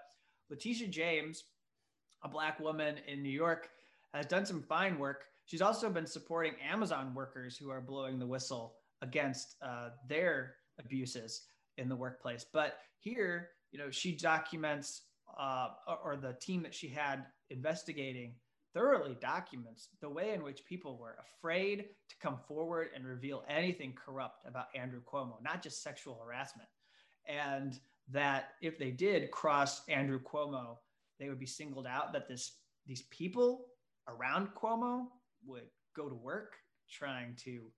[0.51, 1.45] letitia james
[2.25, 3.69] a black woman in New York,
[4.13, 5.27] has done some fine work.
[5.47, 11.43] She's also been supporting Amazon workers who are blowing the whistle against uh, their abuses
[11.77, 12.47] in the workplace.
[12.51, 15.03] But here, you know, she documents,
[15.37, 15.71] uh,
[16.05, 18.37] or the team that she had investigating
[18.73, 23.93] thoroughly documents the way in which people were afraid to come forward and reveal anything
[23.93, 26.69] corrupt about Andrew Cuomo, not just sexual harassment.
[27.27, 27.81] And
[28.11, 30.77] that if they did cross Andrew Cuomo
[31.19, 33.67] they would be singled out that this these people
[34.09, 35.07] around Cuomo
[35.47, 36.57] would go to work
[36.91, 37.71] trying to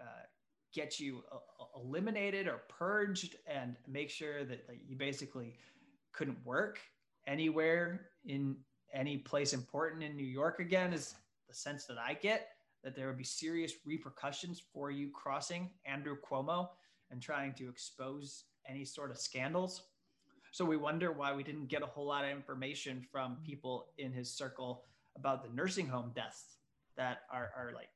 [0.00, 0.24] uh,
[0.72, 1.36] get you uh,
[1.76, 5.56] eliminated or purged and make sure that you basically
[6.12, 6.80] couldn't work
[7.26, 8.56] anywhere in
[8.92, 11.14] any place important in New York again is
[11.48, 12.48] the sense that I get
[12.82, 16.68] that there would be serious repercussions for you crossing Andrew Cuomo
[17.10, 19.82] and trying to expose any sort of scandals.
[20.52, 24.12] So we wonder why we didn't get a whole lot of information from people in
[24.12, 24.84] his circle
[25.16, 26.56] about the nursing home deaths
[26.96, 27.88] that are, are like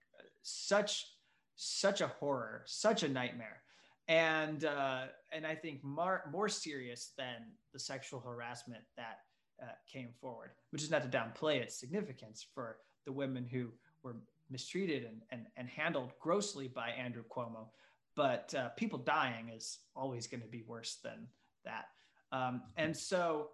[0.42, 1.06] such
[1.56, 3.62] such a horror, such a nightmare,
[4.08, 9.20] and uh, and I think more more serious than the sexual harassment that
[9.62, 13.68] uh, came forward, which is not to downplay its significance for the women who
[14.02, 14.16] were
[14.50, 17.68] mistreated and and, and handled grossly by Andrew Cuomo,
[18.16, 21.26] but uh, people dying is always going to be worse than
[21.64, 21.86] that.
[22.32, 23.50] Um, and so,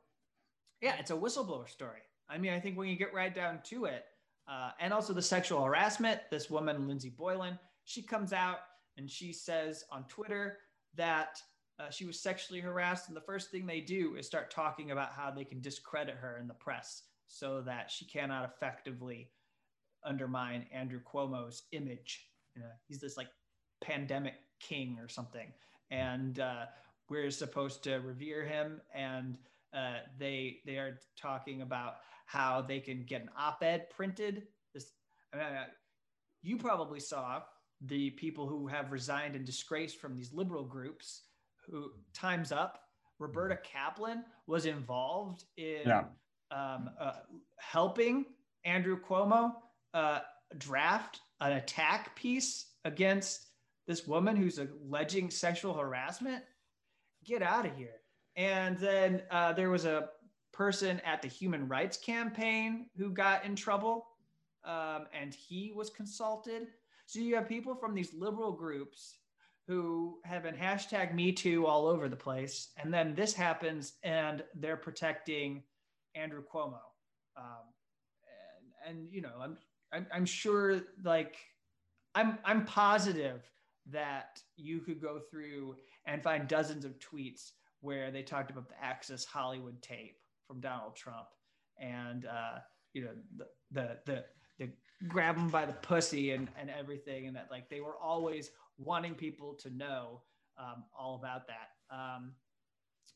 [0.81, 2.01] yeah, it's a whistleblower story.
[2.29, 4.05] I mean, I think when you get right down to it,
[4.49, 7.59] uh, and also the sexual harassment, this woman, Lindsey Boylan,
[7.91, 8.59] she comes out
[8.97, 10.59] and she says on Twitter
[10.95, 11.43] that
[11.81, 13.09] uh, she was sexually harassed.
[13.09, 16.39] And the first thing they do is start talking about how they can discredit her
[16.39, 19.31] in the press so that she cannot effectively
[20.05, 22.29] undermine Andrew Cuomo's image.
[22.55, 23.29] You know, he's this like
[23.81, 25.53] pandemic king or something.
[25.91, 26.67] And uh,
[27.09, 29.37] we're supposed to revere him and
[29.75, 31.95] uh, they they are talking about
[32.27, 34.45] how they can get an op-ed printed
[34.75, 34.93] this
[35.33, 35.47] I mean,
[36.43, 37.43] you probably saw
[37.87, 41.23] the people who have resigned in disgrace from these liberal groups
[41.67, 42.83] who times up
[43.19, 46.05] roberta kaplan was involved in yeah.
[46.51, 47.13] um, uh,
[47.59, 48.25] helping
[48.65, 49.53] andrew cuomo
[49.95, 50.21] uh,
[50.59, 53.47] draft an attack piece against
[53.87, 56.45] this woman who's alleging sexual harassment
[57.25, 58.01] get out of here.
[58.37, 60.09] And then uh, there was a
[60.53, 64.07] person at the Human Rights Campaign who got in trouble,
[64.65, 66.69] um, and he was consulted.
[67.11, 69.17] So you have people from these liberal groups
[69.67, 74.45] who have been hashtag Me Too all over the place, and then this happens, and
[74.55, 75.65] they're protecting
[76.15, 76.79] Andrew Cuomo.
[77.37, 77.67] Um,
[78.87, 79.59] and, and you know, I'm,
[79.93, 81.35] I'm I'm sure like
[82.15, 83.43] I'm I'm positive
[83.87, 85.75] that you could go through
[86.07, 87.51] and find dozens of tweets
[87.81, 91.27] where they talked about the Access Hollywood tape from Donald Trump
[91.77, 92.61] and uh,
[92.93, 94.40] you know the the the, the
[95.09, 99.15] grab them by the pussy and, and everything and that like they were always wanting
[99.15, 100.21] people to know
[100.59, 102.33] um, all about that um,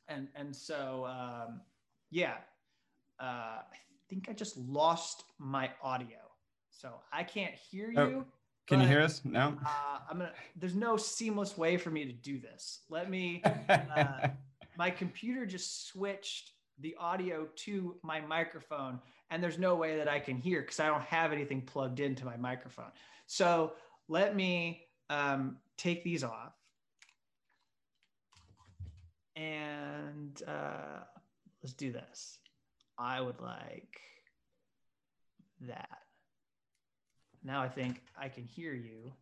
[0.09, 1.61] and and so um,
[2.11, 2.37] yeah
[3.21, 3.77] uh, I
[4.09, 6.19] think I just lost my audio
[6.71, 8.17] so I can't hear oh, you.
[8.19, 8.25] Oh
[8.67, 9.59] can but, you hear us now?
[9.65, 10.33] Uh, I'm gonna.
[10.57, 12.81] There's no seamless way for me to do this.
[12.89, 13.43] Let me.
[13.69, 14.29] Uh,
[14.77, 16.51] my computer just switched
[16.81, 18.99] the audio to my microphone,
[19.31, 22.25] and there's no way that I can hear because I don't have anything plugged into
[22.25, 22.93] my microphone.
[23.27, 23.73] So
[24.09, 26.55] let me um, take these off,
[29.37, 31.01] and uh,
[31.63, 32.39] let's do this.
[32.99, 34.01] I would like
[35.63, 35.99] that.
[37.43, 39.13] Now I think I can hear you.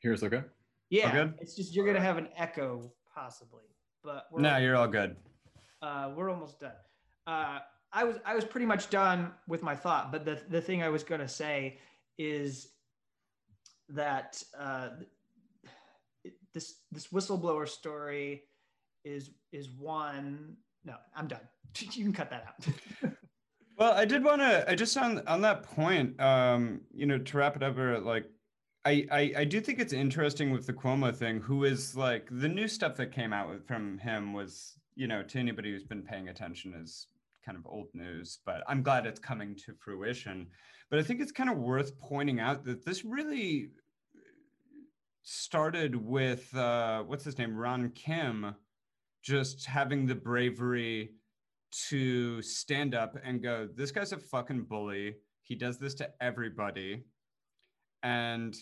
[0.00, 0.42] Here's okay.
[0.90, 1.34] Yeah, good?
[1.40, 3.64] it's just you're gonna have an echo possibly,
[4.02, 5.16] but no, you're all good.
[5.82, 6.72] Uh, we're almost done.
[7.26, 7.58] Uh,
[7.94, 10.88] I was I was pretty much done with my thought, but the the thing I
[10.88, 11.78] was gonna say
[12.18, 12.68] is
[13.88, 14.88] that uh,
[16.52, 18.42] this this whistleblower story
[19.04, 20.56] is is one.
[20.84, 21.40] No, I'm done.
[21.92, 23.12] you can cut that out.
[23.76, 24.70] Well, I did want to.
[24.70, 28.26] I just on on that point, um, you know, to wrap it up, or like,
[28.84, 32.48] I, I, I do think it's interesting with the Cuomo thing, who is like the
[32.48, 36.02] new stuff that came out with, from him was, you know, to anybody who's been
[36.02, 37.08] paying attention is
[37.44, 40.48] kind of old news, but I'm glad it's coming to fruition.
[40.90, 43.70] But I think it's kind of worth pointing out that this really
[45.22, 48.54] started with uh, what's his name, Ron Kim,
[49.22, 51.10] just having the bravery
[51.88, 55.16] to stand up and go, "This guy's a fucking bully.
[55.42, 57.04] He does this to everybody,"
[58.02, 58.54] and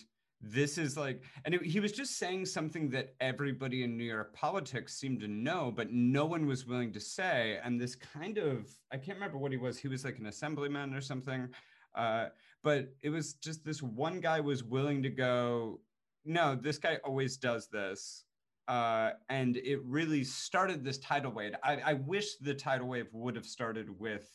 [0.43, 4.33] this is like and it, he was just saying something that everybody in new york
[4.35, 8.69] politics seemed to know but no one was willing to say and this kind of
[8.91, 11.47] i can't remember what he was he was like an assemblyman or something
[11.95, 12.27] uh,
[12.63, 15.79] but it was just this one guy was willing to go
[16.25, 18.25] no this guy always does this
[18.67, 21.53] uh, and it really started this tidal wave.
[21.63, 24.29] I, I wish the tidal wave would have started with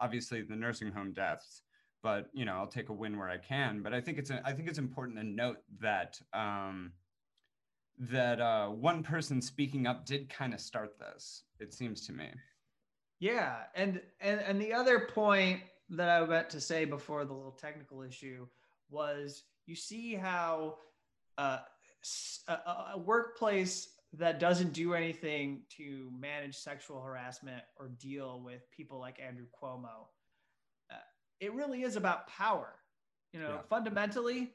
[0.00, 1.62] obviously the nursing home deaths
[2.02, 3.82] but you know I'll take a win where I can.
[3.82, 6.92] But I think it's I think it's important to note that um,
[7.98, 11.42] that uh, one person speaking up did kind of start this.
[11.60, 12.28] It seems to me.
[13.18, 15.60] Yeah, and and and the other point
[15.90, 18.46] that I meant to say before the little technical issue
[18.90, 20.78] was you see how
[21.38, 21.58] uh,
[22.48, 22.52] a,
[22.94, 29.20] a workplace that doesn't do anything to manage sexual harassment or deal with people like
[29.20, 30.06] Andrew Cuomo
[31.40, 32.74] it really is about power.
[33.32, 33.60] You know, yeah.
[33.68, 34.52] fundamentally,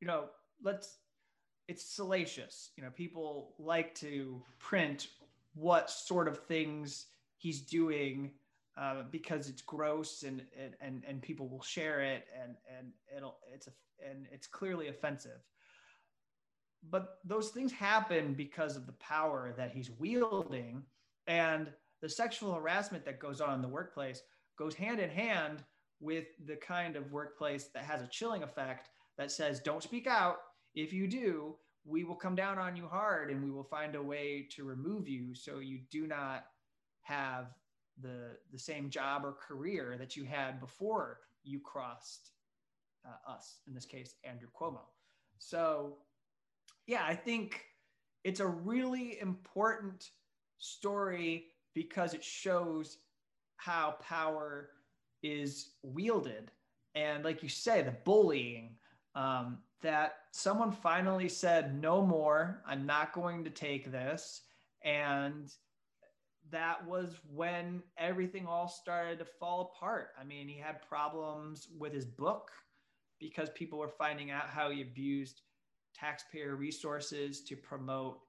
[0.00, 0.26] you know,
[0.62, 0.98] let's
[1.66, 2.70] it's salacious.
[2.76, 5.08] You know, people like to print
[5.54, 7.06] what sort of things
[7.36, 8.32] he's doing
[8.76, 13.38] uh, because it's gross and, and and and people will share it and and it'll
[13.52, 13.72] it's a
[14.08, 15.40] and it's clearly offensive.
[16.88, 20.84] But those things happen because of the power that he's wielding
[21.26, 24.22] and the sexual harassment that goes on in the workplace
[24.56, 25.64] goes hand in hand
[26.00, 30.36] with the kind of workplace that has a chilling effect that says, don't speak out.
[30.74, 34.02] If you do, we will come down on you hard and we will find a
[34.02, 36.44] way to remove you so you do not
[37.02, 37.46] have
[38.00, 42.30] the, the same job or career that you had before you crossed
[43.06, 44.82] uh, us, in this case, Andrew Cuomo.
[45.38, 45.96] So,
[46.86, 47.64] yeah, I think
[48.24, 50.10] it's a really important
[50.58, 52.98] story because it shows
[53.56, 54.70] how power
[55.22, 56.50] is wielded.
[56.94, 58.76] And like you say, the bullying,
[59.14, 64.42] um, that someone finally said, no more, I'm not going to take this.
[64.84, 65.52] And
[66.50, 70.08] that was when everything all started to fall apart.
[70.20, 72.50] I mean, he had problems with his book
[73.20, 75.42] because people were finding out how he abused
[75.94, 78.20] taxpayer resources to promote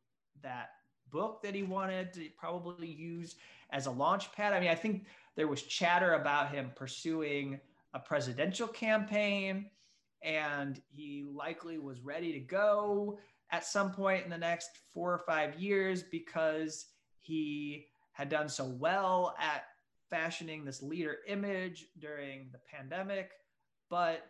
[0.41, 0.70] that
[1.11, 3.36] book that he wanted to probably use
[3.72, 4.54] as a launch pad.
[4.54, 5.06] I mean, I think
[5.36, 7.60] there was chatter about him pursuing
[7.94, 9.70] a presidential campaign,
[10.24, 13.20] and he likely was ready to go
[13.52, 16.88] at some point in the next four or five years because
[17.20, 19.64] he had done so well at
[20.10, 23.32] fashioning this leader image during the pandemic.
[23.90, 24.26] But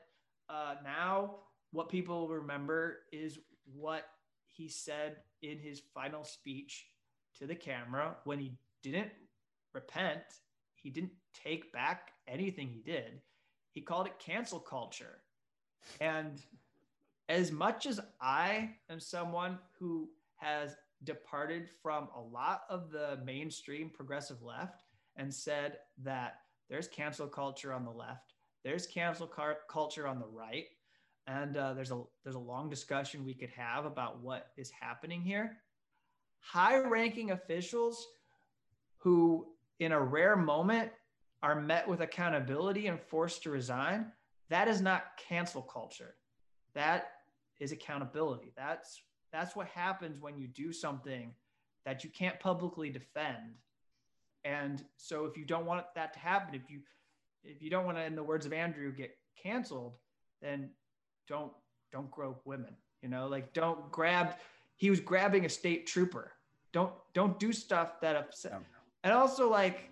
[0.49, 1.37] uh, now,
[1.71, 3.39] what people remember is
[3.75, 4.05] what
[4.45, 6.85] he said in his final speech
[7.39, 8.53] to the camera when he
[8.83, 9.11] didn't
[9.73, 10.21] repent
[10.81, 13.21] he didn't take back anything he did.
[13.71, 15.19] He called it cancel culture.
[15.99, 16.41] And
[17.27, 23.89] as much as I am someone who has departed from a lot of the mainstream
[23.89, 24.83] progressive left
[25.15, 26.39] and said that
[26.69, 28.33] there's cancel culture on the left,
[28.63, 30.65] there's cancel car- culture on the right,
[31.27, 35.21] and uh, there's a there's a long discussion we could have about what is happening
[35.21, 35.57] here.
[36.41, 38.07] High-ranking officials
[38.97, 39.47] who
[39.79, 40.91] in a rare moment
[41.41, 44.11] are met with accountability and forced to resign,
[44.49, 46.15] that is not cancel culture.
[46.73, 47.11] That
[47.59, 48.51] is accountability.
[48.55, 49.01] That's
[49.31, 51.33] that's what happens when you do something
[51.85, 53.55] that you can't publicly defend.
[54.43, 56.79] And so if you don't want that to happen, if you
[57.43, 59.95] if you don't want to, in the words of Andrew, get canceled,
[60.41, 60.69] then
[61.27, 61.51] don't
[61.91, 62.75] don't grope women.
[63.01, 64.35] You know, like don't grab.
[64.77, 66.33] He was grabbing a state trooper.
[66.73, 68.61] Don't don't do stuff that upset
[69.03, 69.89] and also like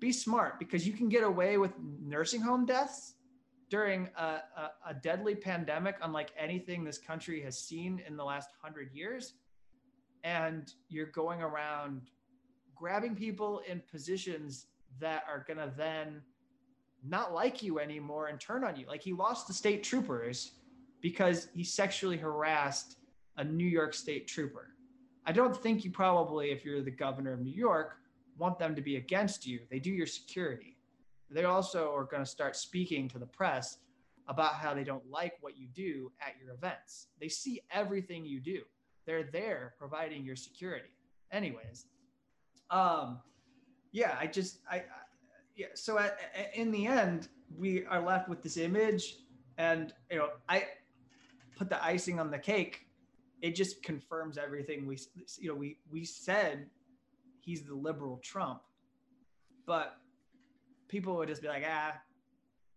[0.00, 3.14] be smart because you can get away with nursing home deaths
[3.70, 8.50] during a, a, a, deadly pandemic unlike anything this country has seen in the last
[8.60, 9.34] hundred years.
[10.24, 12.10] And you're going around
[12.74, 14.66] grabbing people in positions
[15.00, 16.20] that are going to then
[17.02, 18.86] not like you anymore and turn on you.
[18.86, 20.52] Like he lost the state troopers
[21.00, 22.96] because he sexually harassed
[23.36, 24.74] a new york state trooper.
[25.24, 27.96] I don't think you probably if you're the governor of new york
[28.42, 29.60] want them to be against you.
[29.70, 30.76] They do your security.
[31.30, 33.78] They also are going to start speaking to the press
[34.26, 37.06] about how they don't like what you do at your events.
[37.20, 38.62] They see everything you do.
[39.06, 40.92] They're there providing your security.
[41.30, 41.86] Anyways,
[42.70, 43.20] um,
[43.92, 44.82] yeah, I just I, I
[45.56, 45.66] yeah.
[45.74, 46.04] So
[46.54, 49.18] in the end, we are left with this image,
[49.56, 50.66] and you know, I
[51.56, 52.86] put the icing on the cake.
[53.40, 54.98] It just confirms everything we
[55.38, 56.66] you know we we said
[57.42, 58.62] he's the liberal Trump,
[59.66, 59.96] but
[60.88, 61.94] people would just be like, ah,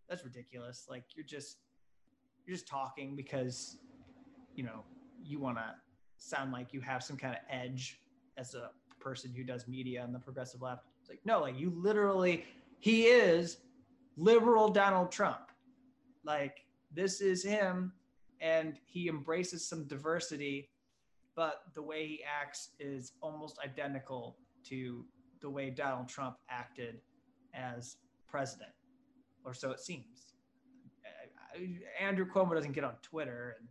[0.10, 0.88] that's ridiculous.
[0.90, 1.58] Like you're just
[2.46, 3.78] you're just talking because
[4.56, 4.84] you know
[5.24, 5.74] you want to
[6.18, 8.00] sound like you have some kind of edge
[8.38, 10.86] as a person who does media on the progressive left.
[11.02, 12.46] It's like no, like you literally
[12.80, 13.58] he is
[14.18, 15.52] liberal Donald Trump.
[16.24, 17.94] Like this is him
[18.42, 20.70] and he embraces some diversity
[21.36, 24.38] but the way he acts is almost identical
[24.70, 25.06] to
[25.42, 27.00] the way Donald Trump acted
[27.54, 27.98] as
[28.28, 28.72] president
[29.44, 30.34] or so it seems.
[32.00, 33.68] Andrew Cuomo doesn't get on Twitter and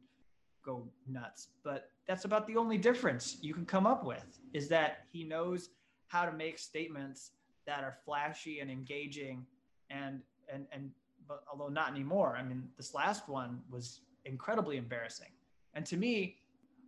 [0.64, 5.04] go nuts, but that's about the only difference you can come up with is that
[5.12, 5.70] he knows
[6.06, 7.32] how to make statements
[7.66, 9.44] that are flashy and engaging
[9.90, 10.20] and
[10.52, 10.90] and and
[11.26, 12.36] but although not anymore.
[12.38, 15.30] I mean, this last one was incredibly embarrassing.
[15.74, 16.36] And to me,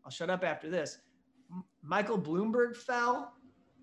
[0.04, 0.98] I'll shut up after this.
[1.82, 3.32] Michael Bloomberg fell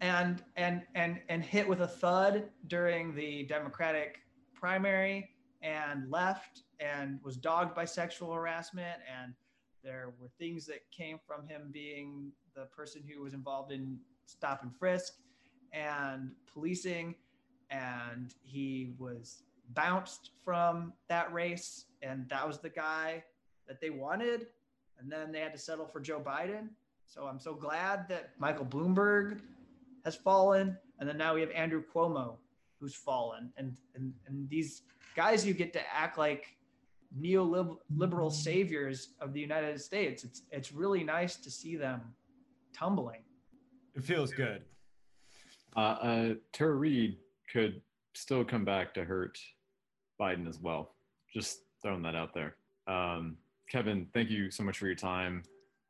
[0.03, 4.19] and and and and hit with a thud during the Democratic
[4.53, 5.30] primary
[5.61, 8.97] and left and was dogged by sexual harassment.
[9.09, 9.34] And
[9.81, 14.61] there were things that came from him being the person who was involved in stop
[14.61, 15.13] and frisk
[15.71, 17.15] and policing.
[17.71, 21.85] And he was bounced from that race.
[22.01, 23.23] And that was the guy
[23.69, 24.47] that they wanted.
[24.99, 26.67] And then they had to settle for Joe Biden.
[27.07, 29.39] So I'm so glad that Michael Bloomberg
[30.05, 32.38] has fallen and then now we have Andrew Cuomo
[32.80, 34.84] who's fallen and and, and these
[35.15, 36.57] guys who get to act like
[37.19, 40.23] neoliberal saviors of the United States.
[40.23, 42.01] It's it's really nice to see them
[42.73, 43.21] tumbling.
[43.95, 44.63] It feels good.
[45.75, 47.17] Uh, uh, Tara Reade
[47.51, 47.81] could
[48.13, 49.38] still come back to hurt
[50.19, 50.95] Biden as well.
[51.31, 52.55] Just throwing that out there.
[52.88, 53.38] Um,
[53.69, 55.43] Kevin, thank you so much for your time.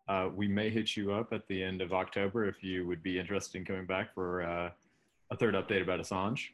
[0.08, 3.18] Uh, we may hit you up at the end of October if you would be
[3.18, 4.70] interested in coming back for uh,
[5.32, 6.50] a third update about Assange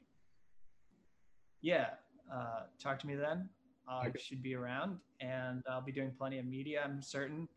[1.62, 1.88] yeah,
[2.34, 3.50] uh, talk to me then.
[3.88, 4.20] I okay.
[4.20, 7.48] should be around and I'll be doing plenty of media, I'm certain.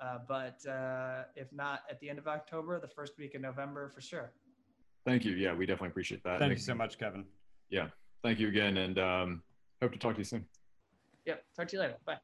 [0.00, 3.90] Uh, but uh, if not at the end of October, the first week of November
[3.94, 4.32] for sure.
[5.04, 5.32] Thank you.
[5.34, 6.38] Yeah, we definitely appreciate that.
[6.38, 7.24] Thank you so much, Kevin.
[7.70, 7.88] Yeah,
[8.22, 9.42] thank you again, and um,
[9.80, 10.44] hope to talk to you soon.
[11.26, 11.96] Yep, talk to you later.
[12.04, 12.18] Bye.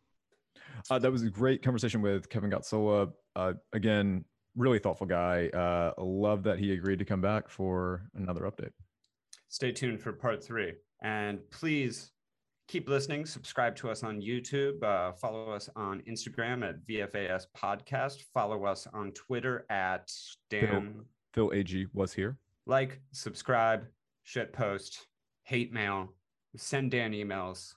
[0.90, 3.12] Uh, that was a great conversation with Kevin Gosztola.
[3.36, 4.24] Uh, again,
[4.56, 5.48] really thoughtful guy.
[5.48, 8.72] Uh, love that he agreed to come back for another update.
[9.48, 10.72] Stay tuned for part three.
[11.02, 12.12] And please
[12.68, 13.26] keep listening.
[13.26, 14.82] Subscribe to us on YouTube.
[14.82, 18.22] Uh, follow us on Instagram at VFAS Podcast.
[18.32, 20.10] Follow us on Twitter at
[20.50, 21.04] Dan.
[21.34, 22.38] Phil, Phil AG was here.
[22.66, 23.86] Like, subscribe,
[24.22, 25.06] shit post,
[25.44, 26.14] hate mail,
[26.56, 27.74] send Dan emails.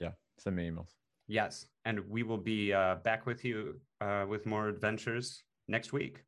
[0.00, 0.94] Yeah, send me emails.
[1.26, 1.66] Yes.
[1.84, 6.24] And we will be uh, back with you uh, with more adventures next week.